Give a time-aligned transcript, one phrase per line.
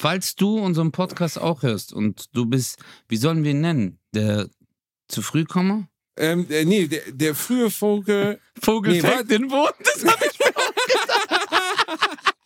[0.00, 3.98] falls du unseren Podcast auch hörst und du bist, wie sollen wir ihn nennen?
[4.14, 4.48] Der
[5.08, 5.88] zu früh komme?
[6.16, 8.40] Ähm, äh, nee, der, der frühe Vogel.
[8.62, 12.16] Vogel Nee, fällt den Boden, das habe ich mir auch gedacht.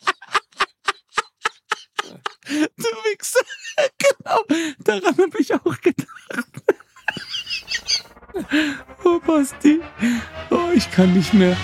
[2.47, 3.39] Du Wichser.
[3.97, 4.39] genau,
[4.79, 6.07] daran habe ich auch gedacht.
[9.03, 9.81] Oh, Basti.
[10.51, 11.57] Oh, ich kann nicht mehr.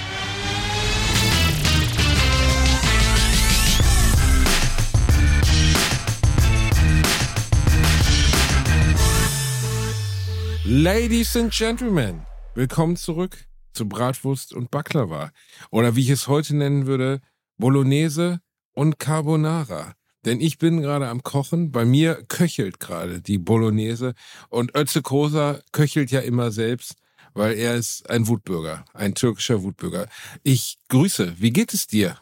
[10.73, 12.25] Ladies and Gentlemen,
[12.55, 13.35] willkommen zurück
[13.73, 15.33] zu Bratwurst und Baklava.
[15.69, 17.19] Oder wie ich es heute nennen würde,
[17.57, 18.39] Bolognese
[18.71, 19.95] und Carbonara.
[20.23, 21.73] Denn ich bin gerade am Kochen.
[21.73, 24.13] Bei mir köchelt gerade die Bolognese.
[24.47, 26.95] Und Ötze Kosa köchelt ja immer selbst,
[27.33, 30.07] weil er ist ein Wutbürger, ein türkischer Wutbürger.
[30.41, 31.33] Ich grüße.
[31.37, 32.17] Wie geht es dir?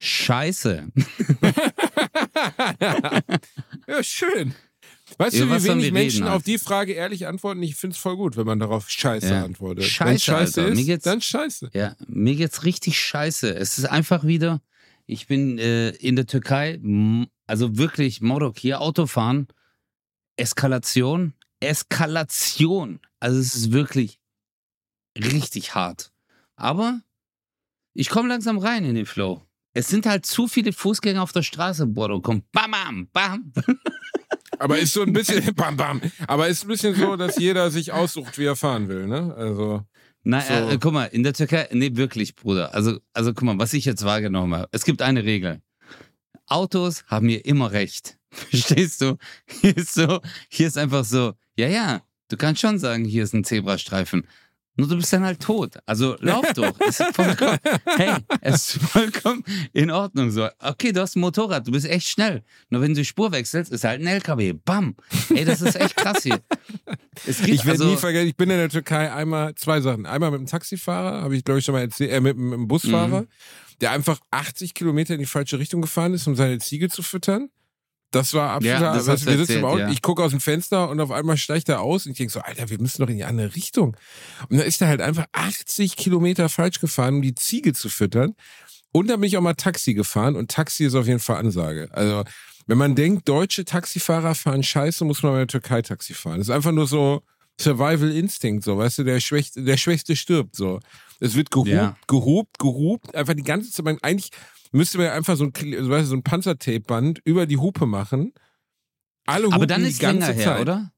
[0.00, 0.90] Scheiße.
[3.86, 4.52] ja, schön.
[5.18, 7.62] Weißt Über du, wie wenig Menschen reden, auf die Frage ehrlich antworten?
[7.62, 9.44] Ich finde es voll gut, wenn man darauf Scheiße Ja.
[9.44, 9.84] antwortet.
[9.84, 10.74] Scheiße, Scheiße Alter.
[10.74, 11.70] Mir ist, dann Scheiße.
[11.74, 13.54] Ja, mir geht's richtig scheiße.
[13.54, 14.60] Es ist einfach wieder,
[15.06, 16.80] ich bin äh, in der Türkei,
[17.46, 19.48] also wirklich Morok hier Autofahren,
[20.36, 23.00] Eskalation, Eskalation.
[23.18, 24.20] Also es ist wirklich
[25.16, 26.12] richtig hart.
[26.56, 27.00] Aber
[27.92, 29.42] ich komme langsam rein in den Flow.
[29.72, 32.20] Es sind halt zu viele Fußgänger auf der Straße, Bodo.
[32.20, 33.52] Kommt bam, bam, bam.
[34.58, 36.00] Aber ist so ein bisschen, bam, bam.
[36.26, 39.32] Aber ist ein bisschen so, dass jeder sich aussucht, wie er fahren will, ne?
[39.36, 39.82] Also,
[40.24, 40.52] Na, So.
[40.52, 42.74] äh, guck mal, in der Türkei, nee, wirklich, Bruder.
[42.74, 44.68] Also, also guck mal, was ich jetzt wahrgenommen habe.
[44.72, 45.62] Es gibt eine Regel.
[46.46, 48.18] Autos haben hier immer recht.
[48.30, 49.16] Verstehst du?
[49.60, 53.34] Hier ist so, hier ist einfach so, ja, ja, du kannst schon sagen, hier ist
[53.34, 54.26] ein Zebrastreifen.
[54.76, 55.74] Nur du bist dann halt tot.
[55.84, 56.74] Also lauf doch.
[56.80, 57.58] Es ist vollkommen,
[57.96, 60.48] hey, es ist vollkommen in Ordnung so.
[60.58, 62.42] Okay, du hast ein Motorrad, du bist echt schnell.
[62.70, 64.54] Nur wenn du die Spur wechselst, ist halt ein LKW.
[64.54, 64.94] Bam.
[65.34, 66.40] Ey, das ist echt krass hier.
[67.26, 70.06] Gibt ich werde also, nie vergessen, ich bin in der Türkei einmal, zwei Sachen.
[70.06, 72.54] Einmal mit einem Taxifahrer, habe ich glaube ich schon mal erzählt, äh, mit, einem- mit
[72.58, 73.28] einem Busfahrer, Mhm.
[73.82, 77.50] der einfach 80 Kilometer in die falsche Richtung gefahren ist, um seine Ziege zu füttern.
[78.10, 79.90] Das war absoluter, Ja, das du wir sitzen im erzählt, Auto, ja.
[79.90, 82.40] ich gucke aus dem Fenster und auf einmal steigt er aus und ich denke so,
[82.40, 83.96] Alter, wir müssen doch in die andere Richtung.
[84.48, 88.34] Und dann ist er halt einfach 80 Kilometer falsch gefahren, um die Ziege zu füttern.
[88.92, 91.88] Und dann bin ich auch mal Taxi gefahren und Taxi ist auf jeden Fall Ansage.
[91.92, 92.24] Also,
[92.66, 96.38] wenn man denkt, deutsche Taxifahrer fahren scheiße, muss man in der Türkei Taxi fahren.
[96.38, 97.22] Das ist einfach nur so
[97.60, 100.80] Survival Instinct, so, weißt du, der Schwächste, der Schwächste stirbt, so.
[101.20, 101.96] Es wird gehupt, Ja.
[102.06, 103.86] gehupt, gehupt, einfach die ganze Zeit.
[104.02, 104.30] Eigentlich
[104.72, 108.32] müsste man einfach so ein, weißt du, so ein Panzertape-Band über die Hupe machen.
[109.26, 110.60] Alle hupen aber dann die ist ganze länger her, Zeit.
[110.62, 110.92] oder?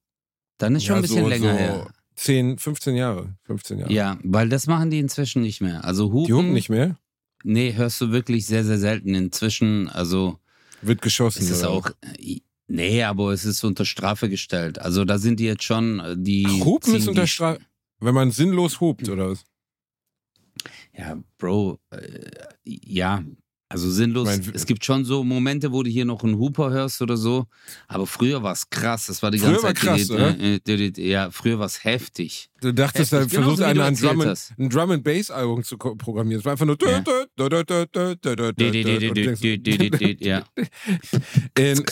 [0.59, 1.93] Dann ist schon Ja, ein bisschen so, länger so her.
[2.15, 3.35] 10, 15 Jahre.
[3.45, 3.93] 15 Jahre.
[3.93, 5.85] Ja, weil das machen die inzwischen nicht mehr.
[5.85, 6.97] Also Hupen, Die hupen nicht mehr.
[7.43, 9.15] nee, hörst du wirklich sehr, sehr selten.
[9.17, 10.39] Inzwischen, also
[10.83, 11.43] Wird geschossen.
[11.43, 11.71] es ist oder?
[11.71, 14.79] auch, äh, nee, aber es ist unter Strafe gestellt.
[14.79, 17.61] Also da sind die jetzt schon, äh, die Ach, Hupen ist unter die- Strafe.
[18.01, 19.45] Wenn man sinnlos hupt, oder was?
[20.97, 22.31] Ja, Bro, äh,
[22.65, 23.25] ja,
[23.69, 24.27] also sinnlos.
[24.27, 27.47] Mein- es gibt schon so Momente, wo du hier noch einen Huper hörst oder so.
[27.89, 29.07] Aber früher war es krass.
[29.07, 29.83] Das war die Früher ganze war Zeit.
[29.85, 30.39] krass, die, oder?
[30.39, 32.51] äh, die, die, ja, früher war es heftig.
[32.63, 36.39] Du dachtest, da versucht einer ein Drum, and, ein Drum and Bass Album zu programmieren.
[36.39, 36.77] Es war einfach nur.
[40.21, 40.45] Ja.
[41.59, 41.85] Ähm,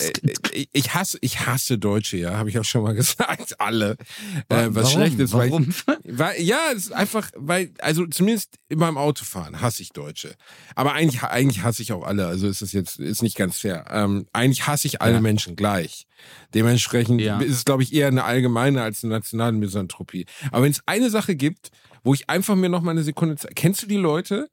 [0.53, 3.60] äh, ich hasse, ich hasse Deutsche, ja, habe ich auch schon mal gesagt.
[3.60, 3.97] Alle.
[4.48, 5.75] Äh, was schlecht ist, weil, Warum?
[6.04, 10.34] weil ja, es ist einfach, weil, also zumindest beim Autofahren hasse ich Deutsche.
[10.76, 12.26] Aber eigentlich, eigentlich hasse ich auch alle.
[12.26, 13.86] Also ist es jetzt, ist nicht ganz fair.
[13.91, 15.20] Ähm, eigentlich hasse ich alle Ja.
[15.20, 16.06] Menschen gleich.
[16.54, 17.41] Dementsprechend Ja.
[17.41, 20.26] ist es, glaube ich, eher eine allgemeine als eine nationale Misanthropie.
[20.53, 21.71] Aber wenn es eine Sache gibt,
[22.03, 24.50] wo ich einfach mir noch mal eine Sekunde Zeit, kennst du die Leute?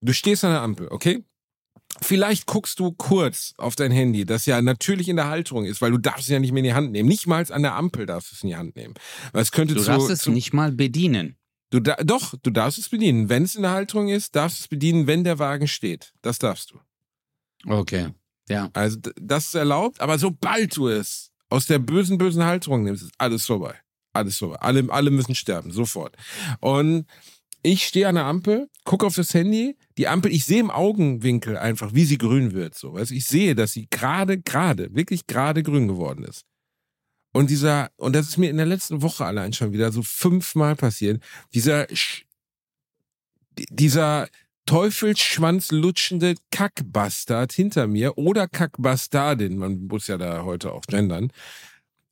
[0.00, 1.24] Du stehst an der Ampel, okay?
[2.02, 5.90] Vielleicht guckst du kurz auf dein Handy, das ja natürlich in der Halterung ist, weil
[5.90, 7.08] du darfst es ja nicht mehr in die Hand nehmen.
[7.08, 8.94] Nicht mal an der Ampel darfst du es in die Hand nehmen.
[9.32, 11.36] Weil es könnte Du zu, darfst es zu, nicht mal bedienen.
[11.70, 13.28] Du da, doch, du darfst es bedienen.
[13.28, 16.12] Wenn es in der Halterung ist, darfst du es bedienen, wenn der Wagen steht.
[16.22, 16.80] Das darfst du.
[17.66, 18.08] Okay.
[18.48, 18.70] Ja.
[18.72, 23.12] Also das ist erlaubt, aber sobald du es aus der bösen, bösen Halterung nimmst, ist
[23.18, 23.74] alles vorbei.
[24.12, 24.56] Alles vorbei.
[24.56, 26.16] Alle, alle müssen sterben, sofort.
[26.60, 27.06] Und
[27.62, 31.58] ich stehe an der Ampel, gucke auf das Handy, die Ampel, ich sehe im Augenwinkel
[31.58, 32.74] einfach, wie sie grün wird.
[32.74, 32.96] So.
[32.96, 36.44] Du, Ich sehe, dass sie gerade, gerade, wirklich gerade grün geworden ist.
[37.32, 40.74] Und dieser, und das ist mir in der letzten Woche allein schon wieder so fünfmal
[40.74, 41.22] passiert,
[41.54, 41.86] dieser,
[43.70, 44.28] dieser
[44.66, 51.32] Teufelsschwanz lutschende Kackbastard hinter mir oder Kackbastardin, man muss ja da heute auch gendern,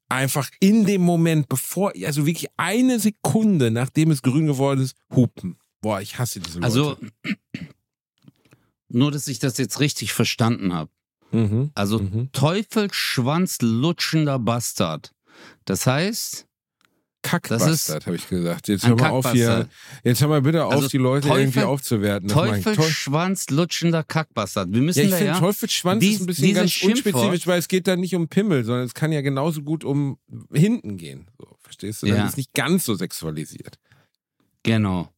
[0.09, 5.59] einfach in dem Moment, bevor, also wirklich eine Sekunde nachdem es grün geworden ist, hupen.
[5.81, 6.67] Boah, ich hasse diese Leute.
[6.67, 6.97] Also,
[8.89, 10.91] nur, dass ich das jetzt richtig verstanden habe.
[11.31, 11.71] Mhm.
[11.75, 12.31] Also Mhm.
[12.33, 15.15] Teufelsschwanz-lutschender Bastard.
[15.67, 16.48] Das heißt,
[17.31, 18.69] Kackbastard, habe ich gesagt.
[18.69, 19.69] Jetzt hör mal auf hier.
[20.05, 22.29] Jetzt hör mal bitte auf, Also die Leute Teufel- irgendwie aufzuwerten.
[22.29, 22.35] Ich.
[22.35, 24.73] Teufel Teufelsschwanz-lutschender Kackbastard.
[24.73, 25.39] Wir müssen ja, ich finde, ja.
[25.39, 28.85] Teufelsschwanz dies- ist ein bisschen ganz unspezifisch, weil es geht da nicht um Pimmel, sondern
[28.85, 30.19] es kann ja genauso gut um
[30.53, 31.27] hinten gehen.
[31.39, 32.07] So, verstehst du?
[32.07, 32.27] Dann Ja.
[32.27, 33.79] ist nicht ganz so sexualisiert.
[34.63, 35.09] Genau.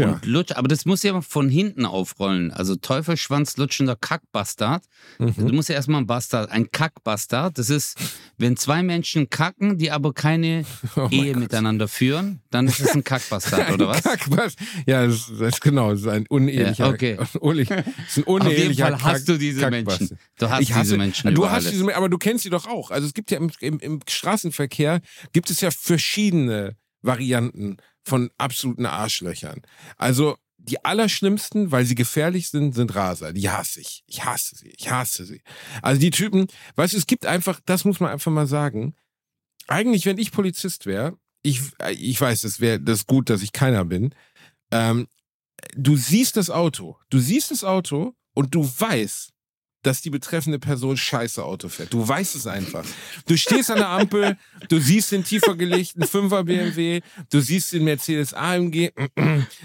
[0.00, 0.12] Ja.
[0.12, 2.50] Und Lutsch, aber das muss ja von hinten aufrollen.
[2.52, 4.84] Also Teufelsschwanz-lutschender Kackbastard.
[5.18, 5.54] Du Mhm.
[5.54, 7.58] musst ja erstmal ein Bastard, ein Kackbastard.
[7.58, 7.96] Das ist,
[8.36, 10.64] wenn zwei Menschen kacken, die aber keine
[10.96, 11.40] Oh Ehe Gott.
[11.42, 14.02] miteinander führen, dann ist es ein Kackbastard, oder was?
[14.02, 16.86] Kackbast ja, das, das ist genau, das ist ein unehelicher.
[16.86, 17.18] Ja, okay.
[17.40, 20.00] unehelich, das ist ein Auf jeden unehelicher Fall hast du diese Kackbastard.
[20.00, 20.18] Menschen.
[20.38, 22.90] Du hast hasse, diese Menschen du hast diese, aber du kennst sie doch auch.
[22.90, 25.00] Also es gibt ja im, im, im Straßenverkehr
[25.32, 29.62] gibt es ja verschiedene Varianten von absoluten Arschlöchern.
[29.96, 33.32] Also die allerschlimmsten, weil sie gefährlich sind, sind Raser.
[33.32, 34.02] Die hasse ich.
[34.06, 34.72] Ich hasse sie.
[34.76, 35.40] Ich hasse sie.
[35.82, 38.94] Also die Typen, weißt du, es gibt einfach, das muss man einfach mal sagen.
[39.66, 43.84] Eigentlich, wenn ich Polizist wäre, ich, ich weiß, das wäre das gut, dass ich keiner
[43.84, 44.14] bin.
[44.70, 45.06] Ähm,
[45.76, 49.32] du siehst das Auto, du siehst das Auto und du weißt,
[49.82, 51.92] dass die betreffende Person scheiße Auto fährt.
[51.92, 52.84] Du weißt es einfach.
[53.26, 54.36] Du stehst an der Ampel,
[54.68, 58.90] du siehst den tiefer gelegten 5er BMW, du siehst den Mercedes AMG,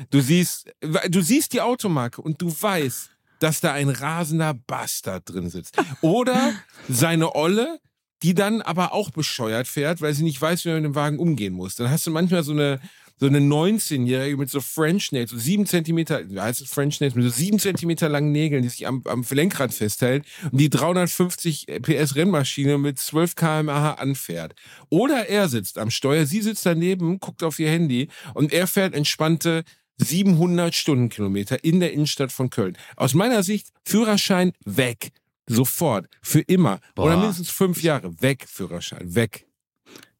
[0.10, 0.71] du siehst,
[1.10, 5.75] du siehst die Automarke und du weißt, dass da ein rasender Bastard drin sitzt.
[6.01, 6.54] Oder
[6.88, 7.80] seine Olle,
[8.21, 11.19] die dann aber auch bescheuert fährt, weil sie nicht weiß, wie man mit dem Wagen
[11.19, 11.75] umgehen muss.
[11.75, 12.80] Dann hast du manchmal so eine,
[13.19, 17.15] so eine 19-Jährige mit so French Nails, so sieben Zentimeter, wie heißt es French Nails,
[17.15, 21.68] mit so sieben Zentimeter langen Nägeln, die sich am, am Lenkrad festhält und die 350
[21.81, 24.56] PS Rennmaschine mit 12 km/h anfährt.
[24.89, 28.94] Oder er sitzt am Steuer, sie sitzt daneben, guckt auf ihr Handy und er fährt
[28.94, 29.63] entspannte
[29.98, 32.77] 700 Stundenkilometer in der Innenstadt von Köln.
[32.95, 35.12] Aus meiner Sicht Führerschein weg.
[35.48, 36.07] Sofort.
[36.21, 36.80] Für immer.
[36.95, 37.18] Oder Boah.
[37.18, 38.21] mindestens fünf Jahre.
[38.21, 39.15] Weg, Führerschein.
[39.15, 39.45] Weg.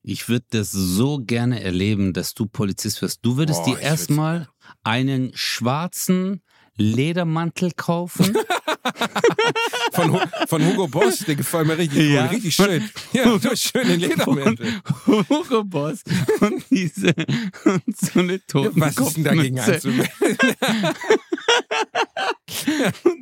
[0.06, 3.20] Ich würde das so gerne erleben, dass du Polizist wirst.
[3.24, 4.50] Du würdest Boah, dir erstmal
[4.84, 6.42] einen schwarzen
[6.76, 8.36] Ledermantel kaufen.
[9.94, 12.24] Von, von Hugo Boss, der gefällt mir richtig Ja.
[12.26, 12.36] gut.
[12.36, 12.90] Richtig schön.
[13.14, 14.82] Ja, so schöne Ledermäntel.
[15.06, 16.02] Hugo Boss
[16.42, 17.14] und diese
[17.64, 20.10] und so eine Was ist denn dagegen Totenkopfmütze.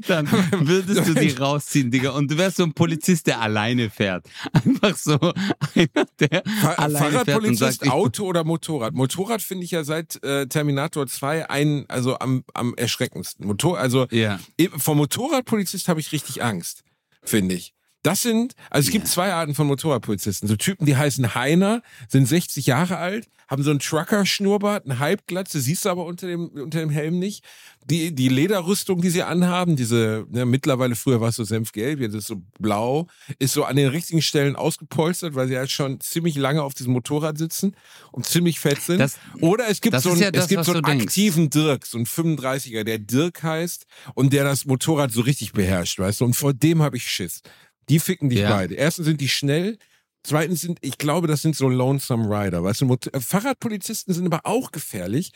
[0.07, 2.11] dann würdest du die rausziehen, Digga.
[2.11, 4.25] Und du wärst so ein Polizist, der alleine fährt.
[4.53, 8.93] Einfach so einer, der Fa alleine fährt Fahrradpolizist, sagt, ich- Auto oder Motorrad?
[8.93, 13.45] Motorrad finde ich ja seit äh, Terminator 2 ein, also am, am erschreckendsten.
[13.47, 14.39] Motor, also Ja.
[14.77, 16.83] Vom Motorradpolizist habe ich richtig Angst,
[17.23, 17.73] finde ich.
[18.03, 19.11] Das sind, also es gibt Ja.
[19.11, 20.47] zwei Arten von Motorradpolizisten.
[20.47, 25.59] So Typen, die heißen Heiner, sind 60 Jahre alt, haben so einen Trucker-Schnurrbart, eine Halbglatze,
[25.59, 27.43] siehst du aber unter dem, unter dem Helm nicht.
[27.89, 32.13] Die, die Lederrüstung, die sie anhaben, diese, ne, mittlerweile früher war es so senfgelb, jetzt
[32.13, 33.07] ist es so blau,
[33.39, 36.93] ist so an den richtigen Stellen ausgepolstert, weil sie halt schon ziemlich lange auf diesem
[36.93, 37.75] Motorrad sitzen
[38.13, 38.99] und ziemlich fett sind.
[38.99, 41.97] Das- Oder es gibt so einen, ja das, es gibt so einen aktiven Dirk, so
[41.97, 46.25] einen 35er, der Dirk heißt und der das Motorrad so richtig beherrscht, weißt du?
[46.25, 47.41] Und vor dem habe ich Schiss.
[47.89, 48.51] Die ficken dich Ja.
[48.51, 48.75] beide.
[48.75, 49.77] Erstens sind die schnell,
[50.23, 52.97] zweitens sind, ich glaube, das sind so Lonesome Rider, weißt du?
[53.19, 55.31] Fahrradpolizisten sind aber auch gefährlich,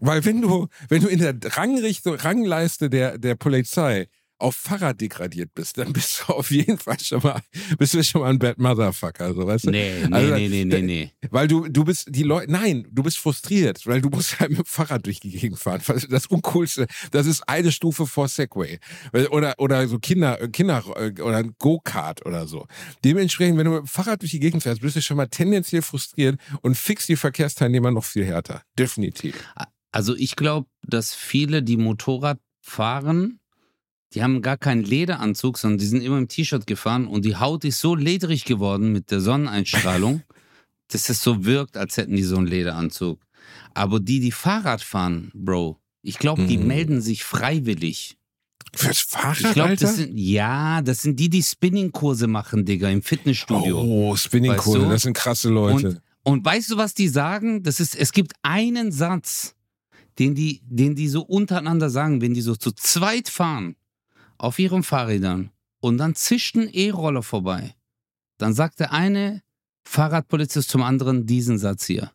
[0.00, 4.08] weil wenn du, wenn du in der Rangrichtung, Rangleiste der, der Polizei
[4.42, 7.40] auf Fahrrad degradiert bist, dann bist du auf jeden Fall schon mal,
[7.78, 9.70] bist du schon mal ein Bad Motherfucker, so, weißt du?
[9.70, 11.12] Nee, nee, Also, nee, nee, nee, nee.
[11.30, 14.58] Weil du, du bist, die Leute, nein, du bist frustriert, weil du musst halt mit
[14.58, 15.80] dem Fahrrad durch die Gegend fahren.
[16.08, 18.78] Das Uncoolste, das ist eine Stufe vor Segway.
[19.30, 22.66] Oder, oder so Kinder, äh, Kinder, äh, oder ein Go-Kart oder so.
[23.04, 25.82] Dementsprechend, wenn du mit dem Fahrrad durch die Gegend fährst, bist du schon mal tendenziell
[25.82, 28.62] frustriert und fix die Verkehrsteilnehmer noch viel härter.
[28.78, 29.34] Definitiv.
[29.92, 33.38] Also ich glaube, dass viele, die Motorrad fahren,
[34.14, 37.64] die haben gar keinen Lederanzug, sondern die sind immer im T-Shirt gefahren und die Haut
[37.64, 40.22] ist so ledrig geworden mit der Sonneneinstrahlung,
[40.88, 43.20] dass es so wirkt, als hätten die so einen Lederanzug.
[43.74, 46.66] Aber die, die Fahrrad fahren, Bro, ich glaube, die Mhm.
[46.66, 48.16] melden sich freiwillig.
[48.74, 49.86] Fürs Fahrrad, Ich glaube, Alter?
[49.86, 53.80] das sind, ja, das sind die, die Spinningkurse machen, Digga, im Fitnessstudio.
[53.80, 54.90] Oh, Spinningkurse, Weißt du?
[54.90, 55.88] das sind krasse Leute.
[55.88, 56.00] Und,
[56.38, 57.62] und weißt du, was die sagen?
[57.62, 59.54] Das ist, es gibt einen Satz,
[60.18, 63.76] den die, den die so untereinander sagen, wenn die so zu zweit fahren
[64.42, 67.76] auf ihren Fahrrädern und dann zischt ein E-Roller vorbei.
[68.38, 69.42] Dann sagt der eine
[69.84, 72.10] Fahrradpolizist zum anderen diesen Satz hier.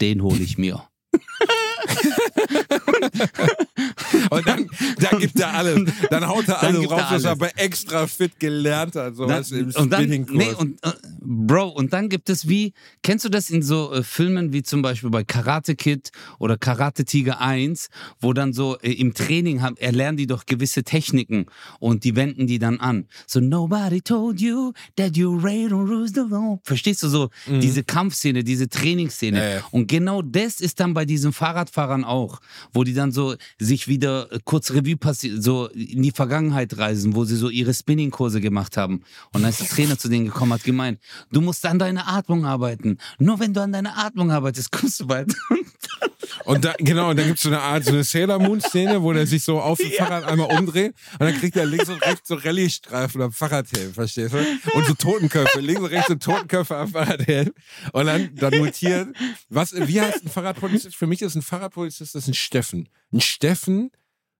[0.00, 0.88] Den hole ich mir.
[4.30, 5.90] Und dann, dann gibt er alles.
[6.10, 9.16] Dann haut er Dann alles raus, was er aber extra fit gelernt hat.
[9.16, 12.72] Sowas im und dann, nee, und, äh, Bro, und dann gibt es wie,
[13.02, 17.04] kennst du das in so äh, Filmen wie zum Beispiel bei Karate Kid oder Karate
[17.04, 17.88] Tiger 1,
[18.20, 21.46] wo dann so äh, im Training haben, erlernen die doch gewisse Techniken
[21.80, 23.06] und die wenden die dann an.
[23.26, 26.60] So, nobody told you that you raid on rules the law.
[26.64, 27.60] Verstehst du so, Mhm.
[27.60, 29.38] diese Kampfszene, diese Trainingsszene.
[29.38, 29.60] Ja, ja.
[29.70, 32.40] Und genau das ist dann bei diesen Fahrradfahrern auch,
[32.72, 37.14] wo die dann so sich wieder äh, kurz Revue passieren, so in die Vergangenheit reisen,
[37.14, 39.02] wo sie so ihre Spinning-Kurse gemacht haben.
[39.32, 41.00] Und dann ist der Trainer zu denen gekommen, hat gemeint,
[41.32, 42.98] du musst an deiner Atmung arbeiten.
[43.18, 45.34] Nur wenn du an deiner Atmung arbeitest, kommst du bald.
[46.44, 49.12] Und da, genau, und dann gibt es so eine Art, so eine Sailor Moon-Szene, wo
[49.12, 52.28] der sich so auf dem Fahrrad einmal umdreht und dann kriegt er links und rechts
[52.28, 54.38] so Rallye-Streifen am Fahrradhelm, verstehst du?
[54.74, 57.50] Und so Totenköpfe, links und rechts so Totenköpfe am Fahrradhelm.
[57.92, 59.08] Und dann, dann notiert,
[59.48, 60.96] was, wie heißt ein Fahrradpolizist?
[60.96, 62.88] Für mich ist ein Fahrradpolizist, das ist ein Steffen.
[63.12, 63.90] Ein Steffen,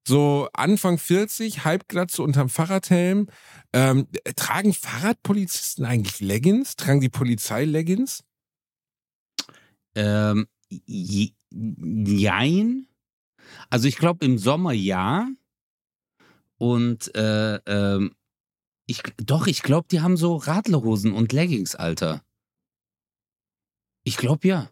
[0.06, 3.28] so Anfang 40, Halbglatze unterm Fahrradhelm.
[3.72, 6.76] Ähm, tragen Fahrradpolizisten eigentlich Leggings?
[6.76, 8.24] Tragen die Polizei Leggings?
[9.94, 12.86] ähm, je- jein.
[13.70, 15.28] Also ich glaube im Sommer ja.
[16.58, 18.14] Und äh, ähm,
[18.86, 22.22] ich, doch, ich glaube, die haben so Radlerhosen und Leggings, Alter.
[24.04, 24.70] Ich glaube ja.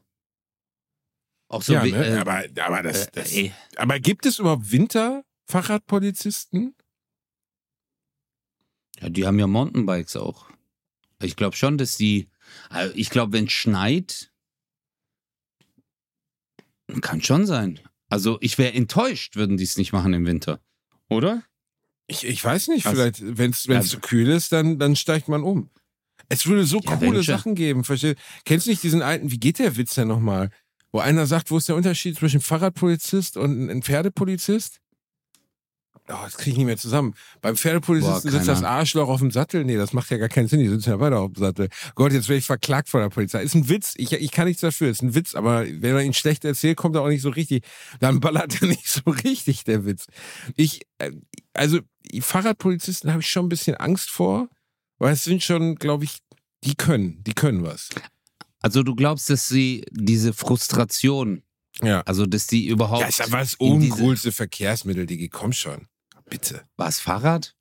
[1.48, 2.04] Auch so ja, wie, ne?
[2.06, 3.52] äh, aber, aber, das, äh, das, ey.
[3.76, 6.74] aber gibt es überhaupt Winterfahrradpolizisten?
[9.00, 10.50] Ja, die haben ja Mountainbikes auch.
[11.22, 12.28] Ich glaube schon, dass die.
[12.68, 14.32] Also ich glaube, wenn es schneit,
[17.00, 17.80] kann schon sein.
[18.08, 20.60] Also ich wäre enttäuscht, würden die es nicht machen im Winter.
[21.08, 21.42] Oder?
[22.06, 23.80] Ich, ich weiß nicht, Also- vielleicht, wenn es Ja.
[23.82, 25.70] zu kühl ist, dann, dann steigt man um.
[26.28, 27.22] Es würde so Ja, coole.
[27.22, 27.84] Sachen geben.
[27.84, 28.18] Verstehst?
[28.44, 30.50] Kennst du nicht diesen alten, wie geht der Witz denn nochmal?
[30.92, 34.80] Wo einer sagt, wo ist der Unterschied zwischen Fahrradpolizist und ein Pferdepolizist?
[36.08, 37.14] Oh, das kriege ich nicht mehr zusammen.
[37.40, 39.64] Beim Pferdepolizisten Boah, sitzt das Arschloch auf dem Sattel.
[39.64, 40.60] Nee, das macht ja gar keinen Sinn.
[40.60, 41.68] Die sitzen ja weiter auf dem Sattel.
[41.96, 43.42] Gott, jetzt werde ich verklagt von der Polizei.
[43.42, 43.94] Ist ein Witz.
[43.96, 44.88] Ich, ich kann nichts dafür.
[44.88, 45.34] Ist ein Witz.
[45.34, 47.64] Aber wenn man ihn schlecht erzählt, kommt er auch nicht so richtig.
[47.98, 50.06] Dann ballert er nicht so richtig, der Witz.
[50.54, 51.10] Ich, äh,
[51.54, 51.80] also,
[52.12, 54.48] die Fahrradpolizisten habe ich schon ein bisschen Angst vor.
[54.98, 56.20] Weil es sind schon, glaube ich,
[56.64, 57.22] die können.
[57.24, 57.90] Die können was.
[58.66, 61.44] Also du glaubst, dass sie diese Frustration,
[61.84, 62.00] Ja.
[62.00, 63.00] also dass die überhaupt.
[63.00, 65.28] Ja, ist aber das uncoolste Verkehrsmittel, Digi.
[65.28, 65.86] Komm schon.
[66.28, 66.64] Bitte.
[66.76, 67.54] Was, Fahrrad?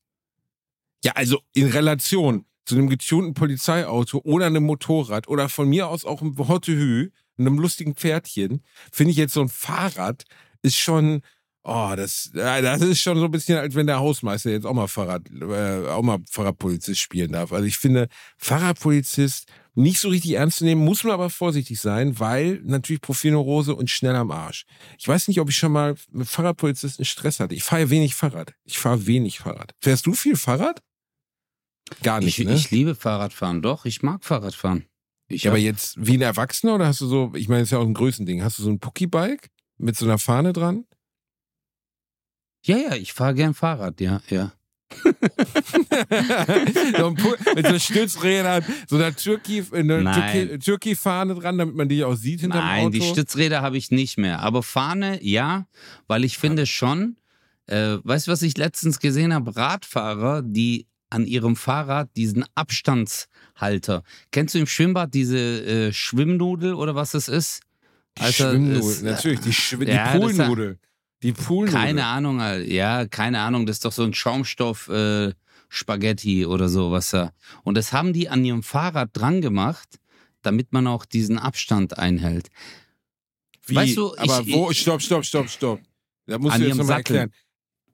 [1.04, 6.06] Ja, also in Relation zu einem getunten Polizeiauto oder einem Motorrad oder von mir aus
[6.06, 10.24] auch einem Hottehü, einem lustigen Pferdchen, finde ich jetzt so ein Fahrrad
[10.64, 11.22] ist schon,
[11.62, 14.88] oh, das, das ist schon so ein bisschen, als wenn der Hausmeister jetzt auch mal
[14.88, 17.54] Fahrrad, äh, auch mal Fahrradpolizist spielen darf.
[17.54, 18.08] Also ich finde,
[18.40, 19.46] Fahrradpolizist
[19.76, 23.90] nicht so richtig ernst zu nehmen, muss man aber vorsichtig sein, weil natürlich Profilneurose und
[23.90, 24.66] schnell am Arsch.
[24.98, 27.56] Ich weiß nicht, ob ich schon mal mit Fahrradpolizisten Stress hatte.
[27.56, 28.54] Ich fahre ja wenig Fahrrad.
[28.64, 29.74] Ich fahre wenig Fahrrad.
[29.82, 30.82] Fährst du viel Fahrrad?
[32.02, 32.54] Gar nicht, Ich, ne?
[32.54, 34.86] ich liebe Fahrradfahren, doch, ich mag Fahrradfahren.
[35.28, 37.80] Ich aber jetzt wie ein Erwachsener oder hast du so, ich meine, das ist ja
[37.80, 40.86] auch ein Größending, hast du so ein Pucki-Bike mit so einer Fahne dran?
[42.64, 44.52] ja, ja, ich fahre gern Fahrrad, ja, ja.
[46.98, 47.18] so ein
[47.56, 50.14] mit so Stützrädern, so einer Türkei, eine Nein.
[50.50, 52.92] Türkei- Türkei-Fahne dran, damit man die auch sieht hinterm Nein, Auto.
[52.92, 54.40] die Stützräder habe ich nicht mehr.
[54.42, 55.68] Aber Fahne, ja,
[56.08, 57.18] weil ich finde schon,
[57.68, 59.56] äh, weißt du, was ich letztens gesehen habe?
[59.56, 64.04] Radfahrer, die an ihrem Fahrrad diesen Abstandshalter.
[64.32, 67.62] Kennst du im Schwimmbad diese äh, Schwimmnudel oder was es ist?
[68.18, 70.80] Die Alter, Schwimmnudel, ist- natürlich, die, Schw die Ja, das- Poolnudel.
[71.24, 71.80] Die Poolnudel.
[71.80, 72.66] Keine Ahnung, Alter.
[72.72, 75.34] ja, keine Ahnung, das ist doch so ein Schaumstoff äh,
[75.70, 77.32] Spaghetti oder so, was da.
[77.64, 80.00] Und das haben die an ihrem Fahrrad dran gemacht,
[80.42, 82.50] damit man auch diesen Abstand einhält.
[83.66, 83.76] Wie?
[83.76, 85.82] Weißt du, aber ich- wo, stopp, stopp, stopp, stopp.
[86.28, 87.16] Da musst An du jetzt ihrem nochmal Sattel.
[87.18, 87.42] erklären.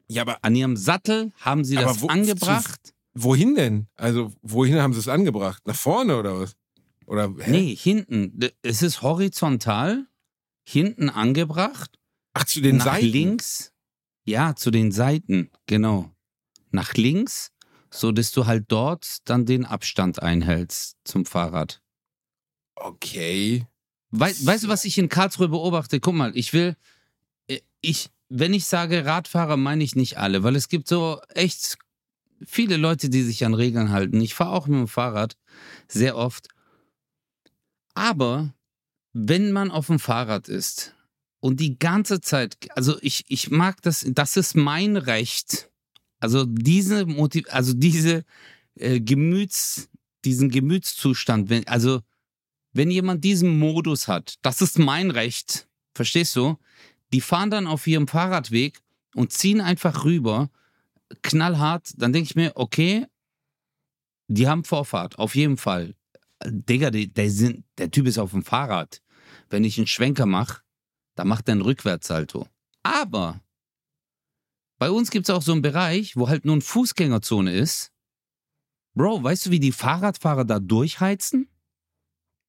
[0.09, 2.93] Ja, aber An ihrem Sattel haben sie das wo- angebracht.
[3.13, 3.87] wohin denn?
[3.95, 5.65] Also, wohin haben sie es angebracht?
[5.65, 6.55] Nach vorne oder was?
[7.05, 7.51] Oder, hä?
[7.51, 8.37] Nee, hinten.
[8.61, 10.05] Es ist horizontal,
[10.63, 11.97] hinten angebracht.
[12.33, 13.05] Ach, zu den nach Seiten?
[13.07, 13.73] links.
[14.23, 16.11] Ja, zu den Seiten, genau.
[16.69, 17.51] Nach links,
[17.89, 21.81] so dass du halt dort dann den Abstand einhältst zum Fahrrad.
[22.75, 23.67] Okay.
[24.11, 25.99] Wei weißt du, was ich in Karlsruhe beobachte?
[25.99, 26.75] Guck mal, ich will,
[27.47, 31.77] äh, ich, wenn ich sage Radfahrer, meine ich nicht alle, weil es gibt so echt
[32.45, 34.19] viele Leute, die sich an Regeln halten.
[34.21, 35.37] Ich fahre auch mit dem Fahrrad
[35.87, 36.47] sehr oft.
[37.93, 38.53] Aber
[39.13, 40.95] wenn man auf dem Fahrrad ist
[41.41, 45.69] und die ganze Zeit, also ich, ich mag das, das ist mein Recht.
[46.19, 48.23] Also diese Motiv, also diese
[48.75, 49.89] äh, Gemüts,
[50.23, 52.01] diesen Gemütszustand, wenn, also
[52.73, 56.57] wenn jemand diesen Modus hat, das ist mein Recht, verstehst du?
[57.11, 58.79] Die fahren dann auf ihrem Fahrradweg
[59.15, 60.51] und ziehen einfach rüber,
[61.23, 63.07] knallhart, dann denke ich mir, okay,
[64.27, 65.95] die haben Vorfahrt, auf jeden Fall.
[66.45, 69.01] Digga, der, der, sind, der Typ ist auf dem Fahrrad.
[69.49, 70.61] Wenn ich einen Schwenker mache,
[71.21, 72.47] dann macht er einen Rückwärtssalto.
[72.81, 73.39] Aber
[74.79, 77.91] bei uns gibt es auch so einen Bereich, wo halt nur eine Fußgängerzone ist.
[78.95, 81.47] Bro, weißt du, wie die Fahrradfahrer da durchheizen?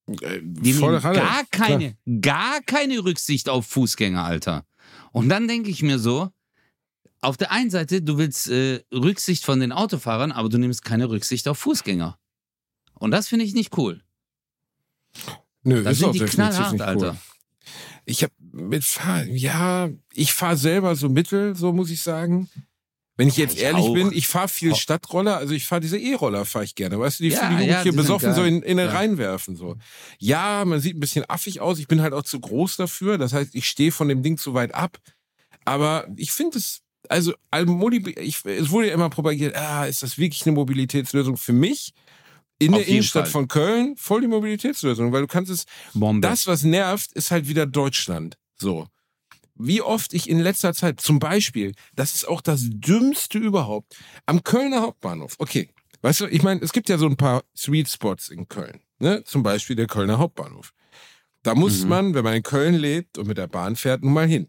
[0.06, 4.64] Äh, Die voll nehmen gar keine, gar keine Rücksicht auf Fußgänger, Alter.
[5.12, 6.30] Und dann denke ich mir so,
[7.20, 11.10] auf der einen Seite, du willst äh, Rücksicht von den Autofahrern, aber du nimmst keine
[11.10, 12.18] Rücksicht auf Fußgänger.
[12.94, 14.02] Und das finde ich nicht cool.
[15.62, 16.80] Nö, Da ist sind auch die knallhart, cool.
[16.82, 17.16] Alter.
[18.06, 22.48] Ich habe mit Fahr ja, ich fahre selber so mittel, so muss ich sagen.
[23.16, 23.92] Wenn ich jetzt ich ehrlich auch.
[23.94, 24.74] bin, ich fahre viel.
[24.74, 26.98] Stadtroller, also ich fahre diese E-Roller, fahre ich gerne.
[26.98, 28.86] Weißt du, die Ja, für die ja, hier die sind besoffen so in, in den
[28.86, 28.92] Ja.
[28.92, 29.54] reinwerfen.
[29.54, 29.76] So.
[30.18, 31.78] Ja, man sieht ein bisschen affig aus.
[31.78, 33.18] Ich bin halt auch zu groß dafür.
[33.18, 34.98] Das heißt, ich stehe von dem Ding zu weit ab.
[35.66, 40.02] Aber ich finde es, also al- Modi- ich, es wurde ja immer propagiert, ah, ist
[40.02, 41.92] das wirklich eine Mobilitätslösung für mich?
[42.58, 43.32] In Auf der Innenstadt Fall.
[43.32, 46.26] von Köln voll die Mobilitätslösung, weil du kannst es Bombe.
[46.26, 48.38] das, was nervt, ist halt wieder Deutschland.
[48.62, 48.86] So.
[49.54, 54.42] Wie oft ich in letzter Zeit, zum Beispiel, das ist auch das Dümmste überhaupt, am
[54.42, 55.34] Kölner Hauptbahnhof.
[55.38, 55.68] Okay,
[56.00, 58.80] weißt du, ich meine, es gibt ja so ein paar Sweet Spots in Köln.
[58.98, 59.22] Ne?
[59.24, 60.72] Zum Beispiel der Kölner Hauptbahnhof.
[61.42, 61.88] Da muss Mhm.
[61.88, 64.48] man, wenn man in Köln lebt und mit der Bahn fährt, nun mal hin.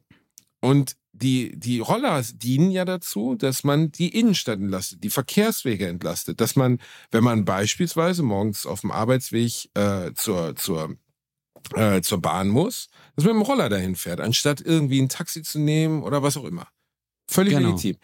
[0.62, 6.40] Und die, die Roller dienen ja dazu, dass man die Innenstadt entlastet, die Verkehrswege entlastet,
[6.42, 6.80] dass man,
[7.12, 10.96] wenn man beispielsweise morgens auf dem Arbeitsweg äh, zur, zur,
[11.76, 15.42] äh, zur Bahn muss, dass man mit dem Roller dahin fährt, anstatt irgendwie ein Taxi
[15.44, 16.68] zu nehmen oder was auch immer.
[17.28, 17.70] Völlig Genau.
[17.70, 17.98] legitim.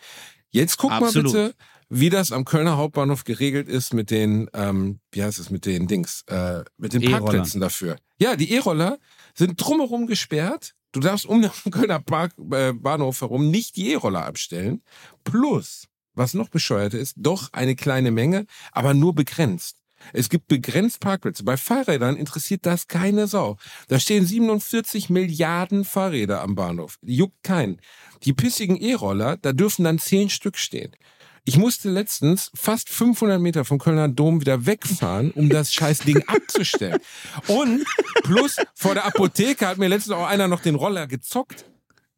[0.51, 1.34] Jetzt guck Absolut.
[1.34, 1.56] mal bitte,
[1.89, 5.88] wie das am Kölner Hauptbahnhof geregelt ist mit den, ähm, wie heißt es, mit den
[5.88, 7.20] Dings, äh, mit den E-Rollern.
[7.24, 7.98] Parkplätzen dafür.
[8.20, 9.00] Ja, die E-Roller
[9.36, 10.75] sind drumherum gesperrt.
[10.92, 14.82] Du darfst um den Kölner Park, äh, Bahnhof herum nicht die E-Roller abstellen.
[15.24, 19.79] Plus, was noch bescheuerter ist, doch eine kleine Menge, aber nur begrenzt.
[20.13, 21.44] Es gibt begrenzt Parkplätze.
[21.44, 23.58] Bei Fahrrädern interessiert das keine Sau.
[23.88, 26.98] Da stehen 47 Milliarden Fahrräder am Bahnhof.
[27.01, 27.79] Juckt keinen.
[28.24, 30.96] Die pissigen E-Roller, da dürfen dann 10 Stück stehen.
[31.46, 36.24] Ich musste letztens fast 500 Meter vom Kölner Dom wieder wegfahren, um das scheiß Ding
[36.27, 37.00] abzustellen.
[37.48, 37.86] Und
[38.24, 41.65] plus vor der Apotheke hat mir letztens auch einer noch den Roller gezockt.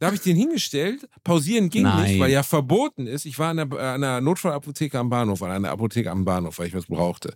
[0.01, 1.07] Da habe ich den hingestellt.
[1.23, 2.09] Pausieren ging Nein.
[2.09, 3.27] nicht, weil ja verboten ist.
[3.27, 6.73] Ich war an einer, einer Notfallapotheke am Bahnhof, an einer Apotheke am Bahnhof, weil ich
[6.73, 7.35] was brauchte.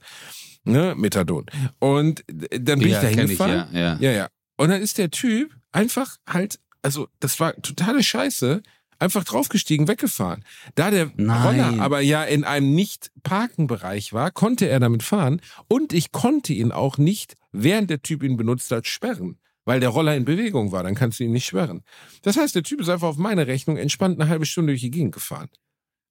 [0.63, 0.95] Ne?
[0.97, 1.45] Methadon.
[1.77, 3.67] Und äh, dann bin ja, ich da hingefahren.
[3.71, 3.97] ja, ja.
[3.99, 4.29] Ja, ja.
[4.57, 8.63] Und dann ist der Typ einfach halt, also das war totale Scheiße,
[8.97, 10.43] einfach draufgestiegen, weggefahren.
[10.73, 11.45] Da der Nein.
[11.45, 16.71] Roller aber ja in einem Nicht-Parken-Bereich war, konnte er damit fahren und ich konnte ihn
[16.71, 19.37] auch nicht, während der Typ ihn benutzt hat, sperren.
[19.65, 21.83] Weil der Roller in Bewegung war, dann kannst du ihn nicht sperren.
[22.21, 24.91] Das heißt, der Typ ist einfach auf meine Rechnung entspannt eine halbe Stunde durch die
[24.91, 25.49] Gegend gefahren.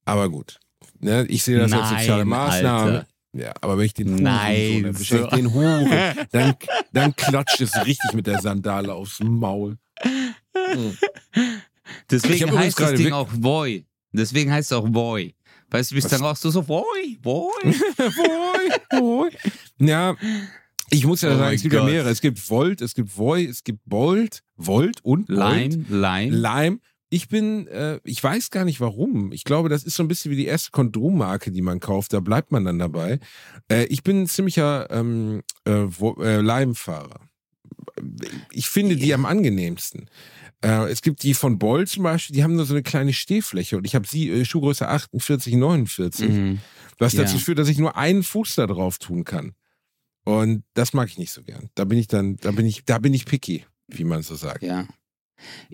[0.05, 0.59] Aber gut.
[1.01, 2.91] Ne, ich sehe das als Nein, soziale Maßnahme.
[2.91, 3.07] Alter.
[3.33, 5.37] Ja, aber wenn ich den Huren Nein, dann beschenke so.
[5.37, 5.91] den Huren,
[6.31, 6.55] dann,
[6.93, 9.77] dann klatscht es richtig mit der Sandale aufs Maul.
[10.01, 10.97] Hm.
[12.11, 13.87] Deswegen heißt das Ding auch Boy.
[14.13, 15.35] Deswegen heißt es auch Boy.
[15.71, 17.51] Weißt du, bis dann rauchst du so Boy, Boy.
[17.65, 19.31] Voi, Voi.
[19.79, 20.15] Ja,
[20.95, 22.11] ich muss ja Oh sagen, es gibt ja mehrere.
[22.11, 25.39] Es gibt Volt, es gibt Voy, es gibt Bolt, Volt und Bolt.
[25.39, 26.37] Lime, Lime.
[26.37, 26.79] Lime.
[27.11, 29.31] Ich bin, äh, ich weiß gar nicht warum.
[29.31, 32.13] Ich glaube, das ist so ein bisschen wie die erste Kondommarke, die man kauft.
[32.13, 33.21] Da bleibt man dann dabei.
[33.71, 37.21] Äh, ich bin ein ziemlicher ähm, äh, äh, Lime-Fahrer.
[38.51, 40.09] Ich finde die am angenehmsten.
[40.65, 43.77] Äh, es gibt die von Boll zum Beispiel, die haben nur so eine kleine Stehfläche
[43.77, 46.29] und ich habe sie äh, Schuhgröße 48, 49.
[46.29, 46.59] Mhm.
[46.99, 47.23] Was Ja.
[47.23, 49.53] dazu führt, dass ich nur einen Fuß da drauf tun kann.
[50.25, 51.69] Und das mag ich nicht so gern.
[51.75, 54.63] Da bin ich dann, da bin ich, da bin ich picky, wie man so sagt.
[54.63, 54.87] Ja.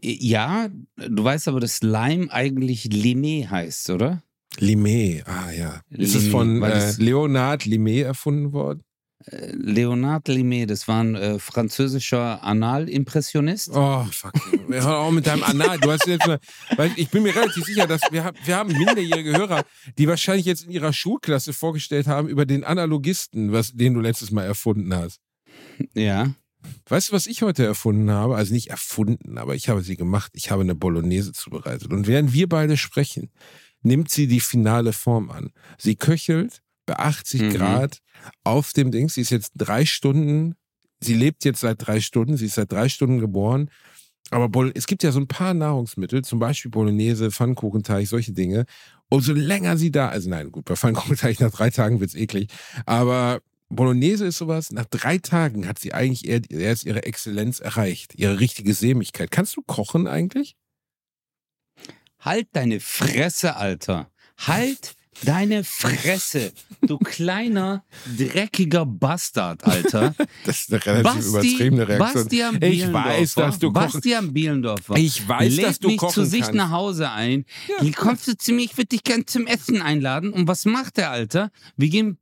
[0.01, 4.23] Ja, du weißt aber, dass Lime eigentlich Limé heißt, oder?
[4.57, 5.83] Limé, ah ja.
[5.91, 8.83] Ist es Limé, von äh, Leonard Limé erfunden worden?
[9.27, 13.71] Äh, Leonard Limé, das war ein äh, französischer Analimpressionist.
[13.75, 14.33] Oh, fuck.
[14.69, 15.79] Hör auch mit deinem Anal.
[15.79, 16.39] Du hast jetzt mal,
[16.77, 19.65] weil ich bin mir relativ sicher, dass wir, haben- wir haben minderjährige Hörer,
[19.99, 24.31] die wahrscheinlich jetzt in ihrer Schulklasse vorgestellt haben über den Analogisten, was, den du letztes
[24.31, 25.21] Mal erfunden hast.
[25.95, 26.33] Ja.
[26.89, 28.37] Weißt du, was ich heute erfunden habe?
[28.37, 30.33] Also nicht erfunden, aber ich habe sie gemacht.
[30.35, 31.91] Ich habe eine Bolognese zubereitet.
[31.93, 33.31] Und während wir beide sprechen,
[33.83, 35.53] nimmt sie die finale Form an.
[35.79, 37.51] Sie köchelt bei 80 Mhm.
[37.51, 37.99] Grad
[38.45, 39.09] auf dem Ding.
[39.09, 40.55] Sie ist jetzt drei Stunden,
[41.01, 43.71] sie lebt jetzt seit drei Stunden, sie ist seit drei Stunden geboren.
[44.33, 48.65] Aber Bol- es gibt ja so ein paar Nahrungsmittel, zum Beispiel Bolognese, Pfannkuchenteig, solche Dinge.
[49.09, 52.49] Umso länger sie da, also nein, gut, bei Pfannkuchenteig nach drei Tagen wird's eklig,
[52.87, 58.39] aber Bolognese ist sowas, nach drei Tagen hat sie eigentlich erst ihre Exzellenz erreicht, ihre
[58.41, 59.31] richtige Sämigkeit.
[59.31, 60.57] Kannst du kochen eigentlich?
[62.19, 64.11] Halt deine Fresse, Alter.
[64.39, 66.53] Halt Deine Fresse,
[66.83, 67.85] du kleiner,
[68.17, 70.15] dreckiger Bastard, Alter.
[70.45, 72.15] Das ist eine relativ übertriebene Reaktion.
[72.15, 74.97] Bastian ich weiß, dass du kochen Bastian Bielendorfer.
[74.97, 76.55] Ich weiß, lädt dass du mich kochen zu sich kannst.
[76.55, 77.45] nach Hause ein.
[77.81, 80.33] Hier kommst du zu mir, ich würde dich gern zum Essen einladen.
[80.33, 81.51] Und was macht der, Alter?
[81.77, 82.19] Wir gehen ein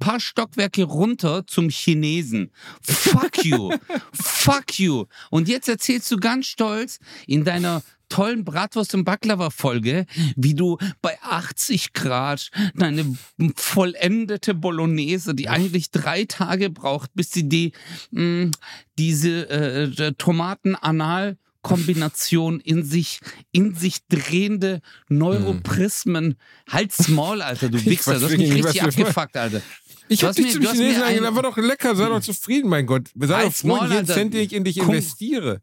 [0.00, 2.50] paar Stockwerke runter zum Chinesen.
[2.82, 3.70] Fuck you.
[4.12, 5.04] Fuck you.
[5.30, 10.04] Und jetzt erzählst du ganz stolz in deiner tollen Bratwurst- und Baklava-Folge,
[10.36, 13.16] wie du bei 80 Grad deine
[13.56, 17.72] vollendete Bolognese, die eigentlich drei Tage braucht, bis sie die,
[18.10, 18.50] mh,
[18.98, 23.20] diese äh, Tomaten-Anal Kombination in sich,
[23.52, 26.36] in sich drehende Neuroprismen.
[26.68, 28.12] Halt's Maul, Alter, du Ich Wichser.
[28.14, 29.60] Du hast verstehe mich richtig abgefuckt, Alter.
[30.08, 32.86] Ich hab dich mir- zum Chinesen ein- eingeladen, war doch lecker, sei doch zufrieden, mein
[32.86, 33.08] Gott.
[33.14, 34.14] Sei doch Halt's froh, Maul, jeden Alter.
[34.14, 34.88] Cent, den ich in dich Komm.
[34.88, 35.60] investiere.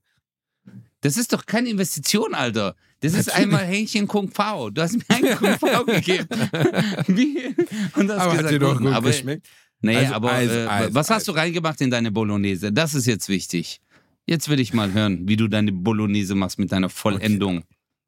[1.07, 2.75] Das ist doch keine Investition, Alter.
[2.99, 3.45] Das ist Natürlich.
[3.45, 4.69] einmal Hähnchen Kung Pao.
[4.69, 6.27] Du hast mir ein Kung Pao gegeben.
[7.07, 7.55] Wie?
[7.95, 8.85] Und hast Aber hat gesagt, dir doch guten.
[8.87, 9.47] gut aber, geschmeckt.
[9.79, 11.31] Nee, Also, aber also, äh, also, was hast also.
[11.31, 12.73] du reingemacht in deine Bolognese?
[12.73, 13.79] Das ist jetzt wichtig.
[14.25, 17.63] Jetzt will ich mal hören, wie du deine Bolognese machst mit deiner Vollendung.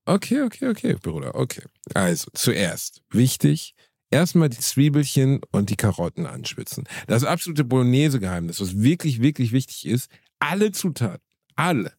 [0.06, 1.62] Okay, okay, okay, Bruder, okay.
[1.94, 3.76] Also, zuerst, wichtig,
[4.10, 6.84] erstmal die Zwiebelchen und die Karotten anschwitzen.
[7.08, 10.10] Das absolute Bolognese-Geheimnis, was wirklich, wirklich wichtig ist,
[10.40, 11.22] alle Zutaten,
[11.56, 11.94] alle,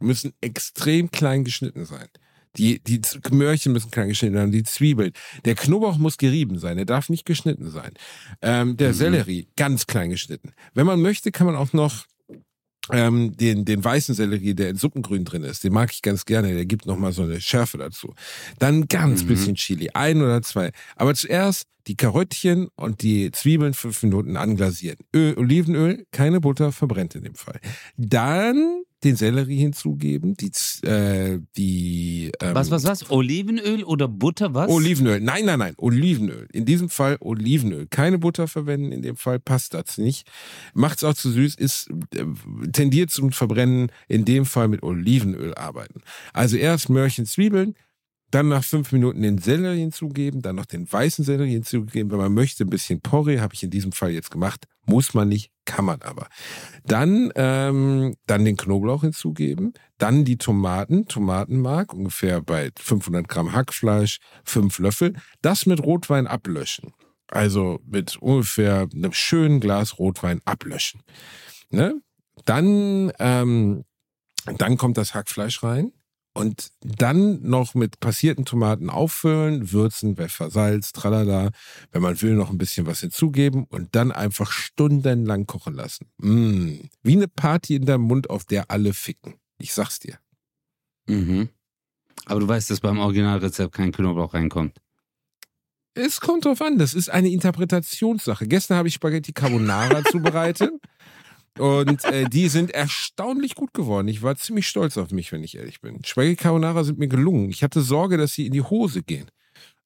[0.00, 2.06] müssen extrem klein geschnitten sein.
[2.56, 5.12] Die, die Möhrchen müssen klein geschnitten sein, die Zwiebeln.
[5.44, 7.92] Der Knoblauch muss gerieben sein, der darf nicht geschnitten sein.
[8.40, 8.94] Ähm, der Mhm.
[8.94, 10.52] Sellerie, ganz klein geschnitten.
[10.72, 12.06] Wenn man möchte, kann man auch noch
[12.92, 16.54] ähm, den, den weißen Sellerie, der in Suppengrün drin ist, den mag ich ganz gerne,
[16.54, 18.14] der gibt nochmal so eine Schärfe dazu.
[18.60, 19.26] Dann ganz Mhm.
[19.26, 20.70] bisschen Chili, ein oder zwei.
[20.94, 24.98] Aber zuerst die Karottchen und die Zwiebeln fünf Minuten anglasieren.
[25.14, 27.60] Öl, Olivenöl, keine Butter, verbrennt in dem Fall.
[27.96, 30.50] Dann den Sellerie hinzugeben, die,
[30.86, 33.10] äh, die ähm, Was, was, was?
[33.10, 34.70] Olivenöl oder Butter, was?
[34.70, 35.20] Olivenöl.
[35.20, 35.74] Nein, nein, nein.
[35.78, 36.48] Olivenöl.
[36.52, 37.86] In diesem Fall Olivenöl.
[37.86, 38.92] Keine Butter verwenden.
[38.92, 40.28] In dem Fall passt das nicht.
[40.74, 41.54] Macht's auch zu süß.
[41.54, 42.24] Ist äh,
[42.72, 43.90] tendiert zum Verbrennen.
[44.08, 46.00] In dem Fall mit Olivenöl arbeiten.
[46.32, 47.74] Also erst Möhrchen, Zwiebeln.
[48.30, 52.10] Dann nach fünf Minuten den Sellerie hinzugeben, dann noch den weißen Sellerie hinzugeben.
[52.10, 54.66] Wenn man möchte, ein bisschen Porree, habe ich in diesem Fall jetzt gemacht.
[54.84, 56.28] Muss man nicht, kann man aber.
[56.84, 64.18] Dann, ähm, dann den Knoblauch hinzugeben, dann die Tomaten, Tomatenmark, ungefähr bei 500 Gramm Hackfleisch,
[64.44, 65.14] fünf Löffel.
[65.42, 66.92] Das mit Rotwein ablöschen.
[67.28, 71.02] Also mit ungefähr einem schönen Glas Rotwein ablöschen.
[71.70, 72.00] Ne?
[72.44, 73.84] Dann, ähm,
[74.58, 75.92] dann kommt das Hackfleisch rein.
[76.36, 81.48] Und dann noch mit passierten Tomaten auffüllen, würzen, Pfeffer, Salz, tralala.
[81.92, 86.10] Wenn man will, noch ein bisschen was hinzugeben und dann einfach stundenlang kochen lassen.
[86.18, 86.90] Mm.
[87.02, 89.36] Wie eine Party in deinem Mund, auf der alle ficken.
[89.56, 90.18] Ich sag's dir.
[91.06, 91.48] Mhm.
[92.26, 94.78] Aber du weißt, dass beim Originalrezept kein Knoblauch reinkommt.
[95.94, 98.46] Es kommt drauf an, das ist eine Interpretationssache.
[98.46, 100.74] Gestern habe ich Spaghetti Carbonara zubereitet
[101.58, 104.08] und äh, die sind erstaunlich gut geworden.
[104.08, 106.04] Ich war ziemlich stolz auf mich, wenn ich ehrlich bin.
[106.04, 107.50] Spaghetti Carbonara sind mir gelungen.
[107.50, 109.30] Ich hatte Sorge, dass sie in die Hose gehen.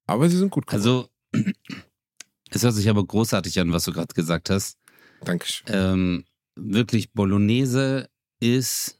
[0.07, 0.81] Aber sie sind gut geworden.
[0.83, 1.09] Also,
[2.51, 4.79] es hört sich aber großartig an, was du gerade gesagt hast.
[5.25, 5.67] Dankeschön.
[5.69, 6.25] Ähm,
[6.57, 8.09] wirklich, Bolognese
[8.41, 8.99] ist.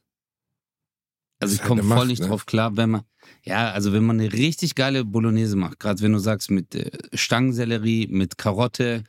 [1.39, 2.27] Also ich komme voll nicht ne?
[2.27, 3.01] drauf klar, wenn man.
[3.43, 6.91] Ja, also wenn man eine richtig geile Bolognese macht, gerade wenn du sagst mit äh,
[7.13, 9.03] Stangensellerie, mit Karotte,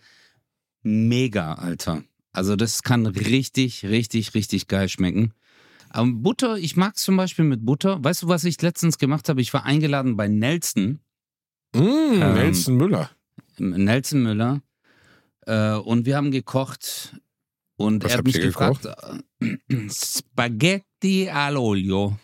[0.83, 2.03] mega, Alter.
[2.33, 5.35] Also das kann richtig, richtig, richtig geil schmecken.
[5.91, 8.03] Aber Butter, ich mag es zum Beispiel mit Butter.
[8.03, 9.43] Weißt du, was ich letztens gemacht habe?
[9.43, 11.01] Ich war eingeladen bei Nelson.
[11.75, 13.11] Mm, Ähm, Nelson Müller.
[13.59, 14.63] Nelson Müller.
[15.47, 17.15] Äh, und wir haben gekocht.
[17.77, 19.57] Und Was er hat mich gefragt, äh,
[19.91, 22.17] Spaghetti all'olio.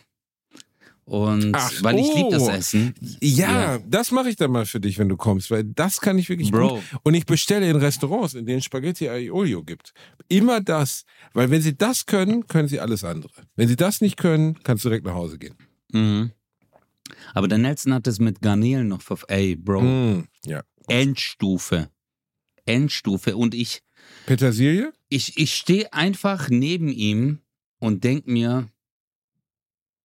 [1.09, 2.51] Und Ach, weil ich liebe das oh.
[2.51, 2.93] Essen.
[3.19, 3.79] Ja, Ja.
[3.79, 6.51] das mache ich dann mal für dich, wenn du kommst, weil das kann ich wirklich
[6.51, 6.75] Bro.
[6.75, 6.83] gut.
[7.01, 9.91] Und ich bestelle in Restaurants, in denen Spaghetti Aiolio gibt.
[10.27, 11.05] Immer das.
[11.33, 13.31] Weil wenn sie das können, können sie alles andere.
[13.55, 15.55] Wenn sie das nicht können, kannst du direkt nach Hause gehen.
[15.91, 16.31] Mhm.
[17.33, 19.17] Aber der Nelson hat es mit Garnelen noch ver...
[19.29, 19.81] Ey, Bro.
[19.81, 20.61] Mm, ja.
[20.87, 21.89] Endstufe.
[22.65, 23.35] Endstufe.
[23.35, 23.81] Und ich,
[24.27, 24.93] Petersilie?
[25.09, 27.39] ich, ich stehe einfach neben ihm
[27.79, 28.69] und denk mir,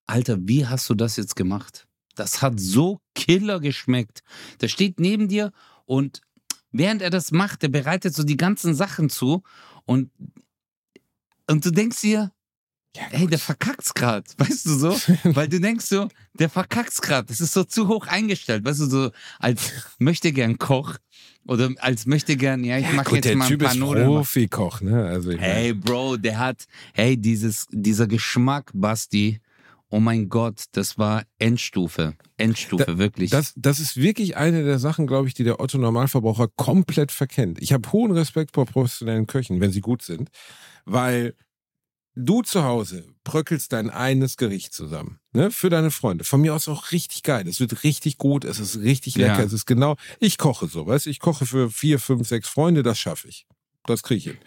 [0.07, 1.87] Alter, wie hast du das jetzt gemacht?
[2.14, 4.23] Das hat so killer geschmeckt.
[4.61, 5.53] Der steht neben dir
[5.85, 6.21] und
[6.71, 9.43] während er das macht, der bereitet so die ganzen Sachen zu
[9.85, 10.11] und,
[11.49, 12.33] und du denkst dir,
[13.11, 14.97] ey, der verkackt's grad, weißt du so?
[15.25, 17.31] Weil du denkst so, der verkackt's grad.
[17.31, 20.97] Das ist so zu hoch eingestellt, weißt du, so als möchte gern Koch
[21.47, 24.07] oder als möchte gern, ja, ich mache jetzt der mal ein Typ paar ist Nudeln.
[24.07, 25.05] Profikoch, ne?
[25.07, 29.40] Also Hey, Bro, der hat, hey, dieses, dieser Geschmack, Basti,
[29.95, 32.17] Oh mein Gott, das war Endstufe.
[32.37, 33.31] Endstufe, wirklich.
[33.31, 37.63] Das, das ist wirklich eine der Sachen, glaube ich, die der Otto Normalverbraucher komplett verkennt.
[37.63, 40.31] Ich habe hohen Respekt vor professionellen Köchen, wenn sie gut sind,
[40.85, 41.37] weil
[42.17, 46.25] du zu Hause bröckelst dein eines Gericht zusammen, ne, für deine Freunde.
[46.25, 47.47] Von mir aus auch richtig geil.
[47.47, 49.45] Es wird richtig gut, es ist richtig lecker, Ja.
[49.45, 52.99] es ist genau, ich koche so, weißt ich koche für vier, fünf, sechs Freunde, das
[52.99, 53.47] schaffe ich.
[53.87, 54.39] Das kriege ich hin.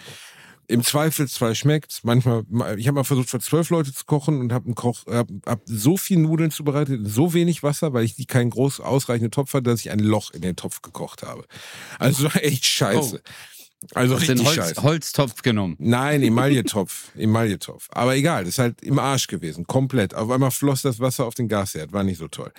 [0.69, 2.03] Im Zweifelsfall schmeckt's.
[2.03, 2.43] Manchmal,
[2.77, 6.17] ich habe mal versucht, für zwölf Leute zu kochen und habe hab, hab so viel
[6.17, 9.91] Nudeln zubereitet, so wenig Wasser, weil ich die keinen groß ausreichenden Topf hatte, dass ich
[9.91, 11.45] ein Loch in den Topf gekocht habe.
[11.99, 13.21] Also echt scheiße.
[13.93, 14.84] Also Hast den richtig Holz, scheiße.
[14.84, 15.75] Holztopf genommen.
[15.80, 17.12] Nein, Emailletopf.
[17.15, 17.88] Emailletopf.
[17.91, 19.67] Aber egal, das ist halt im Arsch gewesen.
[19.67, 20.15] Komplett.
[20.15, 21.93] Auf einmal floss das Wasser auf den Gasherd.
[21.93, 22.51] War nicht so toll.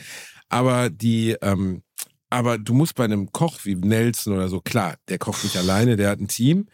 [0.49, 1.83] Aber die, ähm,
[2.31, 5.97] aber du musst bei einem Koch wie Nelson oder so, klar, der kocht nicht alleine,
[5.97, 6.69] der hat ein Team.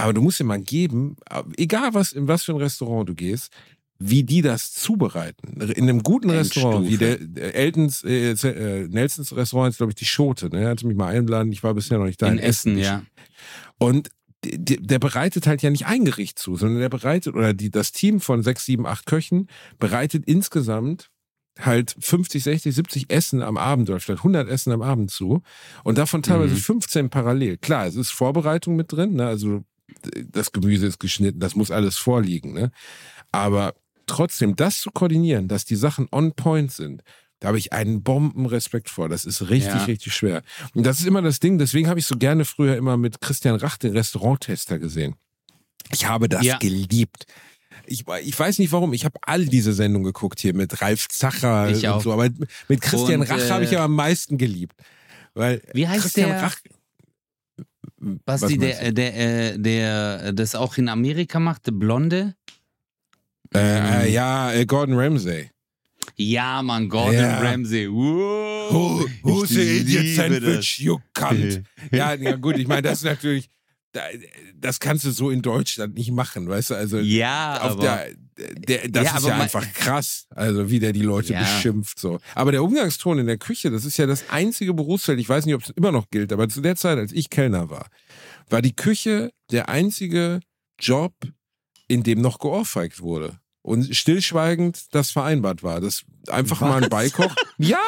[0.00, 1.16] Aber du musst ihm mal geben,
[1.56, 3.52] egal was, in was für ein Restaurant du gehst,
[3.98, 5.60] wie die das zubereiten.
[5.60, 9.96] In einem guten Restaurant, wie der, der Eltons, äh, äh, Nelsons Restaurant ist, glaube ich,
[9.96, 10.48] die Schote.
[10.48, 10.62] Ne?
[10.62, 12.28] Er hatte mich mal eingeladen, ich war bisher noch nicht da.
[12.28, 13.02] In Essen, Ich- ja.
[13.78, 14.08] und
[14.42, 17.92] der, der bereitet halt ja nicht ein Gericht zu, sondern der bereitet, oder die, das
[17.92, 21.10] Team von sechs, sieben, acht Köchen bereitet insgesamt
[21.58, 25.42] halt 50, 60, 70 Essen am Abend oder vielleicht 100 Essen am Abend zu
[25.84, 26.58] und davon teilweise Mhm.
[26.58, 27.58] 15 parallel.
[27.58, 29.26] Klar, es ist Vorbereitung mit drin, ne?
[29.26, 29.62] also
[30.32, 32.70] das Gemüse ist geschnitten, das muss alles vorliegen, ne?
[33.32, 33.74] aber
[34.06, 37.02] trotzdem das zu koordinieren, dass die Sachen on point sind,
[37.38, 39.08] da habe ich einen Bombenrespekt vor.
[39.08, 39.84] Das ist richtig, Ja.
[39.84, 40.42] richtig schwer.
[40.74, 43.54] Und das ist immer das Ding, deswegen habe ich so gerne früher immer mit Christian
[43.56, 45.14] Rach, den Restauranttester, gesehen.
[45.92, 46.58] Ich habe das Ja.
[46.58, 47.24] geliebt.
[47.86, 51.70] Ich, ich weiß nicht warum, ich habe all diese Sendungen geguckt hier mit Ralf Zacher
[51.70, 52.02] Ich und auch.
[52.02, 52.28] so, aber
[52.68, 54.74] mit Christian Und, Rach äh, habe ich ja am meisten geliebt.
[55.32, 56.42] Weil Wie heißt Christian der?
[56.42, 56.56] Rach.
[58.24, 59.16] Basti, der, der,
[59.54, 62.34] äh, der das auch in Amerika macht, der Blonde?
[63.54, 65.50] Äh, äh, ja, äh, Gordon Ramsay.
[66.16, 67.40] Ja, Mann, Gordon Ja.
[67.40, 67.88] Ramsay.
[67.90, 69.06] Wow.
[69.22, 71.62] who's Ich the idiot sandwich, you cunt?
[71.92, 73.50] ja, ja, gut, ich meine, das ist natürlich,
[73.92, 74.02] da-
[74.56, 76.74] das kannst du so in Deutschland nicht machen, weißt du?
[76.74, 78.06] Also, Ja, auf aber der,
[78.52, 81.40] der, das Ja, ist ja einfach krass, also wie der die Leute Ja.
[81.40, 82.20] beschimpft so.
[82.34, 85.54] Aber der Umgangston in der Küche, das ist ja das einzige Berufsfeld, ich weiß nicht,
[85.54, 87.88] ob es immer noch gilt, aber zu der Zeit, als ich Kellner war,
[88.48, 90.40] war die Küche der einzige
[90.78, 91.14] Job,
[91.88, 93.39] in dem noch geohrfeigt wurde.
[93.62, 95.80] Und stillschweigend das vereinbart war.
[95.80, 97.34] Das einfach mal ein Beikoch.
[97.58, 97.78] Ja,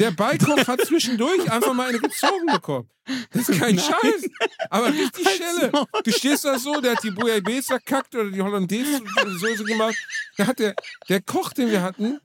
[0.00, 2.90] der Beikoch hat zwischendurch einfach mal eine gezogen bekommen.
[3.30, 3.84] Das ist kein Nein.
[3.84, 4.30] Scheiß.
[4.70, 5.72] Aber richtig Halt's Schelle.
[6.04, 9.96] Du stehst da so, der hat die Bouillabaisse verkackt oder die Hollandaise-Soße gemacht.
[10.36, 10.74] Da hat der,
[11.08, 12.18] der Koch, den wir hatten,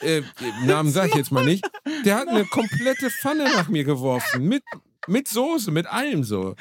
[0.00, 0.22] äh,
[0.64, 1.64] Namen sage ich jetzt mal nicht,
[2.04, 4.46] der hat eine komplette Pfanne nach mir geworfen.
[4.46, 4.64] Mit,
[5.06, 6.54] mit Soße, mit allem so.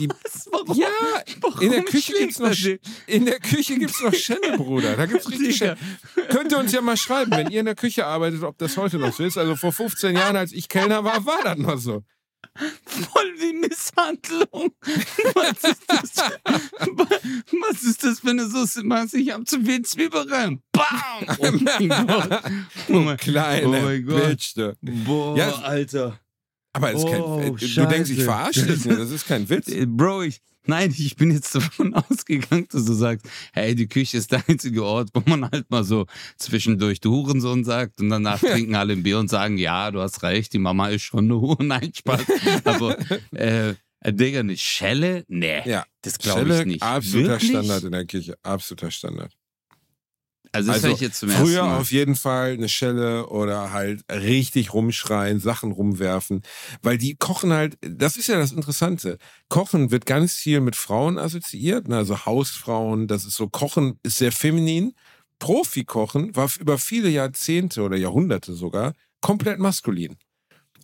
[0.00, 0.08] Die,
[0.50, 0.76] warum?
[0.76, 0.88] ja,
[1.40, 2.52] Warum in der Küche gibt's noch,
[3.06, 4.96] in der Küche gibt's noch Schelle, Bruder.
[4.96, 5.56] Da gibt's richtig.
[5.58, 5.76] Schelle.
[6.30, 8.98] Könnt ihr uns ja mal schreiben, wenn ihr in der Küche arbeitet, ob das heute
[8.98, 9.36] noch so ist.
[9.38, 12.02] Also vor 15 Jahren, als ich Kellner war, war das noch so.
[12.84, 14.72] Voll die Misshandlung.
[15.34, 16.30] Was ist das?
[17.60, 18.82] Was ist das für eine Soße?
[18.82, 19.08] Mann?
[19.12, 20.62] Ich hab zu viel Zwiebeln.
[20.72, 21.36] Bam!
[21.38, 22.42] Oh mein Gott.
[22.88, 24.28] Oh mein, Kleine Oh mein Gott.
[24.28, 24.54] Bitch.
[24.82, 25.50] Boah, Ja.
[25.62, 26.18] Alter.
[26.72, 28.24] Aber es ist Oh, kein, du denkst, ich Scheiße.
[28.24, 28.82] verarsche dich.
[28.84, 29.68] Das ist kein Witz.
[29.68, 34.16] Äh, Bro, ich, nein, ich bin jetzt davon ausgegangen, dass du sagst, hey, die Küche
[34.16, 36.06] ist der einzige Ort, wo man halt mal so
[36.38, 40.22] zwischendurch du Hurensohn sagt und danach trinken alle ein Bier und sagen, ja, du hast
[40.22, 41.62] recht, die Mama ist schon eine Hure.
[41.64, 42.22] Nein, Spaß.
[42.64, 42.96] Aber,
[43.34, 45.24] äh, äh, Digga, eine Schelle?
[45.28, 45.84] Nee, Ja.
[46.00, 46.82] das glaube ich nicht.
[46.82, 47.50] absoluter Wirklich?
[47.50, 48.34] Standard in der Küche.
[48.42, 49.32] Absoluter Standard.
[50.54, 51.78] Also das Also, ich jetzt zum ersten Früher Mal.
[51.78, 56.42] auf jeden Fall eine Schelle oder halt richtig rumschreien, Sachen rumwerfen.
[56.82, 59.16] Weil die kochen halt, das ist ja das Interessante.
[59.48, 61.96] Kochen wird ganz viel mit Frauen assoziiert, ne?
[61.96, 64.92] also Hausfrauen, das ist so, Kochen ist sehr feminin.
[65.38, 70.16] Profikochen war über viele Jahrzehnte oder Jahrhunderte sogar komplett maskulin.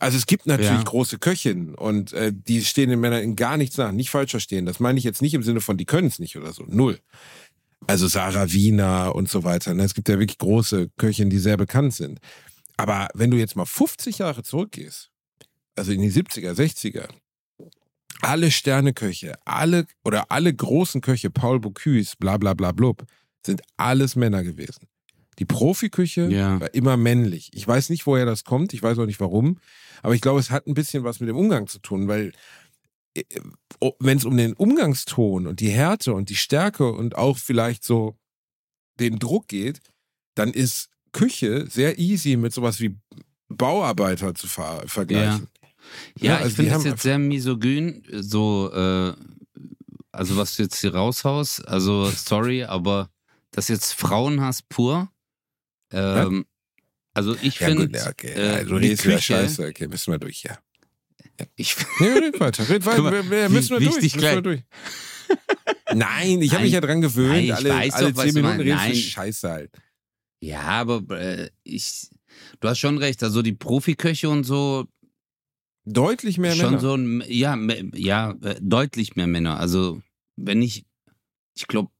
[0.01, 0.83] Also es gibt natürlich Ja.
[0.85, 3.93] große Köchinnen und äh, die stehen den Männern in gar nichts nach.
[3.93, 4.65] Nicht falsch verstehen.
[4.67, 6.65] Das meine ich jetzt nicht im Sinne von, die können es nicht oder so.
[6.69, 6.99] Null.
[7.87, 9.73] Also Sarah Wiener und so weiter.
[9.75, 9.85] ne?
[9.85, 12.19] Es gibt ja wirklich große Köchinnen, die sehr bekannt sind.
[12.77, 15.11] Aber wenn du jetzt mal 50 Jahre zurückgehst,
[15.77, 17.09] also in die 70er, 60er,
[18.21, 23.05] alle Sterneköche, alle oder alle großen Köche, Paul Bocuse, bla bla bla blub,
[23.47, 24.87] sind alles Männer gewesen.
[25.39, 26.61] Die Profiküche Ja.
[26.61, 27.51] war immer männlich.
[27.55, 29.59] Ich weiß nicht, woher das kommt, ich weiß auch nicht warum,
[30.03, 32.33] aber ich glaube, es hat ein bisschen was mit dem Umgang zu tun, weil
[34.01, 38.17] wenn es um den Umgangston und die Härte und die Stärke und auch vielleicht so
[39.01, 39.81] den Druck geht,
[40.35, 42.97] dann ist Küche sehr easy mit sowas wie
[43.49, 45.49] Bauarbeiter zu ver vergleichen.
[46.19, 49.15] Ja, Ja, also ich finde das jetzt sehr misogyn, so, äh,
[50.13, 53.11] also was du jetzt hier raushaust, also sorry, aber
[53.53, 55.11] das jetzt Frauenhass pur.
[55.91, 56.45] Ähm,
[57.15, 58.33] also ich Ja, finde, gut, ja, okay.
[58.35, 59.67] äh, also, du die Küche- Scheiße.
[59.69, 60.59] Okay, müssen wir durch, ja.
[61.57, 63.13] Ich, Nee, red weiter, red weiter.
[63.13, 64.63] Wir- wir- müssen ich durch, müssen wir durch.
[65.95, 67.33] Nein, ich habe mich ja dran gewöhnt.
[67.33, 68.85] Nein, ich alle weiß alle doch, was zehn du Minuten meinst.
[68.87, 69.11] redest du.
[69.11, 69.71] Scheiße halt.
[70.43, 72.09] ja, aber äh, ich,
[72.61, 73.23] du hast schon recht.
[73.23, 74.87] Also die Profiköche und so,
[75.91, 76.81] Deutlich mehr schon Männer.
[76.81, 77.57] so ein, ja,
[77.95, 79.59] ja, äh, deutlich mehr Männer.
[79.59, 80.03] Also
[80.37, 80.85] wenn ich,
[81.57, 81.91] ich glaube,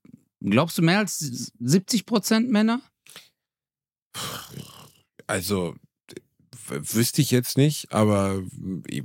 [0.45, 1.19] glaubst du mehr als
[1.59, 2.83] 70 Prozent Männer?
[5.27, 5.75] Also
[6.71, 8.43] wüsste ich jetzt nicht, aber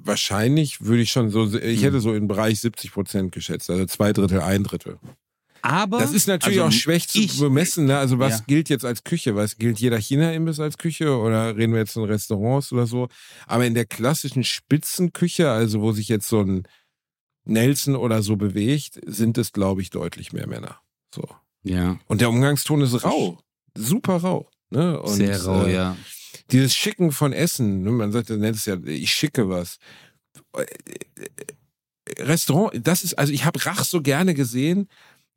[0.03, 1.83] wahrscheinlich würde ich schon so, ich Hm.
[1.83, 4.99] hätte so im Bereich 70 Prozent geschätzt, also zwei Drittel, ein Drittel.
[5.61, 7.97] Aber Das ist natürlich also auch schlecht zu ich- bemessen, ne?
[7.97, 8.43] Also was Ja.
[8.47, 9.35] gilt jetzt als Küche?
[9.37, 13.07] Was gilt jeder China-Imbiss als Küche oder reden wir jetzt von Restaurants oder so?
[13.47, 16.63] Aber in der klassischen Spitzenküche, also wo sich jetzt so ein
[17.45, 20.79] Nelson oder so bewegt, sind es, glaube ich, deutlich mehr Männer.
[21.15, 21.27] So.
[21.63, 23.39] Ja, Und der Umgangston ist rau.
[23.73, 24.49] Super rau.
[24.69, 24.99] Ne?
[25.01, 25.95] Und, sehr rau, äh, ja.
[26.53, 27.91] Dieses Schicken von Essen, ne?
[27.91, 29.79] man sagt, nennt es ja, ich schicke was.
[32.19, 34.87] Restaurant, das ist, also ich habe Rach so gerne gesehen,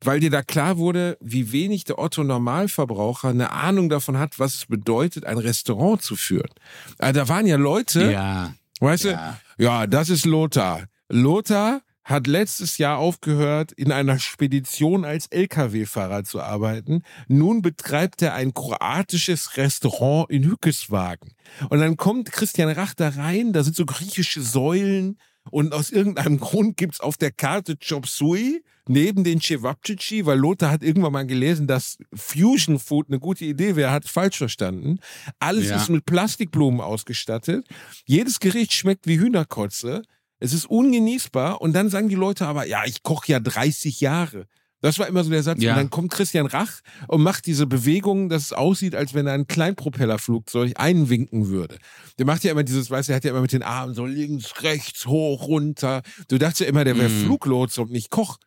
[0.01, 4.53] weil dir da klar wurde, wie wenig der Otto Normalverbraucher eine Ahnung davon hat, was
[4.55, 6.51] es bedeutet, ein Restaurant zu führen.
[6.99, 9.39] Also da waren ja Leute, Ja, weißt ja.
[9.57, 10.83] du, ja, das ist Lothar.
[11.09, 17.03] Lothar hat letztes Jahr aufgehört, in einer Spedition als Lkw-Fahrer zu arbeiten.
[17.27, 21.33] Nun betreibt er ein kroatisches Restaurant in Hückeswagen.
[21.69, 25.19] Und dann kommt Christian Rach da rein, da sind so griechische Säulen
[25.51, 30.71] und aus irgendeinem Grund gibt's auf der Karte Chop Suey neben den Cevapcici, weil Lothar
[30.71, 34.99] hat irgendwann mal gelesen, dass Fusion Food eine gute Idee wäre, hat falsch verstanden.
[35.39, 35.75] Alles Ja.
[35.75, 37.67] ist mit Plastikblumen ausgestattet.
[38.05, 40.03] Jedes Gericht schmeckt wie Hühnerkotze.
[40.39, 44.45] Es ist ungenießbar und dann sagen die Leute aber, ja, ich koche ja 30 Jahre.
[44.81, 45.61] Das war immer so der Satz.
[45.61, 45.71] Ja.
[45.71, 49.33] Und dann kommt Christian Rach und macht diese Bewegung, dass es aussieht, als wenn er
[49.33, 51.77] ein Kleinpropellerflugzeug einwinken würde.
[52.19, 54.05] Der macht ja immer dieses, weißt du, er hat ja immer mit den Armen so
[54.05, 56.03] links, rechts, hoch, runter.
[56.27, 57.25] Du dachtest ja immer, der wäre Mhm.
[57.25, 58.37] Fluglotse und nicht Koch.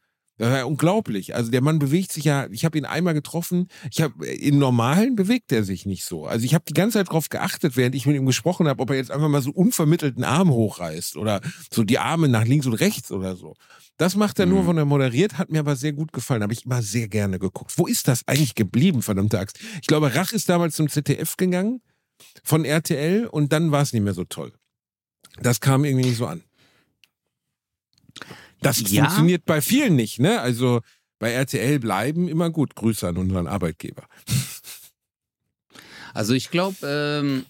[0.40, 1.34] Das war ja unglaublich.
[1.34, 5.14] Also der Mann bewegt sich ja, ich habe ihn einmal getroffen, ich habe im Normalen
[5.14, 6.24] bewegt er sich nicht so.
[6.26, 8.88] Also ich habe die ganze Zeit darauf geachtet, während ich mit ihm gesprochen habe, ob
[8.88, 12.64] er jetzt einfach mal so unvermittelt einen Arm hochreißt oder so die Arme nach links
[12.64, 13.54] und rechts oder so.
[13.98, 14.68] Das macht er nur, Mhm.
[14.68, 16.42] wenn er moderiert, hat mir aber sehr gut gefallen.
[16.42, 17.76] Habe ich immer sehr gerne geguckt.
[17.76, 19.58] Wo ist das eigentlich geblieben, verdammte Axt?
[19.82, 21.82] Ich glaube, Rach ist damals zum ZDF gegangen
[22.42, 24.54] von RTL und dann war es nicht mehr so toll.
[25.42, 26.42] Das kam irgendwie nicht so an.
[28.60, 29.04] Das Ja.
[29.04, 30.40] funktioniert bei vielen nicht, ne?
[30.40, 30.80] Also
[31.18, 32.74] bei RTL bleiben immer gut.
[32.74, 34.04] Grüße an unseren Arbeitgeber.
[36.12, 37.46] Also ich glaube, ähm,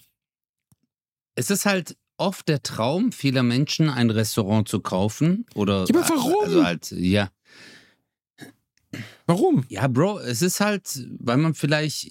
[1.33, 6.35] es ist halt oft der Traum vieler Menschen, ein Restaurant zu kaufen oder aber warum?
[6.43, 7.31] Also halt, ja,
[9.25, 9.63] Warum?
[9.69, 12.09] ja, Bro, es ist halt, weil man vielleicht,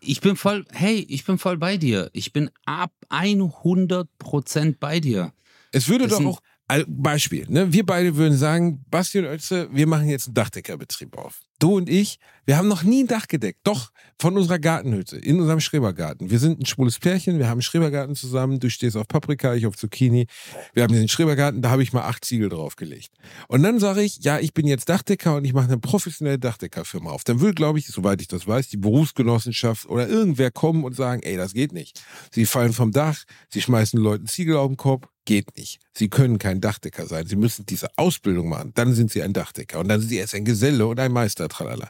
[0.00, 2.10] ich bin voll, hey, ich bin voll bei dir.
[2.12, 5.32] Ich bin ab 100 Prozent bei dir.
[5.72, 6.40] Es würde Das doch auch,
[6.88, 7.72] Beispiel, ne?
[7.72, 11.40] wir beide würden sagen, Basti und Ötze, wir machen jetzt einen Dachdeckerbetrieb auf.
[11.60, 13.60] Du und ich, wir haben noch nie ein Dach gedeckt.
[13.64, 16.30] Doch, von unserer Gartenhütte, in unserem Schrebergarten.
[16.30, 19.66] Wir sind ein schwules Pärchen, wir haben einen Schrebergarten zusammen, du stehst auf Paprika, ich
[19.66, 20.26] auf Zucchini.
[20.74, 23.12] Wir haben diesen Schrebergarten, da habe ich mal acht Ziegel draufgelegt.
[23.48, 27.10] Und dann sage ich, ja, ich bin jetzt Dachdecker und ich mache eine professionelle Dachdeckerfirma
[27.10, 27.24] auf.
[27.24, 31.22] Dann will, glaube ich, soweit ich das weiß, die Berufsgenossenschaft oder irgendwer kommen und sagen,
[31.22, 32.02] ey, das geht nicht.
[32.32, 35.80] Sie fallen vom Dach, sie schmeißen Leuten Ziegel auf den Kopf, geht nicht.
[35.92, 37.26] Sie können kein Dachdecker sein.
[37.26, 38.72] Sie müssen diese Ausbildung machen.
[38.74, 39.78] Dann sind sie ein Dachdecker.
[39.80, 41.88] Und dann sind sie erst ein Geselle und ein Meister, tralala.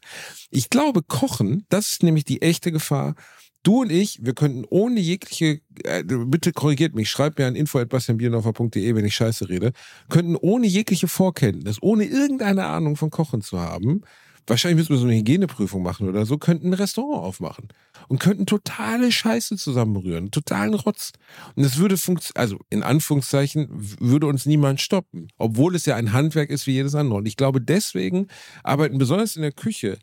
[0.50, 3.14] Ich glaube, Kochen, das ist nämlich die echte Gefahr.
[3.62, 8.94] Du und ich, wir könnten ohne jegliche, äh, bitte korrigiert mich, schreibt mir an info.bastianbiernhofer.de,
[8.94, 9.72] wenn ich scheiße rede,
[10.08, 14.02] könnten ohne jegliche Vorkenntnis, ohne irgendeine Ahnung von Kochen zu haben,
[14.46, 17.68] wahrscheinlich müssen wir so eine Hygieneprüfung machen oder so, könnten ein Restaurant aufmachen
[18.08, 21.12] und könnten totale Scheiße zusammenrühren, totalen Rotz.
[21.54, 23.68] Und es würde funktionieren, also in Anführungszeichen,
[24.00, 27.18] würde uns niemand stoppen, obwohl es ja ein Handwerk ist wie jedes andere.
[27.18, 28.28] Und ich glaube, deswegen
[28.62, 29.98] arbeiten besonders in der Küche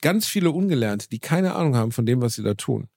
[0.00, 2.88] ganz viele Ungelernte, die keine Ahnung haben von dem, was sie da tun.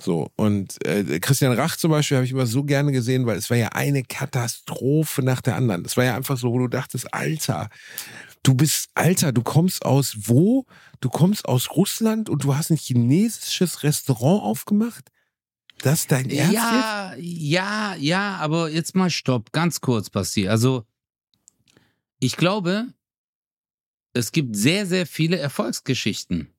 [0.00, 3.50] So, und äh, Christian Rach zum Beispiel habe ich immer so gerne gesehen, weil es
[3.50, 5.84] war ja eine Katastrophe nach der anderen.
[5.84, 7.68] Es war ja einfach so, wo du dachtest, Alter,
[8.42, 10.66] du bist, Alter, du kommst aus wo?
[11.00, 15.10] Du kommst aus Russland und du hast ein chinesisches Restaurant aufgemacht?
[15.78, 16.62] Das ist dein Ernst jetzt?
[16.62, 20.48] Ja, ja, ja, aber jetzt mal stopp, ganz kurz, Basti.
[20.48, 20.84] Also,
[22.18, 22.92] ich glaube,
[24.12, 26.52] es gibt sehr, sehr viele Erfolgsgeschichten.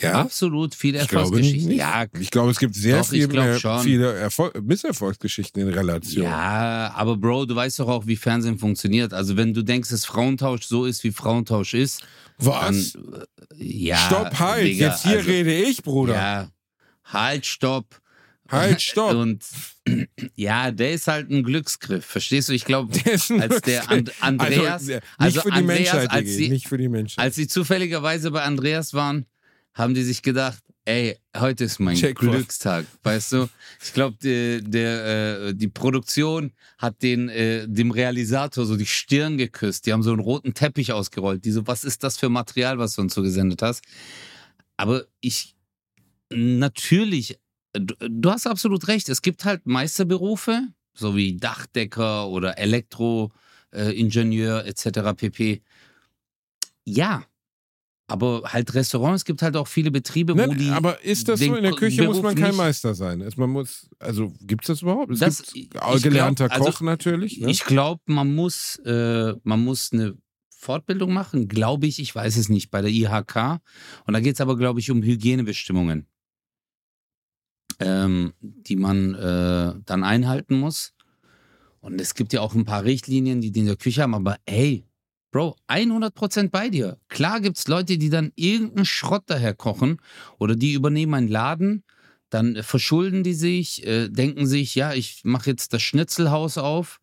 [0.00, 1.68] Ja, Absolut viele ich glaube Erfolgsgeschichten.
[1.68, 1.78] nicht.
[1.78, 3.80] Ja, Ich glaube, es gibt sehr Doch, ich viel glaub mehr, schon.
[3.82, 6.24] viele Erfol Misserfolgsgeschichten in Relation.
[6.24, 9.12] ja, aber Bro, du weißt doch auch, wie Fernsehen funktioniert.
[9.14, 12.02] Also, wenn du denkst, dass Frauentausch so ist, wie Frauentausch ist,
[12.38, 12.74] dann.
[12.74, 12.94] Was?
[12.96, 13.96] äh, Ja.
[13.96, 16.14] Stopp, halt, Digga, jetzt hier also, rede ich, Bruder.
[16.14, 16.48] Ja.
[17.04, 18.00] halt, stopp.
[18.50, 19.14] Halt, stopp.
[19.14, 19.42] Und
[20.36, 22.52] ja, der ist halt ein Glücksgriff, verstehst du?
[22.52, 22.92] Ich glaube,
[23.40, 24.22] als der And Glücksgriff.
[24.22, 27.24] Andreas, also, nicht also für die Andreas, Menschheit, als sie, nicht für die Menschheit.
[27.24, 29.24] als sie zufälligerweise bei Andreas waren,
[29.74, 32.18] haben die sich gedacht, ey, heute ist mein Check.
[32.18, 33.48] Glückstag, weißt du?
[33.82, 39.36] Ich glaube, die, der, äh, die Produktion hat den, äh, dem Realisator so die Stirn
[39.36, 39.86] geküsst.
[39.86, 41.44] Die haben so einen roten Teppich ausgerollt.
[41.44, 43.82] Die so, was ist das für Material, was du uns so gesendet hast?
[44.76, 45.56] Aber ich,
[46.30, 47.38] natürlich,
[47.72, 49.08] du, du hast absolut recht.
[49.08, 55.14] Es gibt halt Meisterberufe, so wie Dachdecker oder Elektroingenieur etc.
[55.16, 55.62] pp.
[56.84, 57.24] Ja,
[58.06, 60.68] aber halt Restaurants, es gibt halt auch viele Betriebe, wo Nein, die.
[60.70, 61.54] aber ist das so?
[61.54, 63.22] In der Küche muss Beruf man kein Meister sein.
[63.22, 65.10] Also Man muss, also gibt es das überhaupt?
[65.12, 65.52] Es Das-
[66.02, 67.40] gelernter glaub, also, Koch natürlich.
[67.40, 67.50] Ne?
[67.50, 70.16] Ich glaube, man muss, äh, man muss eine
[70.50, 73.60] Fortbildung machen, glaube ich, ich weiß es nicht, bei der IHK.
[74.06, 76.06] Und da geht es aber, glaube ich, um Hygienebestimmungen,
[77.80, 80.92] ähm, die man äh, dann einhalten muss.
[81.80, 84.38] Und es gibt ja auch ein paar Richtlinien, die die in der Küche haben, aber
[84.46, 84.84] ey,
[85.34, 86.96] Bro, 100% bei dir.
[87.08, 89.96] Klar gibt es Leute, die dann irgendeinen Schrott daher kochen
[90.38, 91.82] oder die übernehmen einen Laden,
[92.30, 97.00] dann äh, verschulden die sich, äh, denken sich, ja, ich mache jetzt das Schnitzelhaus auf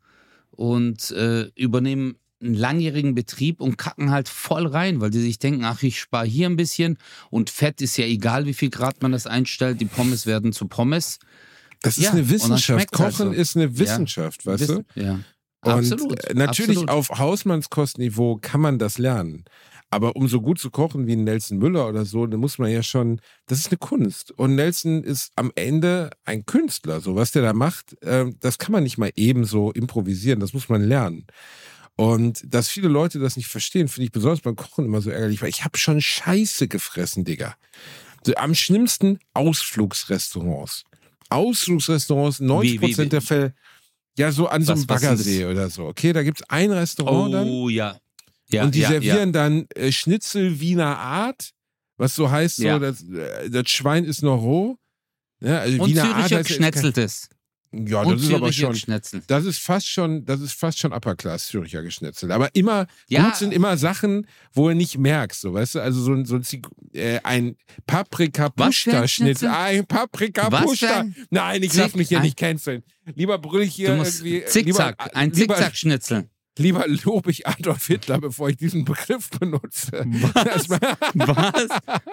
[0.52, 5.66] und äh, übernehmen einen langjährigen Betrieb und kacken halt voll rein, weil die sich denken,
[5.66, 6.98] ach, ich spare hier ein bisschen
[7.32, 10.70] und Fett ist ja egal, wie viel Grad man das einstellt, die Pommes werden zu
[10.70, 11.20] Pommes.
[11.82, 12.80] das ist ja, eine und dann Wissenschaft.
[12.80, 13.32] halt Kochen so.
[13.34, 14.74] ist eine Wissenschaft, weißt du?
[14.78, 15.20] Wissen- Ja.
[15.64, 16.24] Und absolut.
[16.26, 16.90] äh, natürlich absolut.
[16.90, 19.46] auf Hausmannskostenniveau kann man das lernen.
[19.94, 22.82] Aber um so gut zu kochen wie Nelson Müller oder so, dann muss man ja
[22.82, 24.32] schon, das ist eine Kunst.
[24.32, 27.02] Und Nelson ist am Ende ein Künstler.
[27.02, 30.54] So was der da macht, äh, das kann man nicht mal eben so improvisieren, das
[30.54, 31.28] muss man lernen.
[31.98, 35.42] Und dass viele Leute das nicht verstehen, finde ich besonders beim Kochen immer so ärgerlich,
[35.42, 37.56] weil ich habe schon Scheiße gefressen, Digga.
[38.38, 40.86] Am schlimmsten Ausflugsrestaurants.
[41.30, 43.10] Ausflugsrestaurants, 90 Wie, wie, wie?
[43.10, 43.54] der Fälle,
[44.18, 45.86] ja, so an so einem Was- was sind Baggersee oder so.
[45.88, 47.98] Okay, da gibt's ein Restaurant dann Oh ja.
[48.50, 51.52] ja und die ja, servieren dann äh, Schnitzel Wiener Art,
[51.98, 52.80] was so heißt, so, Ja.
[52.80, 54.78] das, äh, das Schwein ist noch roh.
[55.40, 55.84] Ja, also Ja.
[55.84, 57.30] Und Wiener Art Züricher heißt ja jetzt kein- Geschnetzeltes.
[57.74, 58.76] Ja, Und das ist aber schon.
[58.76, 59.22] Schnetzel.
[59.28, 62.32] Das ist fast schon, das ist fast schon Upper Class Züricher geschnetzelt.
[62.32, 63.24] Aber immer Ja.
[63.24, 66.38] gut sind immer Sachen, wo du nicht merkst, so weißt du, also so, ein- so
[66.94, 67.56] äh, ein
[67.88, 69.50] Paprika Pushta Schnitzel, Schnitzel?
[69.50, 72.84] ein Paprika ein Nein, ich Zick- mich hier ein- nicht canceln.
[73.16, 74.66] Lieber brüll ich hier irgendwie Zickzack,
[75.06, 76.30] lieber, ein lieber, Zickzack-Schnitzel.
[76.58, 80.06] Lieber lobe ich Adolf Hitler, bevor ich diesen Begriff benutze.
[80.06, 80.70] Was?
[81.14, 81.70] Was?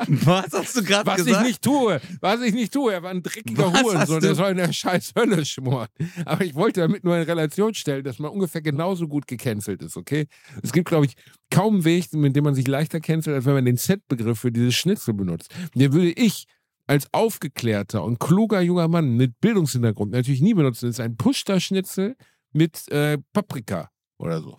[0.09, 1.43] Was hast du gerade Was gesagt?
[1.43, 2.93] ich nicht tue, was ich nicht tue.
[2.93, 5.89] Er war ein dreckiger Was Hurensohn, der soll in der scheiß Hölle schmoren.
[6.25, 9.97] Aber ich wollte damit nur in Relation stellen, dass man ungefähr genauso gut gecancelt ist,
[9.97, 10.27] okay?
[10.63, 11.15] Es gibt, glaube ich,
[11.51, 14.53] kaum einen Weg, mit dem man sich leichter cancelt, als wenn man den Set-Begriff für
[14.53, 15.55] dieses Schnitzel benutzt.
[15.75, 16.47] Den würde ich
[16.87, 20.87] als aufgeklärter und kluger junger Mann mit Bildungshintergrund natürlich nie benutzen.
[20.87, 22.17] Das ist ein Pushta-Schnitzel
[22.53, 24.59] mit äh, Paprika oder so.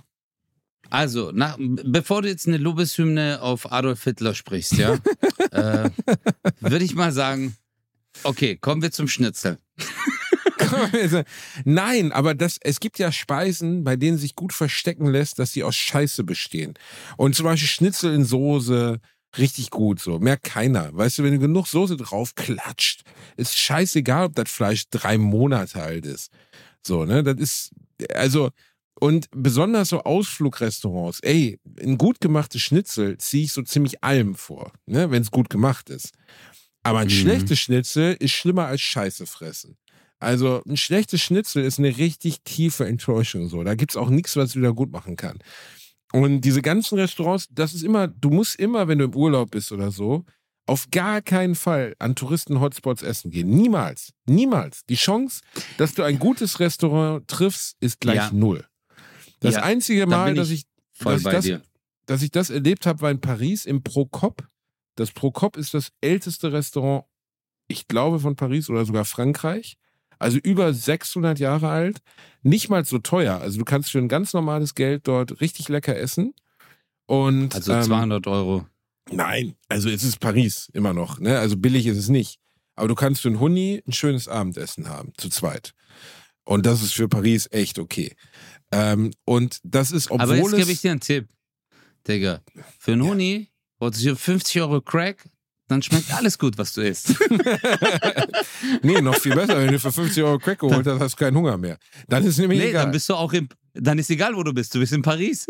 [0.90, 4.98] Also, nach, bevor du jetzt eine Lobeshymne auf Adolf Hitler sprichst, ja,
[5.52, 5.90] äh,
[6.62, 7.56] würde ich mal sagen,
[8.24, 9.60] okay, kommen wir zum Schnitzel.
[11.66, 15.64] Nein, aber das, es gibt ja Speisen, bei denen sich gut verstecken lässt, dass sie
[15.64, 16.74] aus Scheiße bestehen.
[17.18, 19.00] Und zum Beispiel Schnitzel in Soße,
[19.38, 20.20] richtig gut so.
[20.20, 20.96] Merkt keiner.
[20.96, 23.04] Weißt du, wenn du genug Soße drauf klatscht,
[23.38, 26.32] ist scheißegal, ob das Fleisch drei Monate alt ist.
[26.86, 27.24] So, ne?
[27.24, 27.72] Das ist,
[28.14, 28.50] also,
[29.00, 34.72] und besonders so Ausflugrestaurants, ey, ein gut gemachtes Schnitzel ziehe ich so ziemlich allem vor,
[34.86, 36.12] ne, wenn es gut gemacht ist.
[36.84, 37.12] Aber ein Mhm.
[37.12, 39.78] schlechtes Schnitzel ist schlimmer als Scheiße fressen.
[40.20, 43.48] Also ein schlechtes Schnitzel ist eine richtig tiefe Enttäuschung.
[43.50, 45.40] So, da gibt's auch nichts, was wieder gut machen kann.
[46.12, 49.72] Und diese ganzen Restaurants, das ist immer, du musst immer, wenn du im Urlaub bist
[49.72, 50.26] oder so,
[50.66, 53.50] auf gar keinen Fall an Touristen-Hotspots essen gehen.
[53.50, 54.12] Niemals.
[54.28, 54.82] Niemals.
[54.90, 55.42] Die Chance,
[55.78, 58.32] dass du ein gutes Restaurant triffst, ist gleich Ja.
[58.32, 58.66] null.
[59.40, 60.64] Das Ja, einzige Mal, dass ich
[61.00, 61.62] dass ich das
[62.06, 64.48] dass ich das erlebt habe, war in Paris im Procop.
[64.96, 67.06] Das Procop ist das älteste Restaurant,
[67.68, 69.78] ich glaube, von Paris oder sogar Frankreich.
[70.18, 72.00] Also über 600 Jahre alt.
[72.42, 73.40] Nicht mal so teuer.
[73.40, 76.34] Also du kannst für ein ganz normales Geld dort richtig lecker essen.
[77.06, 78.66] Und, Also ähm, 200 Euro.
[79.12, 81.20] Nein, also es ist Paris immer noch.
[81.20, 81.40] Ne?
[81.40, 82.40] Also billig ist es nicht.
[82.76, 85.74] Aber du kannst für einen Huni ein schönes Abendessen haben, zu zweit.
[86.44, 88.16] Und das ist für Paris echt okay.
[88.72, 90.56] Ähm, und das ist, obwohl Aber jetzt es...
[90.60, 91.28] gebe ich dir einen Tipp.
[92.08, 92.42] Digga,
[92.80, 93.10] für einen Ja.
[93.10, 93.48] Huni
[93.80, 95.26] holst du dir 50 Euro Crack,
[95.68, 97.16] dann schmeckt alles gut, was du isst.
[98.82, 99.58] Nee, noch viel besser.
[99.58, 101.78] Wenn du für 50 Euro Crack geholt hast, hast du keinen Hunger mehr.
[102.08, 102.84] Dann ist nämlich nee, egal.
[102.84, 103.48] dann bist du auch im.
[103.74, 104.74] Dann ist egal, wo du bist.
[104.76, 105.48] Du bist in Paris.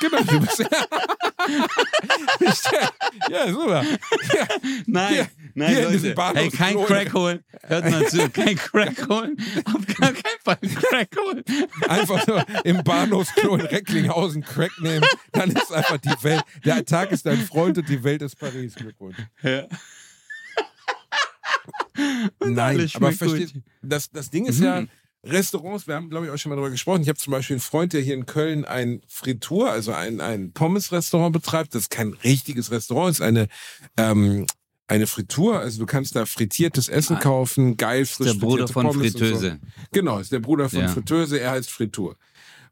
[0.00, 0.58] genau, du bist
[3.30, 3.82] ja, super.
[4.34, 4.46] Ja,
[4.86, 7.44] Nein, Nein, Hier Leute, hey, kein Klo- Crack holen.
[7.62, 9.36] Hört mal zu, kein Crack holen.
[9.64, 11.42] Auf gar keinen Fall Crack holen.
[11.88, 17.10] Einfach nur im Bahnhofsklo in Recklinghausen Crack nehmen, dann ist einfach die Welt, der Tag
[17.12, 18.74] ist dein Freund und die Welt ist Paris.
[18.74, 19.16] Glückwunsch.
[19.42, 19.66] Ja.
[22.40, 24.64] Nein, aber versteht, das, das Ding ist Mhm.
[24.64, 24.84] ja,
[25.26, 27.02] Restaurants, wir haben, glaube ich, auch schon mal darüber gesprochen.
[27.02, 30.52] Ich habe zum Beispiel einen Freund, der hier in Köln ein Fritur, also ein, ein
[30.52, 31.74] Pommes-Restaurant betreibt.
[31.74, 33.48] Das ist kein richtiges Restaurant, es ist eine,
[33.96, 34.46] ähm,
[34.88, 35.58] eine Fritur.
[35.58, 37.20] Also du kannst da frittiertes Essen Ah.
[37.20, 39.24] kaufen, geil frisch Der Bruder von Pommes und so.
[39.26, 39.60] Fritteuse.
[39.92, 40.88] Genau, ist der Bruder von Ja.
[40.88, 42.16] Fritteuse, er heißt Fritur.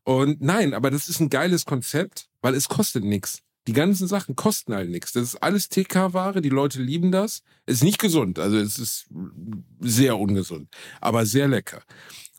[0.05, 3.41] Und nein, aber das ist ein geiles Konzept, weil es kostet nichts.
[3.67, 5.13] Die ganzen Sachen kosten halt nichts.
[5.13, 7.41] Das ist alles TK-Ware, die Leute lieben das.
[7.65, 9.07] Ist nicht gesund, also es ist
[9.81, 10.69] sehr ungesund,
[11.01, 11.83] aber sehr lecker.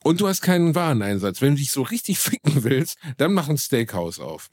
[0.05, 1.41] Und du hast keinen Wareneinsatz.
[1.41, 4.51] Wenn du dich so richtig ficken willst, dann mach ein Steakhouse auf.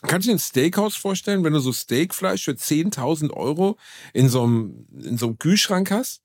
[0.00, 3.76] Kannst du dir ein Steakhouse vorstellen, wenn du so Steakfleisch für 10.000 Euro
[4.14, 6.22] in so einem, in so einem Kühlschrank hast?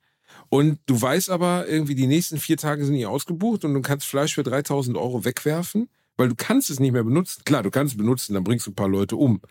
[0.48, 4.06] Und du weißt aber irgendwie, die nächsten vier Tage sind nicht ausgebucht und du kannst
[4.06, 7.42] Fleisch für 3000 Euro wegwerfen, weil du kannst es nicht mehr benutzen.
[7.44, 9.42] Klar, du kannst es benutzen, dann bringst du ein paar Leute um.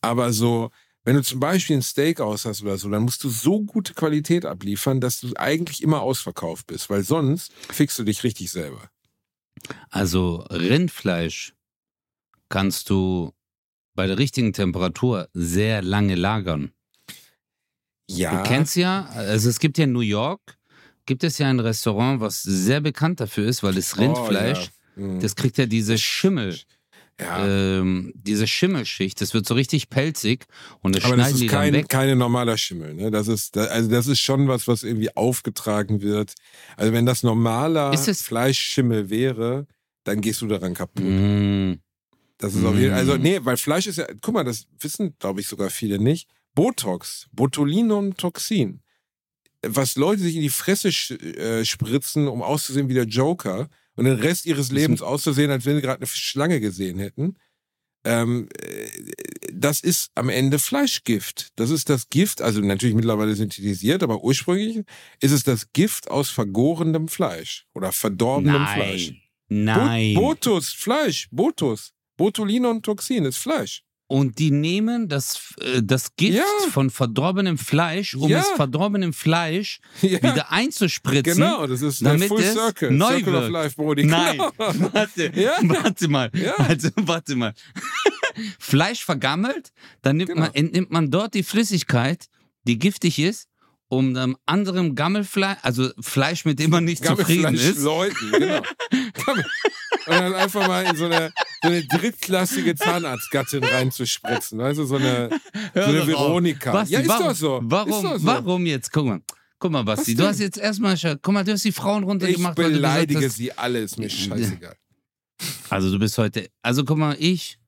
[0.00, 0.70] Aber so,
[1.06, 3.94] wenn du zum Beispiel ein Steak aus hast oder so, dann musst du so gute
[3.94, 8.90] Qualität abliefern, dass du eigentlich immer ausverkauft bist, weil sonst fickst du dich richtig selber.
[9.88, 11.54] Also Rindfleisch
[12.48, 13.32] kannst du
[13.94, 16.72] bei der richtigen Temperatur sehr lange lagern.
[18.10, 18.42] Ja.
[18.42, 20.58] Du kennst ja, also es gibt ja in New York,
[21.06, 25.06] gibt es ja ein Restaurant, was sehr bekannt dafür ist, weil das Rindfleisch, Oh, ja.
[25.06, 25.20] Mhm.
[25.20, 26.58] das kriegt ja diese Schimmel,
[27.20, 27.46] ja.
[27.46, 30.46] ähm, diese Schimmelschicht, das wird so richtig pelzig
[30.82, 31.88] und das Aber das schneiden ist kein, weg.
[31.88, 32.94] keine normaler Schimmel.
[32.94, 33.10] Ne?
[33.10, 36.34] Das ist, also das ist schon was, was irgendwie aufgetragen wird.
[36.76, 39.66] Also wenn das normaler Fleischschimmel wäre,
[40.04, 41.04] dann gehst du daran kaputt.
[41.04, 41.74] Mm,
[42.38, 42.98] Das ist auf jeden Mm.
[42.98, 46.28] also nee, weil Fleisch ist ja, guck mal, das wissen, glaube ich, sogar viele nicht.
[46.54, 48.80] Botox, Botulinumtoxin,
[49.62, 54.04] was Leute sich in die Fresse sch äh, spritzen, um auszusehen wie der Joker und
[54.04, 57.36] den Rest ihres Lebens auszusehen, als wenn sie gerade eine Schlange gesehen hätten.
[58.04, 58.86] Ähm, äh,
[59.52, 61.48] das ist am Ende Fleischgift.
[61.56, 64.84] Das ist das Gift, also natürlich mittlerweile synthetisiert, aber ursprünglich
[65.20, 69.12] ist es das Gift aus vergorenem Fleisch oder verdorbenem Fleisch.
[69.48, 70.14] nein, nein.
[70.14, 71.92] Bo Botus, Fleisch, Botus.
[72.16, 73.82] Botulinumtoxin ist Fleisch.
[74.08, 76.44] Und die nehmen das, äh, das Gift Ja.
[76.70, 78.38] von verdorbenem Fleisch, um Ja.
[78.40, 81.34] es verdorbenem Fleisch Ja, wieder einzuspritzen.
[81.34, 82.90] genau, das ist der damit Full es Circle.
[82.92, 83.52] neu Circle of wirkt.
[83.52, 84.04] Life, Brody.
[84.04, 84.52] Nein, Genau.
[84.92, 85.32] warte,
[85.62, 86.30] warte mal.
[86.58, 87.52] Also, warte mal.
[88.58, 90.42] Fleisch vergammelt, dann nimmt Genau.
[90.42, 92.26] man, entnimmt man dort die Flüssigkeit,
[92.64, 93.48] die giftig ist,
[93.88, 97.78] um einem anderen Gammelfleisch, also Fleisch, mit dem man nicht zufrieden ist.
[97.78, 98.62] Leuten, genau.
[100.06, 101.32] Und dann einfach mal in so eine,
[101.62, 104.58] so eine drittklassige Zahnarztgattin reinzuspritzen.
[104.58, 105.30] Weißt du, so eine,
[105.74, 106.06] so eine.
[106.06, 106.72] Veronika.
[106.72, 107.60] Basti, ja, ist warum, doch so.
[107.64, 108.26] Warum, ist doch so.
[108.26, 108.92] warum jetzt?
[108.92, 109.20] Guck mal.
[109.58, 112.02] Guck mal, Basti, Was du hast jetzt erstmal, schon- guck mal, du hast die Frauen
[112.02, 114.76] Ich runtergemacht, weil du beleidige hast, sie alle, ist mir scheißegal.
[115.70, 117.58] Also du bist heute, also guck mal, ich,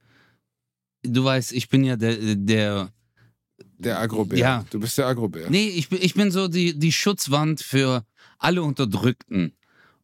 [1.03, 2.93] du weißt, ich bin ja der, der,
[3.79, 4.39] Der Agrobär.
[4.39, 4.65] Ja.
[4.71, 5.49] Du bist der Agrobär.
[5.51, 8.05] nee, ich bin, ich bin so die, die Schutzwand für
[8.39, 9.55] alle Unterdrückten.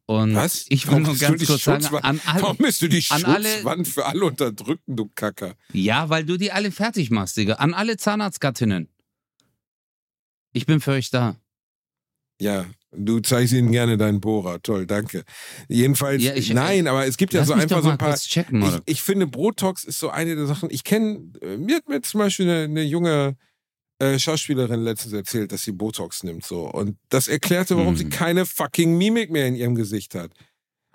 [0.07, 0.65] Und Was?
[0.69, 2.05] ich will nur ganz die kurz sagen, Schutzwand?
[2.05, 5.55] an alle, Warum bist du die an alle- Schutzwand für alle Unterdrückten, du Kacker?
[5.73, 8.87] ja, weil du die alle fertig machst, Digga, an alle Zahnarztgattinnen.
[10.53, 11.35] Ich bin für euch da.
[12.39, 14.61] Ja, du zeigst ihnen gerne deinen Bohrer.
[14.61, 15.23] Toll, danke.
[15.67, 18.15] Jedenfalls, Ja, ich- nein, aber es gibt ja so einfach so ein paar.
[18.15, 20.69] checken, Ich, ich finde, Botox ist so eine der Sachen.
[20.69, 23.37] Ich kenne, äh, mir hat mir zum Beispiel eine, eine junge
[23.99, 26.45] äh, Schauspielerin letztens erzählt, dass sie Botox nimmt.
[26.45, 27.97] so Und das erklärte, warum Mhm.
[27.97, 30.31] sie keine fucking Mimik mehr in ihrem Gesicht hat.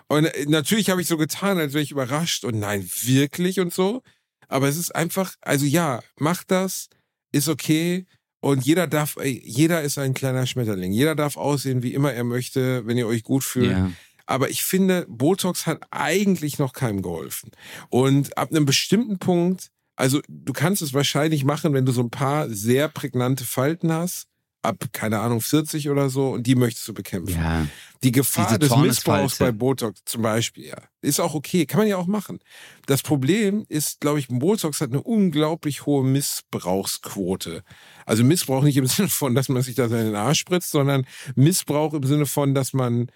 [0.09, 3.73] Und äh, natürlich habe ich so getan, als wäre ich überrascht und nein, wirklich und
[3.73, 4.03] so.
[4.49, 6.89] Aber es ist einfach, also ja, macht das,
[7.33, 8.07] ist okay.
[8.41, 10.93] Und jeder darf, jeder ist ein kleiner Schmetterling.
[10.93, 13.71] Jeder darf aussehen, wie immer er möchte, wenn ihr euch gut fühlt.
[13.73, 13.93] Ja.
[14.27, 17.51] Aber ich finde, Botox hat eigentlich noch keinem geholfen.
[17.91, 19.71] Und ab einem bestimmten Punkt,
[20.01, 24.29] also du kannst es wahrscheinlich machen, wenn du so ein paar sehr prägnante Falten hast,
[24.63, 27.35] ab, keine Ahnung, 40 oder so, und die möchtest du bekämpfen.
[27.35, 27.67] ja.
[28.03, 31.87] Die Gefahr Diese des Missbrauchs bei Botox zum Beispiel, ja, ist auch okay, kann man
[31.87, 32.39] ja auch machen.
[32.87, 37.63] Das Problem ist, glaube ich, Botox hat eine unglaublich hohe Missbrauchsquote.
[38.07, 41.07] Also Missbrauch nicht im Sinne von, dass man sich das in den Arsch spritzt, sondern
[41.35, 43.11] Missbrauch im Sinne von, dass man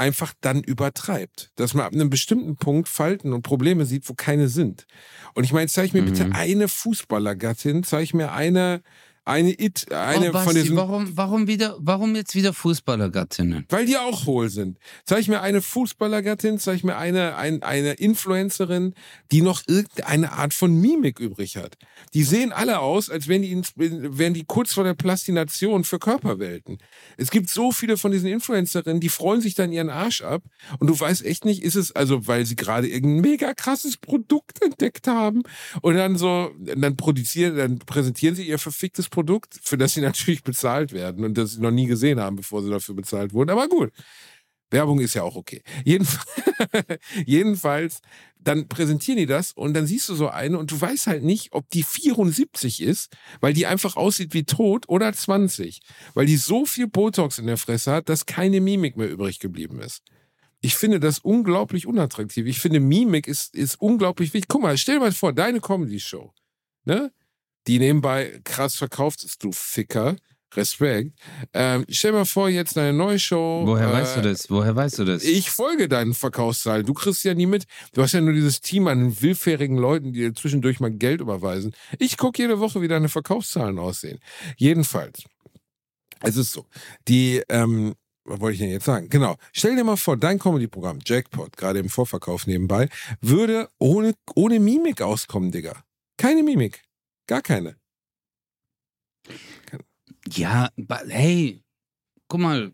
[0.00, 1.52] einfach dann übertreibt.
[1.56, 4.86] Dass man ab einem bestimmten Punkt Falten und Probleme sieht, wo keine sind.
[5.34, 6.32] Und ich meine, zeig mir bitte Mhm.
[6.32, 8.82] eine Fußballergattin, zeig mir eine,
[9.26, 10.76] Eine It, eine oh, Basti, von diesen.
[10.76, 13.66] warum, warum, wieder, warum jetzt wieder Fußballergattinnen?
[13.68, 14.78] Weil die auch hohl sind.
[15.04, 18.94] Zeig mir eine Fußballergattin, zeig mir eine, ein, eine Influencerin,
[19.30, 21.76] die noch irgendeine Art von Mimik übrig hat.
[22.14, 26.78] Die sehen alle aus, als wären die, wären die kurz vor der Plastination für Körperwelten.
[27.16, 30.42] Es gibt so viele von diesen Influencerinnen, die freuen sich dann ihren Arsch ab
[30.78, 34.62] und du weißt echt nicht, ist es, also weil sie gerade irgendein mega krasses Produkt
[34.62, 35.42] entdeckt haben
[35.82, 39.19] und dann so, dann produzieren, dann präsentieren sie ihr verficktes Produkt,
[39.62, 42.70] für das sie natürlich bezahlt werden und das sie noch nie gesehen haben, bevor sie
[42.70, 43.50] dafür bezahlt wurden.
[43.50, 43.92] Aber gut.
[44.70, 45.62] Werbung ist ja auch okay.
[45.84, 46.26] Jedenfalls,
[47.26, 48.00] jedenfalls,
[48.38, 51.52] dann präsentieren die das und dann siehst du so eine und du weißt halt nicht,
[51.52, 55.80] ob die 74 ist, weil die einfach aussieht wie tot oder 20,
[56.14, 59.80] weil die so viel Botox in der Fresse hat, dass keine Mimik mehr übrig geblieben
[59.80, 60.02] ist.
[60.62, 62.46] Ich finde das unglaublich unattraktiv.
[62.46, 64.48] Ich finde, Mimik ist, ist unglaublich wichtig.
[64.48, 66.32] Guck mal, stell dir mal vor, deine Comedy-Show,
[66.84, 67.12] ne?
[67.66, 70.16] Die nebenbei krass verkauft ist, du Ficker.
[70.54, 71.16] Respekt.
[71.52, 73.62] Ähm, stell dir mal vor, jetzt eine neue Show.
[73.66, 74.50] Woher äh, weißt du das?
[74.50, 75.22] Woher weißt du das?
[75.22, 76.84] Ich folge deinen Verkaufszahlen.
[76.84, 77.64] Du kriegst ja nie mit.
[77.92, 81.72] Du hast ja nur dieses Team an willfährigen Leuten, die dir zwischendurch mal Geld überweisen.
[81.98, 84.18] Ich gucke jede Woche, wie deine Verkaufszahlen aussehen.
[84.56, 85.22] Jedenfalls.
[86.22, 86.66] Es ist so.
[87.08, 87.94] Die, ähm,
[88.24, 89.08] was wollte ich denn jetzt sagen?
[89.08, 89.36] Genau.
[89.52, 92.88] Stell dir mal vor, dein Comedy-Programm, Jackpot, gerade im Vorverkauf nebenbei,
[93.20, 95.82] würde ohne, ohne Mimik auskommen, Digga.
[96.16, 96.82] Keine Mimik.
[97.26, 97.76] Gar keine.
[100.28, 100.70] Ja,
[101.08, 101.62] hey,
[102.28, 102.72] guck mal,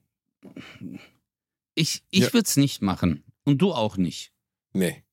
[1.74, 2.32] ich, ich ja.
[2.32, 3.24] würde es nicht machen.
[3.44, 4.32] Und du auch nicht.
[4.72, 5.04] Nee.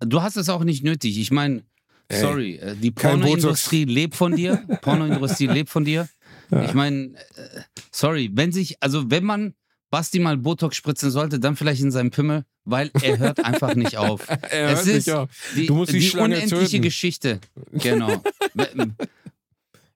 [0.00, 1.18] Du hast es auch nicht nötig.
[1.18, 1.64] Ich meine,
[2.10, 4.56] sorry, äh, die Pornoindustrie lebt von dir.
[4.82, 6.08] Pornoindustrie lebt von dir.
[6.50, 6.64] Ja.
[6.64, 9.54] Ich meine, äh, sorry, wenn sich, also wenn man
[9.94, 13.96] Basti mal Botox spritzen sollte, dann vielleicht in seinem Pimmel, weil er hört einfach nicht
[13.96, 14.28] auf.
[14.28, 15.30] er es hört ist nicht auf.
[15.54, 16.82] Die, du musst die, die Schlange unendliche töten.
[16.82, 17.40] Geschichte.
[17.70, 18.20] Genau.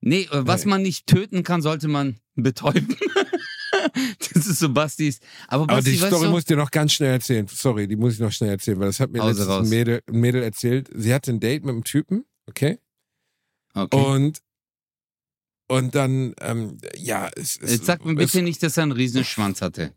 [0.01, 2.95] nee, äh, was man nicht töten kann, sollte man betäuben.
[4.33, 5.19] das ist so Bastis.
[5.49, 7.49] Aber, Basti, Aber die Story du, muss ich dir noch ganz schnell erzählen.
[7.53, 10.21] Sorry, die muss ich noch schnell erzählen, weil das hat mir letztens ein Mädel, ein
[10.21, 10.89] Mädel erzählt.
[10.95, 12.79] Sie hatte ein Date mit einem Typen, okay?
[13.75, 13.97] Okay.
[13.97, 14.43] Und
[15.69, 19.25] und dann, ähm, ja, es, es Jetzt sag mir bitte nicht, dass er einen riesen
[19.25, 19.95] Schwanz hatte.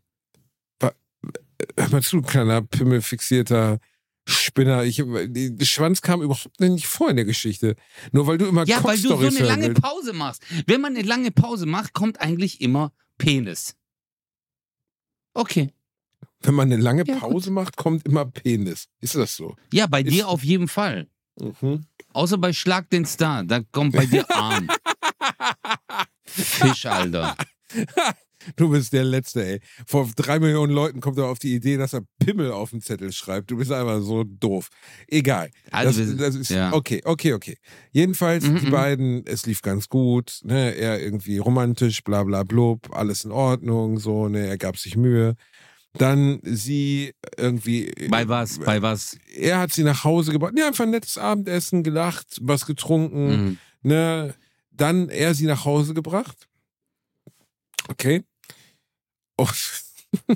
[0.80, 3.78] hör mal zu, kleiner pimmelfixierter
[4.28, 4.84] Spinner.
[4.84, 7.74] Ich, der Schwanz kam überhaupt nicht vor in der Geschichte.
[8.12, 9.82] Nur weil du immer Ja, weil du so eine lange willst.
[9.82, 10.42] Pause machst.
[10.66, 13.74] Wenn man eine lange Pause macht, kommt eigentlich immer Penis.
[15.34, 15.72] Okay.
[16.40, 18.88] Wenn man eine lange Ja, Pause macht, kommt immer Penis.
[19.00, 19.56] Ist das so?
[19.72, 21.08] Ja, bei Ist- dir auf jeden Fall.
[21.40, 21.86] Mhm.
[22.12, 24.68] Außer bei Schlag den Star, da kommt bei dir Arm.
[26.26, 27.36] Fisch, Alter.
[28.56, 29.60] Du bist der Letzte, ey.
[29.86, 33.12] Vor drei Millionen Leuten kommt er auf die Idee, dass er Pimmel auf den Zettel
[33.12, 33.50] schreibt.
[33.52, 34.68] Du bist einfach so doof.
[35.06, 35.50] Egal.
[35.70, 36.72] Also, das, das ist ja.
[36.72, 37.56] okay, okay, okay.
[37.92, 38.70] Jedenfalls, Mhm, die mhm.
[38.72, 44.00] beiden, es lief ganz gut, ne, er irgendwie romantisch, bla bla blub, alles in Ordnung,
[44.00, 45.36] so, ne, er gab sich Mühe.
[45.94, 47.92] Dann sie irgendwie.
[48.10, 48.58] Bei was?
[48.58, 49.16] Bei was?
[49.36, 50.54] Er hat sie nach Hause gebracht.
[50.58, 53.58] Ja, einfach ein nettes Abendessen, gelacht, was getrunken, Mhm.
[53.82, 54.34] ne.
[54.72, 56.48] Dann er sie nach Hause gebracht.
[57.88, 58.24] Okay.
[59.36, 59.46] Oh.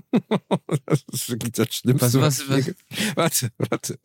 [0.86, 2.20] das ist wirklich das Schlimmste.
[2.20, 2.74] Was- was- je-
[3.14, 3.98] Warte, warte.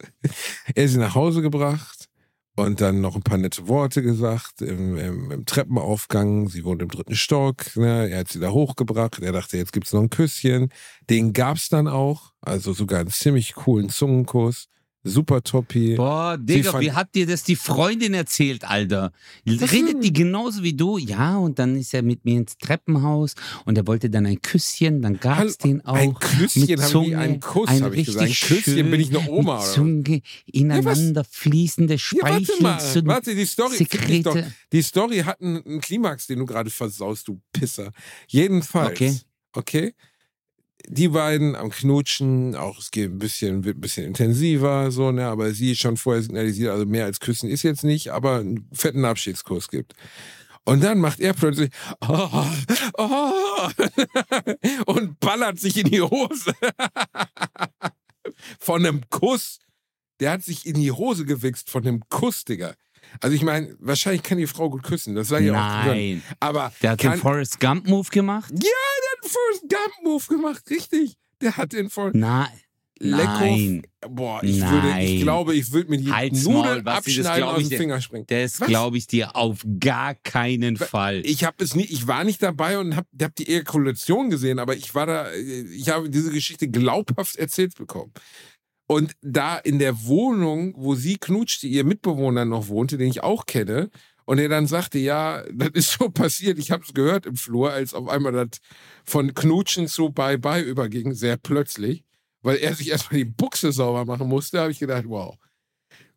[0.75, 2.09] Er sie nach Hause gebracht
[2.55, 6.49] und dann noch ein paar nette Worte gesagt im, im, im Treppenaufgang.
[6.49, 7.75] Sie wohnt im dritten Stock.
[7.77, 8.09] Ne?
[8.09, 9.19] Er hat sie da hochgebracht.
[9.19, 10.69] Er dachte, jetzt gibt's noch ein Küsschen.
[11.09, 12.33] Den gab's dann auch.
[12.41, 14.67] Also sogar einen ziemlich coolen Zungenkuss.
[15.03, 15.95] Super Toppi.
[15.95, 19.11] Boah, Digga, wie hat dir das die Freundin erzählt, Alter?
[19.47, 20.99] Redet die genauso wie du?
[20.99, 23.33] Ja, und dann ist er mit mir ins Treppenhaus
[23.65, 25.95] und er wollte dann ein Küsschen, dann gab's Hallo, den auch.
[25.95, 28.21] ein Küsschen, mit Zunge, einen Kuss, ein habe ich gesagt.
[28.25, 29.73] Ein richtig Küsschen, bin ich eine Oma, Mit oder?
[29.73, 32.61] Zunge ineinander fließende Ja, warte Speichel.
[32.61, 33.87] mal, warte, die Story, dich
[34.23, 34.33] doch.
[34.33, 34.53] Sekrete.
[34.71, 37.91] die Story hat einen, einen Klimax, den du gerade versaust, du Pisser.
[38.27, 39.15] Jedenfalls, Okay.
[39.53, 39.93] okay,
[40.87, 45.25] die beiden am Knutschen, auch es geht ein bisschen, wird ein bisschen intensiver, so, ne,
[45.25, 49.05] aber sie schon vorher signalisiert, also mehr als Küssen ist jetzt nicht, aber einen fetten
[49.05, 49.93] Abschiedskurs gibt.
[50.63, 51.71] Und dann macht er plötzlich
[52.07, 52.45] oh,
[52.97, 53.69] oh,
[54.85, 56.53] und ballert sich in die Hose.
[58.59, 59.59] Von einem Kuss.
[60.19, 62.75] Der hat sich in die Hose gewichst von einem Kuss, Digga.
[63.19, 65.85] Also ich meine, wahrscheinlich kann die Frau gut küssen, das sei ja auch.
[65.85, 66.23] Nein.
[66.39, 68.51] Aber Der hat kann, den Forrest Gump Move gemacht?
[68.51, 71.17] ja, der hat einen Forrest Gump Move gemacht, richtig.
[71.41, 72.47] Der hat den Forrest nein.
[74.09, 75.19] Boah, ich würde, ich Nein.
[75.21, 77.77] glaube, ich würde mir die Halt's Maul, Nudeln das abschneiden aus dem dir.
[77.77, 78.25] Finger springen.
[78.27, 81.21] Das glaube ich dir auf gar keinen Fall.
[81.25, 84.75] Ich habe es nie, ich war nicht dabei und habe hab die Ejakulation gesehen, aber
[84.75, 88.11] ich war da, ich habe diese Geschichte glaubhaft erzählt bekommen.
[88.91, 93.45] Und da in der Wohnung, wo sie knutschte, ihr Mitbewohner noch wohnte, den ich auch
[93.45, 93.89] kenne,
[94.25, 97.71] und er dann sagte, ja, das ist so passiert, ich habe es gehört im Flur,
[97.71, 98.59] als auf einmal das
[99.05, 102.03] von Knutschen zu Bye-Bye überging, sehr plötzlich,
[102.41, 105.37] weil er sich erstmal die Buchse sauber machen musste, habe ich gedacht, wow,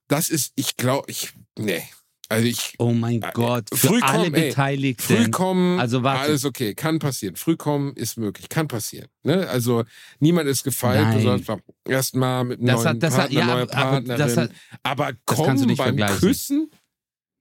[0.08, 1.84] das ist, ich glaube, ich, nee.
[2.28, 5.02] Also ich, Oh mein Äh, Gott, für früh alle kommen, ey, Beteiligten.
[5.16, 6.20] früh kommen, Also warte.
[6.22, 7.36] alles okay, kann passieren.
[7.36, 9.08] Früh kommen ist möglich, kann passieren.
[9.22, 9.46] Ne?
[9.48, 9.84] Also
[10.20, 11.50] niemand ist gefeilt, du sollst
[11.86, 14.18] erstmal mit einem Das hat- neuen das hat- Partner, ja, neuer aber- aber Partnerin.
[14.18, 14.50] das hat-
[14.82, 16.18] aber kannst du kommen beim.
[16.18, 16.70] Küssen?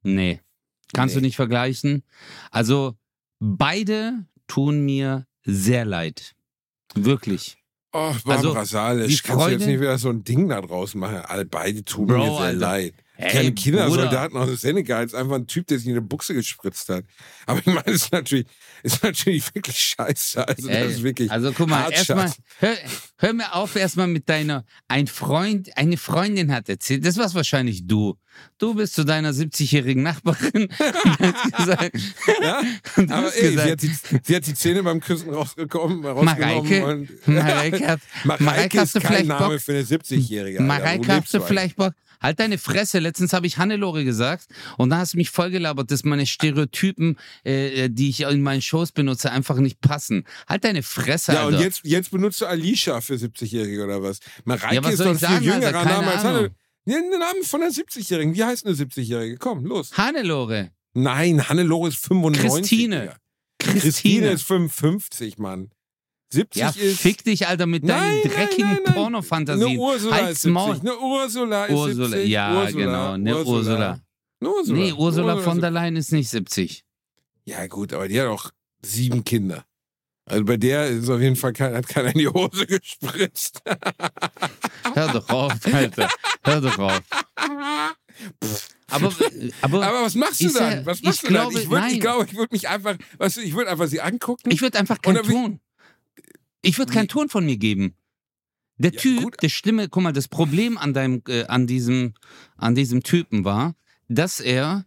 [0.03, 0.41] Nee.
[0.93, 1.21] Kannst Nee.
[1.21, 2.03] du nicht vergleichen.
[2.51, 2.95] Also,
[3.39, 6.35] beide tun mir sehr leid.
[6.95, 7.57] Wirklich.
[7.95, 10.95] Oh, Barbara Also, Salisch, kannst du jetzt Freude- nicht wieder so ein Ding da draus
[10.95, 11.17] machen?
[11.17, 12.59] Alle beide tun Bro, mir sehr Alter.
[12.59, 12.93] leid.
[13.23, 13.53] Ey, Keine.
[13.53, 17.05] Kindersoldaten aus dem Senegal, ist einfach ein Typ, der sich in eine Buchse gespritzt hat.
[17.45, 18.47] Aber ich meine, ist natürlich,
[18.83, 20.47] ist natürlich wirklich scheiße.
[20.47, 21.31] Also, Ey, das ist wirklich.
[21.31, 22.75] also guck mal, erstmal, hör,
[23.17, 27.85] hör mir auf erstmal mit deiner, ein Freund, eine Freundin hat erzählt, das warst wahrscheinlich
[27.87, 28.17] du.
[28.57, 31.91] Du bist zu deiner 70-jährigen Nachbarin und hast gesagt,
[32.41, 32.61] Ja,
[32.97, 36.03] und aber hast ey, gesagt sie hat, die, sie hat die Zähne beim Küssen rausgekommen,
[36.03, 36.25] rausgenommen.
[36.25, 39.61] Mareike, und, Mareike, hat, Mareike, Mareike, hast ist du kein vielleicht Name Bock?
[39.61, 40.59] für eine 70-Jährige.
[40.59, 40.63] Alter.
[40.63, 41.93] Wo Mareike, hast du vielleicht Bock?
[42.23, 42.99] Halt deine Fresse.
[42.99, 44.47] Letztens habe ich Hannelore gesagt
[44.77, 48.91] und da hast du mich vollgelabert, dass meine Stereotypen, äh, die ich in meinen Shows
[48.93, 50.23] benutze, einfach nicht passen.
[50.47, 51.65] Halt deine Fresse, Ja, und Alter.
[51.65, 54.19] jetzt, jetzt benutzt du Alicia für 70-Jährige oder was?
[54.45, 55.89] Mareike Ja, was ist soll doch ein ich viel sagen, jüngerer Alter?
[55.89, 56.37] Keine Name als Ahnung.
[56.37, 56.55] Hanne.
[56.85, 58.35] Ja, ein Name von einer 70-Jährigen.
[58.35, 59.37] Wie heißt eine 70-Jährige?
[59.37, 59.91] Komm, los.
[59.97, 60.71] Hannelore.
[60.93, 62.49] Nein, Hannelore ist 95.
[62.51, 62.99] Christine.
[63.01, 63.17] Digga.
[63.59, 64.31] Christine Christine.
[64.31, 65.69] ist 55, Mann.
[66.33, 66.99] 70 Ja, ist.
[66.99, 68.93] fick dich, Alter, mit deinen Nein, nein, dreckigen nein, nein.
[68.95, 69.67] Pornofantasien.
[69.69, 70.53] Eine Ursula Halt's ist 70.
[70.53, 70.79] Maul.
[70.79, 72.29] Eine Ursula ist Ursula, 70.
[72.29, 73.99] ja, Ursula, genau, eine Ursula.
[74.41, 74.77] Eine Ursula.
[74.79, 76.83] Nee, Ursula von der Leyen ist nicht 70.
[77.45, 78.49] Ja, gut, aber die hat auch
[78.81, 79.63] sieben Kinder.
[80.25, 83.61] Also bei der ist auf jeden Fall kein, hat keiner in die Hose gespritzt.
[84.93, 86.07] Hör doch auf, Alter.
[86.45, 87.01] Hör doch auf.
[88.89, 89.11] Aber,
[89.61, 90.85] aber, Aber was machst du dann?
[90.85, 91.63] Was ich machst du glaube, dann?
[91.63, 94.49] Ich würde, ich glaube, ich würde mich einfach, weißt du, ich würde einfach sie angucken.
[94.51, 95.59] ich würde einfach wie- Ton.
[96.63, 97.95] Ich würde keinen Ton von mir geben.
[98.77, 99.35] Der Ja, Typ, gut.
[99.41, 102.15] das Schlimme, guck mal, das Problem an deinem, äh, an diesem,
[102.57, 103.75] an diesem Typen war,
[104.07, 104.85] dass er,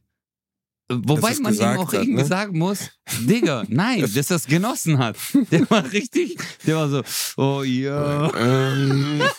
[0.91, 2.25] äh, wobei es man ihm auch hat, irgendwie ne?
[2.25, 5.17] sagen muss, Digga, nein, dass er es genossen hat.
[5.53, 7.03] Der war richtig, der war so,
[7.37, 8.33] oh ja.
[8.35, 9.23] Ähm,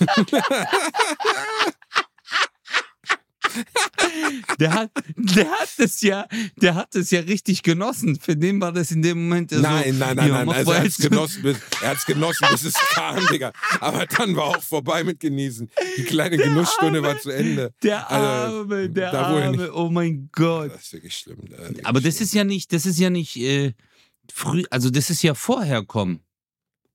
[4.59, 8.19] Der hat, der hat es ja, der hat es ja richtig genossen.
[8.19, 9.59] Für den war das in dem Moment so.
[9.59, 10.49] nein, nein, nein, nein.
[10.49, 13.51] Also er hat es genossen, bis, er hat's genossen, bis es kam, Digga.
[13.79, 15.69] Aber dann war auch vorbei mit Genießen.
[15.97, 17.73] Die kleine Genussstunde war zu Ende.
[17.83, 20.71] Der Also, Arme, der da wurde Arme, oh mein Gott.
[20.73, 21.37] Das ist wirklich schlimm.
[21.49, 22.23] Das ist wirklich Aber das schlimm.
[22.25, 23.73] ist ja nicht, das ist ja nicht äh,
[24.31, 26.19] früh, also das ist ja vorher kommen.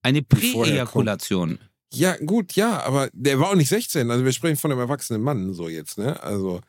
[0.03, 0.23] Eine.
[0.23, 1.59] Präejakulation.
[1.95, 4.11] Ja, gut, ja, aber der war auch nicht 16.
[4.11, 6.20] Also wir sprechen von einem erwachsenen Mann so jetzt, ne?
[6.23, 6.61] Also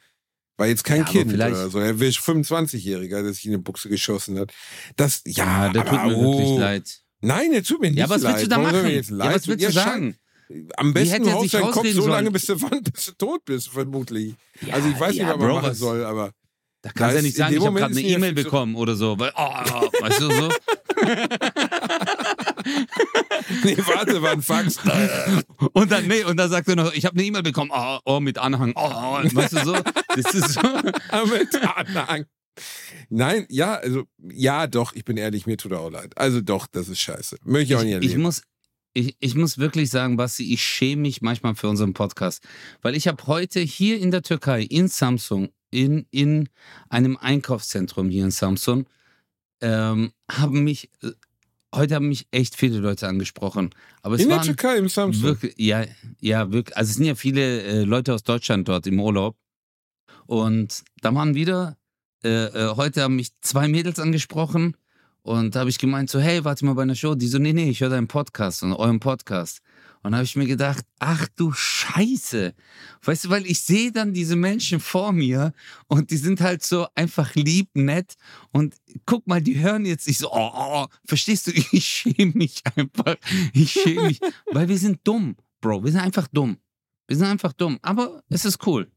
[0.57, 1.79] war jetzt kein Ja, Kind vielleicht- oder so.
[1.79, 4.51] Er wäre 25-Jähriger, der sich in eine Buchse geschossen hat.
[4.95, 6.37] Das, ja, Ja, der tut mir oh.
[6.39, 6.99] wirklich leid.
[7.21, 8.33] Nein, der tut mir nicht Ja, was leid.
[8.35, 8.89] willst du da Warum machen?
[8.91, 9.49] jetzt Ja, leid was tun?
[9.51, 10.15] willst du Ja, sagen?
[10.77, 14.35] Am besten haust deinen Kopf so lange, bis du, wann, bis du tot bist, vermutlich.
[14.61, 16.31] Ja, also ich weiß ja, nicht, was man machen was- soll, aber
[16.81, 18.95] Da kannst du ja ist- nicht sagen, ich habe gerade eine ist E-Mail bekommen oder
[18.95, 19.17] so.
[19.17, 19.41] Weil, oh,
[20.01, 20.49] weißt du so?
[23.63, 24.77] nee, warte, war ein Fax.
[25.73, 28.19] Und dann, nee, und dann sagt er noch, ich habe eine E-Mail bekommen, oh, oh,
[28.19, 28.89] mit Anhang, oh,
[29.23, 29.73] weißt du so?
[30.15, 30.61] Das ist so.
[31.33, 32.25] mit Anhang.
[33.09, 36.17] Nein, ja, also, ja, doch, ich bin ehrlich, mir tut er auch leid.
[36.17, 37.37] Also doch, das ist scheiße.
[37.43, 38.21] Möchte ich auch nicht Ich, ich, erleben.
[38.21, 38.41] muss,
[38.93, 42.43] ich, ich muss wirklich sagen, Basti, ich schäme mich manchmal für unseren Podcast.
[42.81, 46.49] Weil ich habe heute hier in der Türkei, in Samsung, in, in
[46.89, 48.85] einem Einkaufszentrum hier in Samsung,
[49.61, 51.11] ähm, haben mich, äh,
[51.73, 53.71] heute haben mich echt viele Leute angesprochen.
[54.01, 55.23] Aber es In der waren Türkei, im Samsung.
[55.23, 55.85] wirklich, ja,
[56.19, 56.75] ja, wirklich.
[56.77, 59.35] Also es sind ja viele äh, Leute aus Deutschland dort im Urlaub.
[60.25, 61.77] Und da waren wieder,
[62.23, 64.77] äh, äh, heute haben mich zwei Mädels angesprochen
[65.21, 67.15] und da habe ich gemeint so, hey, warte mal bei einer Show.
[67.15, 69.61] Die so, nee, nee, ich höre deinen Podcast und euren Podcast.
[70.03, 72.53] Und habe ich mir gedacht, ach du Scheiße.
[73.03, 75.53] Weißt du, weil ich sehe dann diese Menschen vor mir
[75.87, 78.15] und die sind halt so einfach lieb, nett
[78.51, 78.75] und
[79.05, 83.15] guck mal, die hören jetzt nicht so, oh, oh, verstehst du, ich schäme mich einfach.
[83.53, 84.19] Ich schäme mich,
[84.51, 85.83] weil wir sind dumm, Bro.
[85.85, 86.57] Wir sind einfach dumm.
[87.07, 88.91] Wir sind einfach dumm, aber es ist cool.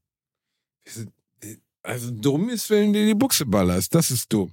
[1.82, 3.94] Also dumm ist, wenn du die Buchse ballerst.
[3.94, 4.52] Das ist dumm.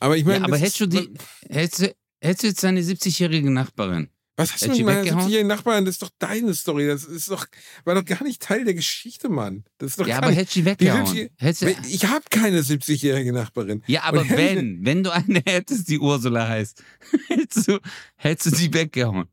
[0.00, 1.14] Aber ich meine, Ja, aber hättest du die,
[1.48, 4.08] hättest hättest du jetzt deine 70-jährige Nachbarin?
[4.36, 5.02] Was hast du mit meiner?
[5.02, 5.84] 70-jährigen Nachbarin?
[5.84, 6.86] Das ist doch deine Story.
[6.86, 7.46] Das ist doch,
[7.84, 9.64] war doch gar nicht Teil der Geschichte, Mann.
[9.78, 11.06] Das ist doch Ja, aber nicht, die Die weggehauen?
[11.06, 13.82] 70 Hättest du, Wenn- Ich habe keine 70-jährige Nachbarin.
[13.86, 16.82] ja, aber hätte- wenn, wenn du eine hättest, die Ursula heißt,
[17.28, 17.78] hättest du,
[18.16, 19.28] hättest du die weggehauen.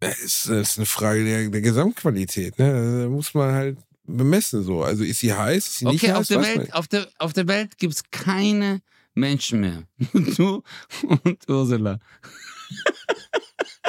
[0.00, 2.58] Das ist, das ist eine Frage der, der Gesamtqualität.
[2.58, 3.02] Ne?
[3.02, 4.82] Da muss man halt bemessen so.
[4.82, 6.20] Also ist sie heiß, ist sie nicht Okay, heiß?
[6.20, 8.80] auf der, Weiß man Welt, auf, der, auf der Welt gibt es keine
[9.14, 9.82] Menschen mehr.
[10.14, 10.62] du
[11.02, 11.98] und Ursula.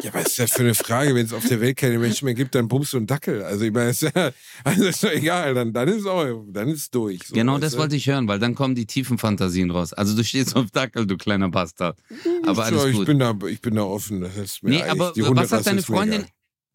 [0.04, 1.14] Ja, was ist das für eine Frage?
[1.16, 3.43] Wenn es auf der Welt keine Menschen mehr gibt, dann bummst du einen Dackel.
[3.43, 4.12] Also ich meine, ist ja,
[4.64, 7.28] also ist doch egal, dann, dann ist auch, dann ist durch.
[7.28, 9.93] So, genau das wollte ich hören, weil dann kommen die tiefen Fantasien raus.
[9.93, 11.97] Also du stehst auf Dackel, du kleiner Bastard.
[12.45, 13.06] Aber alles ich gut.
[13.06, 14.22] bin da, ich bin da offen.
[14.22, 16.26] Das ist mir Nee, aber die was hat deine Freundin?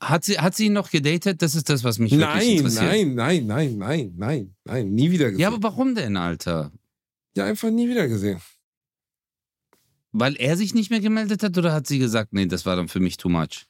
[0.01, 1.41] Hat sie, hat sie ihn noch gedatet?
[1.41, 2.85] Das ist das, was mich Nein, interessiert.
[2.85, 5.41] nein, nein, nein, nein, nein, nein, nie wieder gesehen.
[5.41, 6.73] Ja, aber warum denn, Alter?
[7.37, 8.41] ja, einfach nie wieder gesehen.
[10.17, 12.87] Weil er sich nicht mehr gemeldet hat oder hat sie gesagt, nee, das war dann
[12.87, 13.67] für mich too much?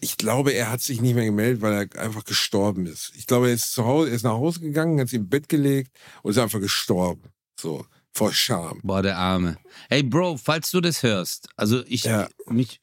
[0.00, 3.12] Ich glaube, er hat sich nicht mehr gemeldet, weil er einfach gestorben ist.
[3.14, 5.50] Ich glaube, er ist zu Hause, er ist nach Hause gegangen, hat sich im Bett
[5.50, 5.92] gelegt
[6.22, 7.28] und ist einfach gestorben.
[7.60, 8.80] So, vor Scham.
[8.82, 9.58] Boah, der Arme.
[9.90, 12.26] Hey, Bro, falls du das hörst, also ich, Ja.
[12.46, 12.80] mich,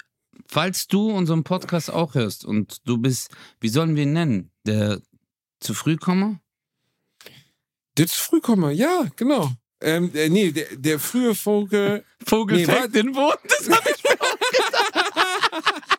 [0.47, 4.51] falls du unseren Podcast auch hörst und du bist, wie sollen wir ihn nennen?
[4.67, 5.01] Der
[5.61, 6.39] zu früh komme?
[7.97, 9.51] Der ist Frühkommer, ja, genau.
[9.81, 12.05] Ähm, äh, nee, der, der frühe Vogel.
[12.25, 15.97] Vogel Nee, fängt den Wurm, das hab ich mir auch gedacht.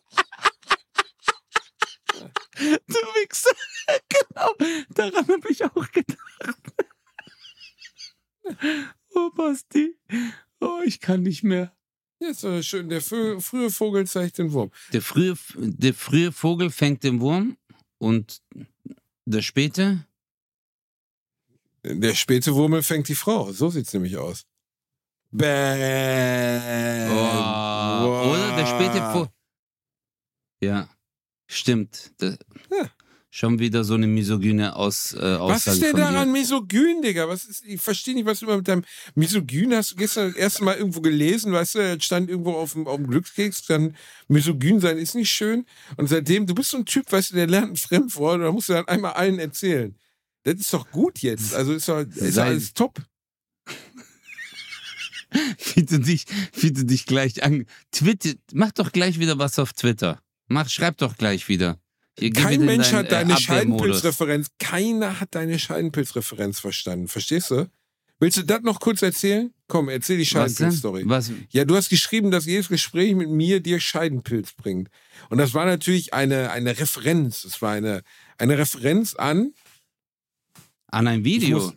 [2.87, 3.51] du Wichser.
[4.09, 4.55] genau,
[4.91, 6.18] daran habe ich auch gedacht.
[9.14, 9.97] oh, Basti.
[10.61, 11.76] Oh, ich kann nicht mehr.
[12.20, 12.89] Ja, ist doch schön.
[12.89, 14.70] Der frühe, frühe Vogel zeigt den Wurm.
[14.93, 17.57] Der frühe, der frühe Vogel fängt den Wurm
[17.99, 18.43] und
[19.24, 20.07] der späte
[21.85, 23.53] Der späte Wurmel fängt die Frau.
[23.53, 24.45] So sieht's nämlich aus.
[25.30, 27.09] Bäh.
[27.11, 29.28] Oh, Oder der späte Vogel.
[30.62, 30.89] Ja,
[31.49, 32.12] stimmt.
[32.20, 32.37] Ja.
[33.35, 36.33] Schon wieder so eine misogyne Aus, äh, Aussage Was ist denn daran dir.
[36.33, 37.26] misogyn, Digga?
[37.28, 39.93] Was ist, ich verstehe nicht, was du immer mit deinem misogyn hast.
[39.93, 43.07] Du gestern das erste Mal irgendwo gelesen, weißt du, stand irgendwo auf dem, auf dem
[43.07, 43.97] Glückskeks, dann
[44.28, 45.64] misogyn sein ist nicht schön.
[45.97, 48.53] Und seitdem, du bist so ein Typ, weißt du, der lernt ein Fremdwort und da
[48.53, 49.97] musst du dann einmal allen erzählen.
[50.45, 51.55] Das ist doch gut jetzt.
[51.55, 53.01] Also ist doch, ist alles top.
[55.74, 56.26] Du dich,
[56.61, 57.64] du dich gleich an.
[57.90, 60.20] Twitter, mach doch gleich wieder was auf Twitter.
[60.49, 61.80] Mach, schreib doch gleich wieder.
[62.18, 63.40] Hier, Kein Mensch deinen, hat deine äh.
[63.40, 64.49] Scheidenpilzreferenz.
[64.59, 67.09] Keiner hat deine Scheidenpilzreferenz verstanden.
[67.09, 67.66] Verstehst du?
[68.20, 69.53] Willst du das noch kurz erzählen?
[69.66, 70.26] Komm, erzähl die?
[70.26, 71.05] Scheidenpilz-Story.
[71.07, 71.32] Was?
[71.51, 74.90] Ja, du hast geschrieben, dass jedes Gespräch mit mir dir Scheidenpilz bringt.
[75.28, 77.45] Und das war natürlich eine, eine Referenz.
[77.45, 78.03] Es war eine,
[78.38, 79.55] eine Referenz an,
[80.93, 81.59] An ein Video.
[81.59, 81.74] muss-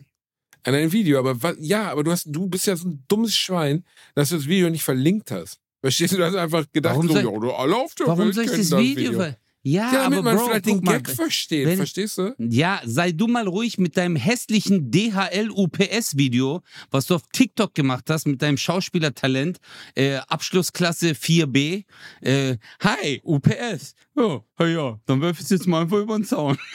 [0.62, 1.18] an ein Video.
[1.18, 4.46] Aber ja, aber du hast, du bist ja so ein dummes Schwein, dass du das
[4.46, 5.58] Video nicht verlinkt hast.
[5.80, 6.16] Verstehst du?
[6.18, 8.44] Du hast einfach gedacht, Warum so, soll- ja, du alle auf der Warum Welt soll
[8.44, 9.12] ich das Video?
[9.12, 11.66] ver- Ja, Ja, damit aber man Bro, vielleicht den mal, Gag versteht.
[11.66, 12.34] wenn- Verstehst du?
[12.38, 16.62] Ja, sei du mal ruhig mit deinem hässlichen DHL-UPS-Video,
[16.92, 19.58] was du auf TikTok gemacht hast mit deinem Schauspielertalent,
[19.96, 21.84] äh, Abschlussklasse 4b.
[22.20, 23.94] Äh, hi, UPS.
[24.16, 26.58] Ja, ja, ja, dann werf ich jetzt mal einfach über den Zaun.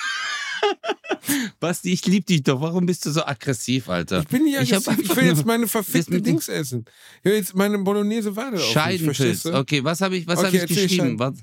[1.59, 2.59] Basti, ich lieb dich doch.
[2.61, 4.21] Warum bist du so aggressiv, Alter?
[4.21, 4.87] Ich bin nicht Ich aggressiv.
[4.99, 6.85] Ich, einfach will jetzt meine Das verfickte mit dem- Dings essen.
[7.19, 9.45] Ich will jetzt meine Bolognese Wade Scheidenpilz.
[9.45, 11.19] Okay, was habe ich, was Okay, hab ich geschrieben?
[11.19, 11.35] Was?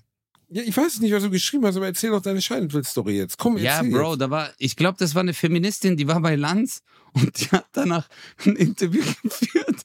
[0.50, 3.36] Ja, ich weiß nicht, was du geschrieben hast, aber erzähl doch deine Scheidenpilz-Story jetzt.
[3.38, 4.20] Komm, Ja, erzähl Bro, jetzt.
[4.22, 6.80] da war, ich glaube, das war eine Feministin, die war bei Lanz
[7.12, 8.08] und die hat danach
[8.46, 9.82] ein Interview geführt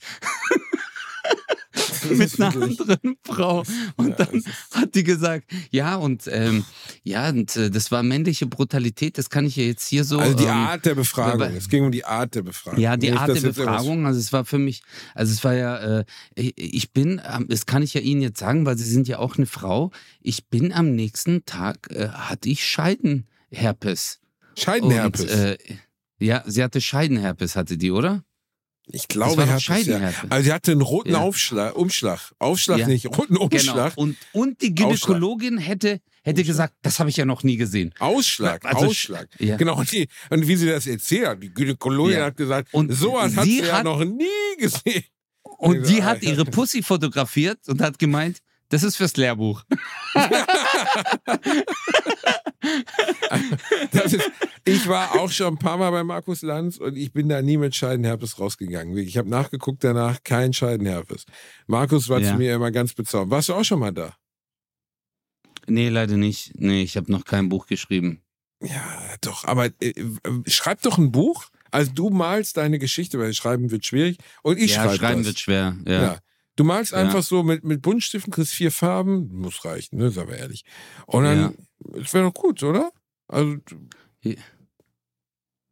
[2.10, 3.64] mit einer wirklich- anderen Frau.
[3.98, 4.44] Und Ja, dann
[4.74, 6.64] hat die gesagt, ja, und ähm,
[7.04, 10.20] ja, und äh, das war männliche Brutalität, das kann ich ja jetzt hier so.
[10.20, 11.40] Also die ähm, Art der Befragung.
[11.40, 12.80] weil- Es ging um die Art der Befragung.
[12.80, 14.84] Ja, die Art der Befragung, also es war für mich,
[15.16, 18.78] also es war ja, äh, ich bin, das kann ich ja Ihnen jetzt sagen, weil
[18.78, 19.92] Sie sind ja auch eine Frau,
[20.22, 24.20] ich bin am nächsten Tag, äh, hatte ich Scheidenherpes.
[24.58, 25.22] Scheidenherpes.
[25.22, 25.58] Und, äh,
[26.20, 28.24] ja, sie hatte Scheidenherpes, hatte die, oder?
[28.88, 30.12] Ich glaube, doch Herpes, ja.
[30.30, 31.20] Also sie hatte einen roten Ja.
[31.20, 32.34] Aufschlag, Umschlag.
[32.40, 32.88] Aufschlag Ja.
[32.88, 33.96] nicht, roten Umschlag.
[33.96, 34.04] Genau.
[34.04, 37.94] Und, und die Gynäkologin hätte, hätte gesagt, das habe ich ja noch nie gesehen.
[38.00, 39.28] Ausschlag, Also, Ausschlag.
[39.40, 39.56] ja.
[39.58, 43.14] Genau, und, die, und wie sie das erzählt hat, die Gynäkologin hat gesagt, Und so
[43.14, 44.28] was hat sie ja hat- noch nie
[44.58, 45.04] gesehen.
[45.58, 48.40] Und die hat ihre Pussy fotografiert und hat gemeint,
[48.74, 49.64] das ist fürs Lehrbuch.
[53.92, 54.32] Das ist,
[54.66, 57.58] ich war auch schon ein paar Mal bei Markus Lanz und ich bin da nie
[57.58, 58.98] mit Scheidenherpes rausgegangen.
[58.98, 61.26] Ich habe nachgeguckt danach, kein Scheidenherpes.
[61.68, 62.32] Markus war Ja.
[62.32, 63.32] zu mir immer ganz bezaubert.
[63.32, 64.16] Warst du auch schon mal da?
[65.68, 66.52] Nee, leider nicht.
[66.56, 68.22] Nee, ich habe noch kein Buch geschrieben.
[68.62, 68.82] Ja,
[69.22, 69.94] doch, aber äh,
[70.48, 71.46] schreib doch ein Buch.
[71.72, 74.18] Also du malst deine Geschichte, weil schreiben wird schwierig.
[74.42, 75.28] Und ich ja, schreibe schreiben das.
[75.28, 75.76] wird schwer.
[75.86, 76.02] Ja.
[76.02, 76.18] Ja.
[76.56, 77.00] Du malst Ja.
[77.00, 80.64] einfach so mit, mit Buntstiften, kriegst vier Farben, muss reichen, ne, sagen wir ehrlich.
[81.08, 81.56] Und dann,
[81.94, 82.92] es wäre doch gut, oder?
[83.28, 83.58] Also,
[84.22, 84.36] Ja.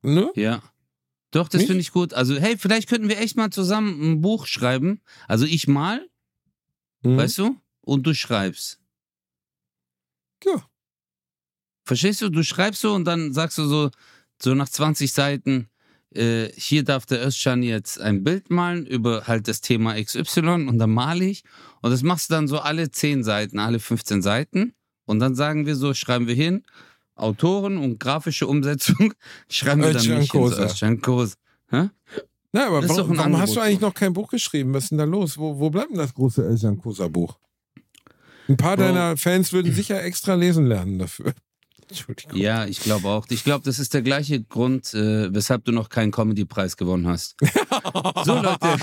[0.01, 0.31] ne?
[0.35, 0.63] Ja.
[1.31, 2.13] Doch, das finde ich gut.
[2.13, 5.01] Also, hey, vielleicht könnten wir echt mal zusammen ein Buch schreiben.
[5.27, 6.05] Also ich mal,
[7.03, 7.17] Mhm.
[7.17, 8.79] weißt du, und du schreibst.
[10.43, 10.67] Ja.
[11.85, 12.29] Verstehst du?
[12.29, 13.91] Du schreibst so und dann sagst du so
[14.41, 15.69] so nach 20 Seiten,
[16.15, 20.77] äh, hier darf der Özcan jetzt ein Bild malen über halt das Thema XY und
[20.77, 21.43] dann male ich.
[21.81, 24.73] Und das machst du dann so alle 10 Seiten, alle 15 Seiten.
[25.05, 26.63] Und dann sagen wir so, schreiben wir hin,
[27.15, 29.13] Autoren und grafische Umsetzung
[29.49, 30.41] schreiben wir dann Özcan nicht hin.
[30.41, 30.65] Kosa.
[30.65, 31.35] Özcan Kosa.
[31.69, 31.89] Hä?
[32.53, 34.73] Na, aber warum, warum hast Angebot du eigentlich noch kein Buch geschrieben?
[34.73, 35.37] Was ist denn da los?
[35.37, 37.37] Wo, wo bleibt denn das große Elsan Kosa Buch?
[38.49, 38.85] Ein paar Bro.
[38.85, 41.33] deiner Fans würden sicher extra lesen lernen dafür.
[41.91, 42.37] Entschuldigung.
[42.37, 43.25] Ja, ich glaube auch.
[43.29, 47.35] Ich glaube, das ist der gleiche Grund, äh, weshalb du noch keinen Comedy-Preis gewonnen hast.
[48.23, 48.57] So, Leute.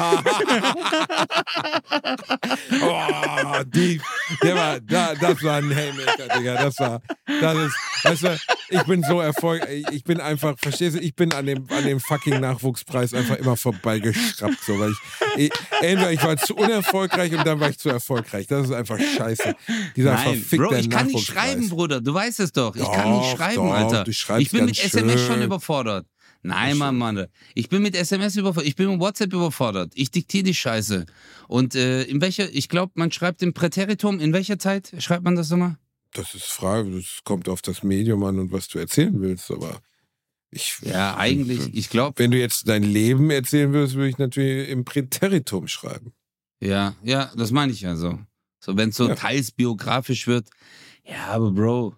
[2.83, 4.01] oh, die,
[4.43, 6.55] der war, da, das war ein Haymaker, Digga.
[6.55, 7.01] Das war,
[7.41, 8.39] das ist, weißt du,
[8.71, 12.01] ich bin so erfolgreich, ich bin einfach, verstehst du, ich bin an dem, an dem
[12.01, 14.93] fucking Nachwuchspreis einfach immer vorbeigeschraubt, so, weil
[15.37, 15.51] ich,
[15.81, 18.47] entweder ich war zu unerfolgreich und dann war ich zu erfolgreich.
[18.47, 19.55] Das ist einfach scheiße.
[19.97, 22.01] Dieser Nein, verfickte Bro, ich kann nicht schreiben, Bruder.
[22.01, 22.75] Du weißt es doch.
[22.77, 24.05] Ich kann nicht schreiben, doch, Alter.
[24.05, 25.43] du schreibst ich bin mit SMS schon schön.
[25.43, 26.07] überfordert.
[26.43, 27.27] Nein, Mann, Mann.
[27.55, 28.69] Ich bin mit SMS überfordert.
[28.69, 29.93] Ich bin mit WhatsApp überfordert.
[29.97, 31.05] Ich diktiere die Scheiße.
[31.49, 35.35] Und äh, in welcher, ich glaube, man schreibt im Präteritum, in welcher Zeit schreibt man
[35.35, 35.77] das nochmal?
[36.13, 39.81] Das ist Frage, das kommt auf das Medium an und was du erzählen willst, aber
[40.51, 40.77] ich.
[40.83, 44.85] Ja, eigentlich, ich glaube, Wenn du jetzt dein Leben erzählen würdest, würde ich natürlich im
[44.85, 46.13] Präteritum schreiben.
[46.61, 48.19] ja, ja, das meine ich ja so.
[48.61, 49.15] So, wenn es so Ja.
[49.17, 50.49] teils biografisch wird.
[51.05, 51.97] Ja, aber Bro,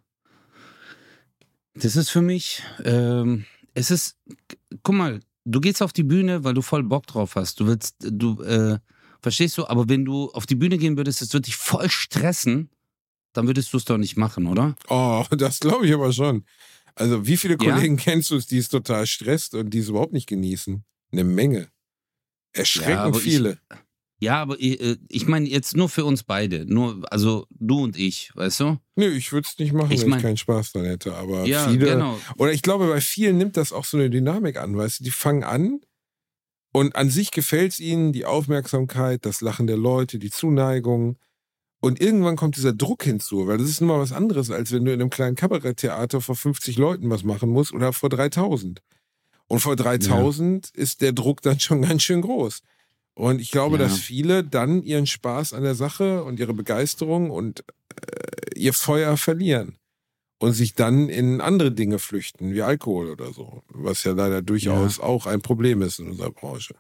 [1.83, 4.17] das ist für mich, ähm, es ist,
[4.83, 7.61] guck mal, du gehst auf die Bühne, weil du voll Bock drauf hast.
[7.61, 8.79] Du willst, du, äh,
[9.21, 9.67] verstehst du?
[9.67, 12.71] Aber wenn du auf die Bühne gehen würdest, es würde dich voll stressen,
[13.33, 14.75] dann würdest du es doch nicht machen, oder?
[14.89, 16.45] Oh, das glaube ich aber schon.
[16.97, 17.75] Also, wie viele Ja?
[17.75, 20.85] Kollegen kennst du, die es total stresst und die es überhaupt nicht genießen?
[21.13, 21.69] Eine Menge.
[22.53, 23.59] Erschreckend Ja, aber ich- viele.
[24.21, 26.67] Ja, aber ich, äh, ich meine jetzt nur für uns beide.
[26.67, 28.79] Nur, also du und ich, weißt du?
[28.97, 31.15] Nö, ich würde es nicht machen, Ich wenn mein- ich keinen Spaß dran hätte.
[31.15, 31.87] Aber Ja, viele.
[31.95, 32.19] genau.
[32.37, 35.11] Oder ich glaube, bei vielen nimmt das auch so eine Dynamik an, weißt du, die
[35.11, 35.81] fangen an
[36.73, 41.17] und an sich gefällt es ihnen, die Aufmerksamkeit, das Lachen der Leute, die Zuneigung.
[41.83, 44.85] Und irgendwann kommt dieser Druck hinzu, weil das ist nun mal was anderes, als wenn
[44.85, 48.83] du in einem kleinen Kabaretttheater vor 50 Leuten was machen musst oder vor 3000.
[49.49, 52.61] Und vor 3000 ist der Druck dann schon ganz schön groß.
[53.15, 53.85] Und ich glaube, Ja.
[53.85, 57.65] dass viele dann ihren Spaß an der Sache und ihre Begeisterung und
[58.01, 59.77] äh, ihr Feuer verlieren
[60.39, 64.99] und sich dann in andere Dinge flüchten, wie Alkohol oder so, was ja leider durchaus
[65.01, 66.75] auch ein Problem ist in unserer Branche.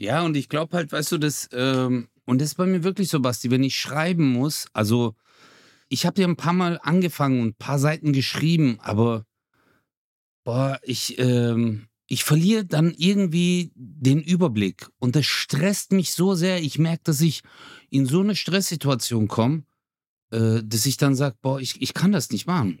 [0.00, 3.08] Ja, und ich glaube halt, weißt du, das, ähm, und das ist bei mir wirklich
[3.08, 5.14] so, Basti, wenn ich schreiben muss, also
[5.88, 9.24] ich habe ja ein paar Mal angefangen und ein paar Seiten geschrieben, aber
[10.44, 16.60] boah, ich, ähm, ich verliere dann irgendwie den Überblick und das stresst mich so sehr.
[16.62, 17.42] Ich merke, dass ich
[17.90, 19.64] in so eine Stresssituation komme,
[20.30, 22.80] äh, dass ich dann sage, boah, ich, ich kann das nicht machen.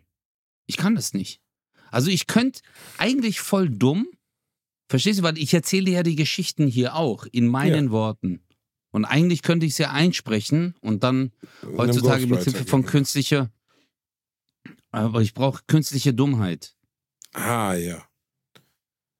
[0.66, 1.42] Ich kann das nicht.
[1.90, 2.62] Also ich könnte
[2.96, 4.08] eigentlich voll dumm,
[4.88, 8.40] verstehst du, weil ich erzähle ja die Geschichten hier auch in meinen Worten.
[8.90, 13.52] Und eigentlich könnte ich es ja einsprechen und dann Und heutzutage mit Hilfe von künstlicher,
[14.90, 16.74] aber ich brauche künstliche Dummheit.
[17.34, 18.07] Ah, ja.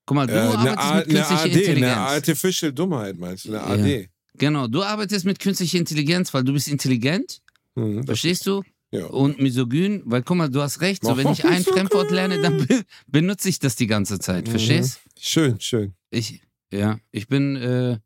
[0.09, 1.96] Guck mal, du Äh, eine, arbeitest mit eine künstlicher AD, eine Intelligenz.
[1.98, 3.66] Artificial Dummheit meinst du, eine Ja.
[3.84, 4.09] AD.
[4.38, 7.40] Genau, du arbeitest mit künstlicher Intelligenz, weil du bist intelligent,
[7.76, 8.62] Hm, das- verstehst du?
[8.90, 9.04] Ja.
[9.09, 11.62] Und misogyn, weil guck mal, du hast recht, so wenn ich ein.
[11.62, 14.50] Fremdwort lerne, dann be benutze ich das die ganze Zeit, Mhm.
[14.52, 15.00] verstehst?
[15.20, 15.92] Schön, schön.
[16.11, 16.40] Ich,
[16.72, 17.98] ja, ich bin, äh,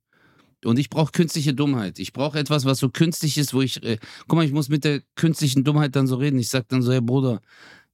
[0.64, 2.00] und ich brauche künstliche Dummheit.
[2.00, 4.82] Ich brauche etwas, was so künstlich ist, wo ich, äh, guck mal, ich muss mit
[4.82, 6.40] der künstlichen Dummheit dann so reden.
[6.40, 7.40] Ich sag dann so, hey Bruder,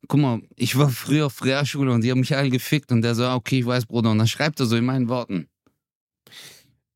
[0.07, 3.14] guck mal, ich war früher auf Realschule und die haben mich alle gefickt und der
[3.14, 4.11] so, ah, okay, ich weiß, Bruder.
[4.11, 5.49] Und dann schreibt er so in meinen Worten.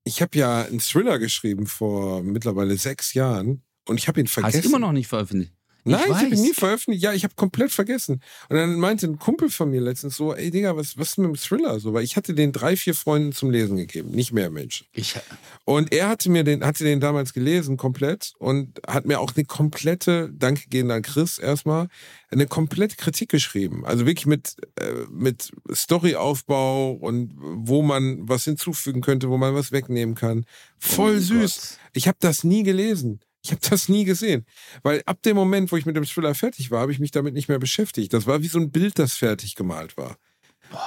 [0.05, 4.57] Ich habe ja einen Thriller geschrieben vor mittlerweile sechs Jahren und ich habe ihn vergessen.
[4.57, 5.53] Hast du immer noch nicht veröffentlicht?
[5.85, 6.39] Nein, ich, habe weiß.
[6.39, 7.03] ihn nie veröffentlicht.
[7.03, 8.23] Ja, ich habe komplett vergessen.
[8.49, 11.29] Und dann meinte ein Kumpel von mir letztens so, ey Digga, was, was ist mit
[11.29, 11.93] dem Thriller so?
[11.93, 14.87] Weil ich hatte den drei, vier Freunden zum Lesen gegeben, nicht mehr Menschen.
[14.93, 15.17] Ich,
[15.65, 19.45] Und er hatte mir den, hatte den damals gelesen komplett und hat mir auch eine
[19.45, 21.89] komplette, danke gehen an Chris erstmal,
[22.31, 23.85] eine komplette Kritik geschrieben.
[23.85, 29.73] Also wirklich mit, äh, mit Storyaufbau und wo man was hinzufügen könnte, wo man was
[29.73, 30.45] wegnehmen kann.
[30.79, 31.57] Voll Oh süß.
[31.57, 31.79] Gott.
[31.95, 33.21] Ich habe das nie gelesen.
[33.45, 34.47] Ich habe das nie gesehen.
[34.83, 37.35] Weil ab dem Moment, wo ich mit dem Thriller fertig war, habe ich mich damit
[37.35, 38.13] nicht mehr beschäftigt.
[38.13, 40.17] Das war wie so ein Bild, das fertig gemalt war.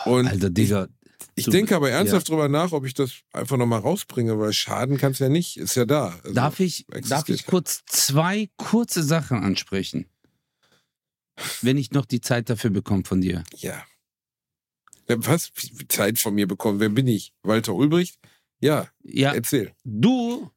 [0.06, 0.88] Und Alter, Digga.
[1.36, 4.98] ich du- denke aber ernsthaft drüber nach, ob ich das einfach nochmal rausbringe, weil schaden
[4.98, 6.18] kann es ja nicht, ist ja da.
[6.24, 10.06] Also, Darf ich, darf ich kurz zwei kurze Sachen ansprechen?
[11.62, 13.44] Wenn ich noch die Zeit dafür bekomme von dir.
[13.58, 13.84] Ja.
[15.10, 15.52] Ja, Was?
[15.90, 16.80] Zeit von mir bekommen?
[16.80, 17.34] Wer bin ich?
[17.44, 18.18] Walter Ulbricht?
[18.62, 19.74] Ja, Ja, erzähl.
[19.84, 20.50] du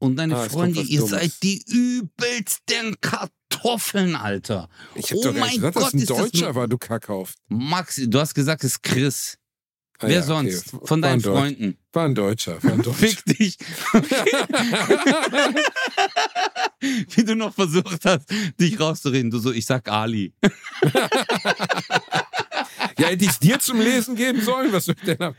[0.00, 1.10] und deine Ah, es Freunde, ihr Dummes.
[1.12, 4.68] seid die übelsten Kartoffeln, Alter.
[4.96, 6.76] Ich hab Oh doch mein gesagt, dass Gott, ein ist das Deutscher ein- war, du
[6.78, 7.36] Kackhauft.
[7.48, 9.36] Max, du hast gesagt, es ist Chris.
[10.02, 10.72] Ah, Wer ja, sonst?
[10.74, 10.86] okay.
[10.86, 11.76] Von War deinen ein Freunden.
[11.92, 12.94] War ein Deutscher, war ein Deutscher.
[12.94, 13.58] Fick dich.
[17.14, 18.24] Wie du noch versucht hast,
[18.58, 19.30] dich rauszureden.
[19.30, 20.32] Du so, ich sag Ali.
[22.98, 24.72] ja, hätte ich es dir zum Lesen geben sollen?
[24.72, 25.18] Was soll ich denn?
[25.18, 25.34] Das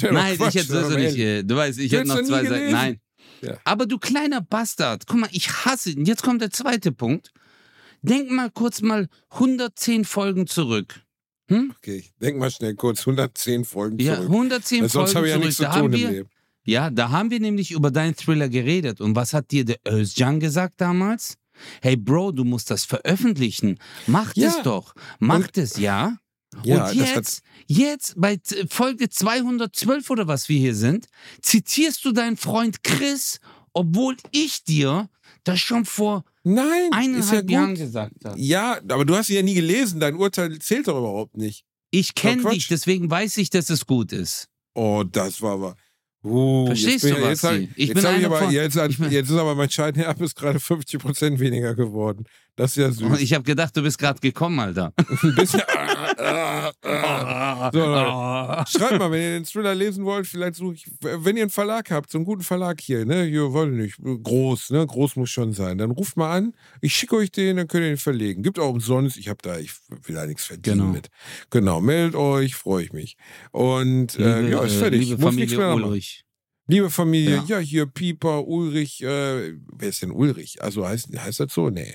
[0.00, 1.16] doch Nein, ich hätte das nicht.
[1.16, 2.70] äh, Du weißt, ich Du hätte noch zwei Seiten.
[2.72, 3.00] Nein.
[3.42, 3.58] Ja.
[3.64, 5.06] Aber du kleiner Bastard.
[5.06, 6.04] Guck mal, ich hasse ihn.
[6.04, 7.32] Jetzt kommt der zweite Punkt.
[8.02, 11.00] Denk mal kurz mal 110 Folgen zurück.
[11.48, 11.72] Hm?
[11.78, 14.28] Okay, ich denk mal schnell kurz, 110 Folgen Ja, zurück.
[14.30, 15.44] 110 Weil sonst habe Folgen ich ja zurück.
[15.46, 16.28] nichts zu Da haben tun im wir, Leben.
[16.64, 19.00] ja, da haben wir nämlich über deinen Thriller geredet.
[19.00, 21.36] Und was hat dir der Özcan gesagt damals?
[21.82, 23.78] Hey Bro, du musst das veröffentlichen.
[24.06, 24.48] Mach Ja.
[24.48, 24.94] das doch.
[25.18, 26.16] Mach Und- das, ja?
[26.64, 28.38] Ja, und jetzt, jetzt bei
[28.68, 31.06] Folge 212 oder was wir hier sind,
[31.40, 33.40] zitierst du deinen Freund Chris,
[33.72, 35.08] obwohl ich dir
[35.44, 37.50] das schon vor Nein, ist ja eineinhalb gut.
[37.50, 38.38] Jahren gesagt habe.
[38.40, 40.00] Ja, aber du hast sie ja nie gelesen.
[40.00, 41.64] Dein Urteil zählt doch überhaupt nicht.
[41.90, 44.48] Ich kenne dich, deswegen weiß ich, dass es gut ist.
[44.74, 45.76] Oh, das war aber.
[46.24, 47.66] Uh, Verstehst jetzt bin, du, jetzt, Basti?
[47.66, 51.74] hab- Ich jetzt bin ich aber, jetzt, jetzt ist aber mein Scheidenherpes gerade 50% weniger
[51.74, 52.24] geworden.
[52.56, 53.02] Das ist ja süß.
[53.02, 54.92] Und ich habe gedacht, du bist gerade gekommen, Alter.
[55.22, 55.62] Ein bisschen.
[57.72, 57.80] So.
[58.78, 61.90] Schreibt mal, wenn ihr den Thriller lesen wollt, vielleicht suche ich, wenn ihr einen Verlag
[61.90, 65.52] habt, so einen guten Verlag hier, ne, hier, ich nicht, groß, ne, groß muss schon
[65.52, 68.42] sein, dann ruft mal an, ich schicke euch den, dann könnt ihr den verlegen.
[68.42, 69.72] Gibt auch umsonst, ich habe da, ich
[70.04, 70.92] will da nichts verdienen Genau.
[70.92, 71.08] mit.
[71.50, 73.16] Genau, meldet euch, freue ich mich.
[73.50, 75.00] Und äh, Liebe, ja, ist äh, fertig.
[75.00, 76.00] liebe muss nichts Familie mehr machen.
[76.72, 77.44] Liebe Familie, Ja.
[77.46, 80.62] ja, hier Pieper, Ulrich, äh, wer ist denn Ulrich?
[80.62, 81.68] Also heißt, heißt das so?
[81.68, 81.94] Nee.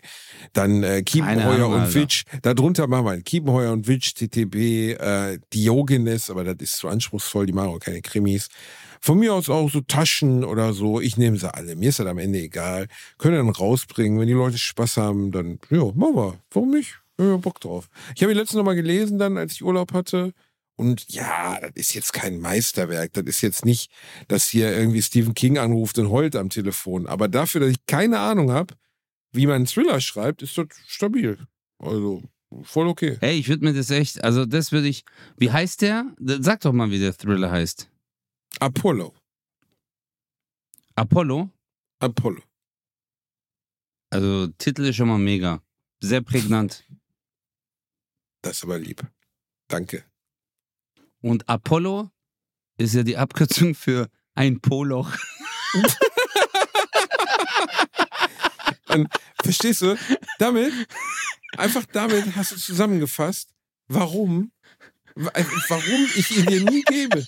[0.54, 1.96] Dann äh, Kiepenheuer Ahnung, und.
[1.96, 2.26] Witsch.
[2.44, 7.48] Darunter machen wir einen Kiepenheuer und Witsch, TTB, äh, Diogenes, aber das ist zu anspruchsvoll,
[7.48, 8.50] die machen auch keine Krimis.
[9.02, 11.02] Von mir aus auch so Taschen oder so.
[11.02, 11.76] Ich nehme sie alle.
[11.76, 12.86] Mir ist das am Ende egal.
[13.18, 14.20] Können dann rausbringen.
[14.20, 16.40] Wenn die Leute Spaß haben, dann, ja, machen wir.
[16.52, 17.00] Warum nicht?
[17.18, 17.90] Ich hab Bock drauf.
[18.16, 20.34] Ich habe ihn letztens noch mal gelesen, dann, als ich Urlaub hatte.
[20.78, 23.12] Und ja, das ist jetzt kein Meisterwerk.
[23.14, 23.92] Das ist jetzt nicht,
[24.28, 27.08] dass hier irgendwie Stephen King anruft und heult am Telefon.
[27.08, 28.76] Aber dafür, dass ich keine Ahnung habe,
[29.32, 31.40] wie man einen Thriller schreibt, ist das stabil.
[31.80, 32.22] Also,
[32.62, 33.18] voll okay.
[33.22, 35.04] Hey, ich würde mir das echt, also das würde ich,
[35.36, 36.16] wie heißt der?
[36.20, 37.90] Sag doch mal, wie der Thriller heißt.
[38.60, 39.16] Apollo.
[40.96, 41.50] Apollo?
[42.00, 42.42] Apollo.
[44.12, 45.62] Also Titel ist schon mal mega.
[46.02, 46.88] Sehr prägnant.
[48.44, 49.06] Das ist aber lieb.
[49.68, 50.06] Danke.
[51.22, 52.10] Und Apollo
[52.78, 55.12] ist ja die Abkürzung für ein Poloch.
[58.90, 59.08] Und
[59.44, 59.98] verstehst du?
[60.40, 60.74] Damit,
[61.58, 63.50] einfach damit hast du zusammengefasst,
[63.88, 64.52] warum,
[65.16, 65.32] wa-
[65.70, 67.28] warum ich ihn dir nie gebe.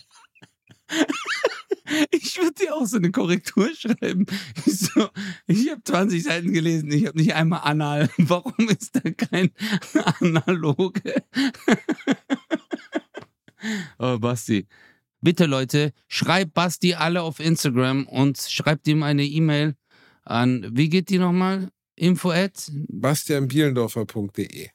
[2.12, 4.26] Ich würde dir auch so eine Korrektur schreiben.
[4.66, 5.10] Ich, so,
[5.48, 8.10] ich habe 20 Seiten gelesen, ich habe nicht einmal anal.
[8.18, 9.52] Warum ist da kein
[10.20, 11.24] Analoge?
[14.00, 14.68] oh, Basti.
[15.22, 19.76] Bitte, Leute, schreibt Basti alle auf Instagram und schreibt ihm eine E-Mail
[20.24, 21.70] an, wie geht die nochmal?
[21.96, 22.72] Info at?
[22.88, 24.70] bastianbielendorfer.de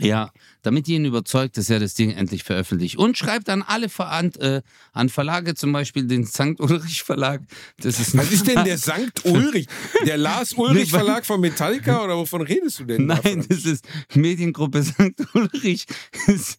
[0.00, 0.30] Ja,
[0.62, 2.96] damit ihr ihn überzeugt, dass er das Ding endlich veröffentlicht.
[2.96, 6.58] Und schreibt an alle Veran äh, an Verlage, zum Beispiel den St.
[6.58, 7.42] Ulrich Verlag.
[7.80, 9.66] Das ist Was ist denn der Sankt Ulrich?
[10.06, 13.06] Der Lars Ulrich Verlag von Metallica oder wovon redest du denn?
[13.06, 15.14] Nein, das ist Mediengruppe St.
[15.34, 15.86] Ulrich.
[16.26, 16.58] Das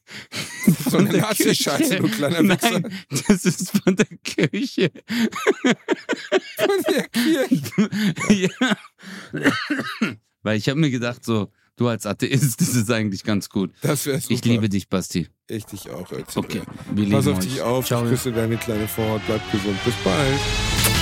[0.66, 2.80] So von eine der Nazi-Scheiße, du kleiner Wichser.
[2.80, 2.94] Nein,
[3.28, 4.92] das ist von der Kirche.
[6.58, 7.90] Von der Kirche.
[8.30, 8.78] ja.
[10.42, 13.72] Weil ich habe mir gedacht, so, du als Atheist, das ist eigentlich ganz gut.
[13.82, 14.34] Das wäre super.
[14.34, 15.28] Ich liebe dich, Basti.
[15.48, 16.12] Ich dich auch.
[16.12, 16.24] Özil.
[16.36, 16.62] Okay,
[16.94, 17.46] wir lieben Pass auf euch.
[17.46, 17.86] dich auf.
[17.86, 18.04] Ciao.
[18.04, 19.22] Ich küsse deine kleine Vorhaut.
[19.26, 19.84] Bleib gesund.
[19.84, 20.99] Bis bald.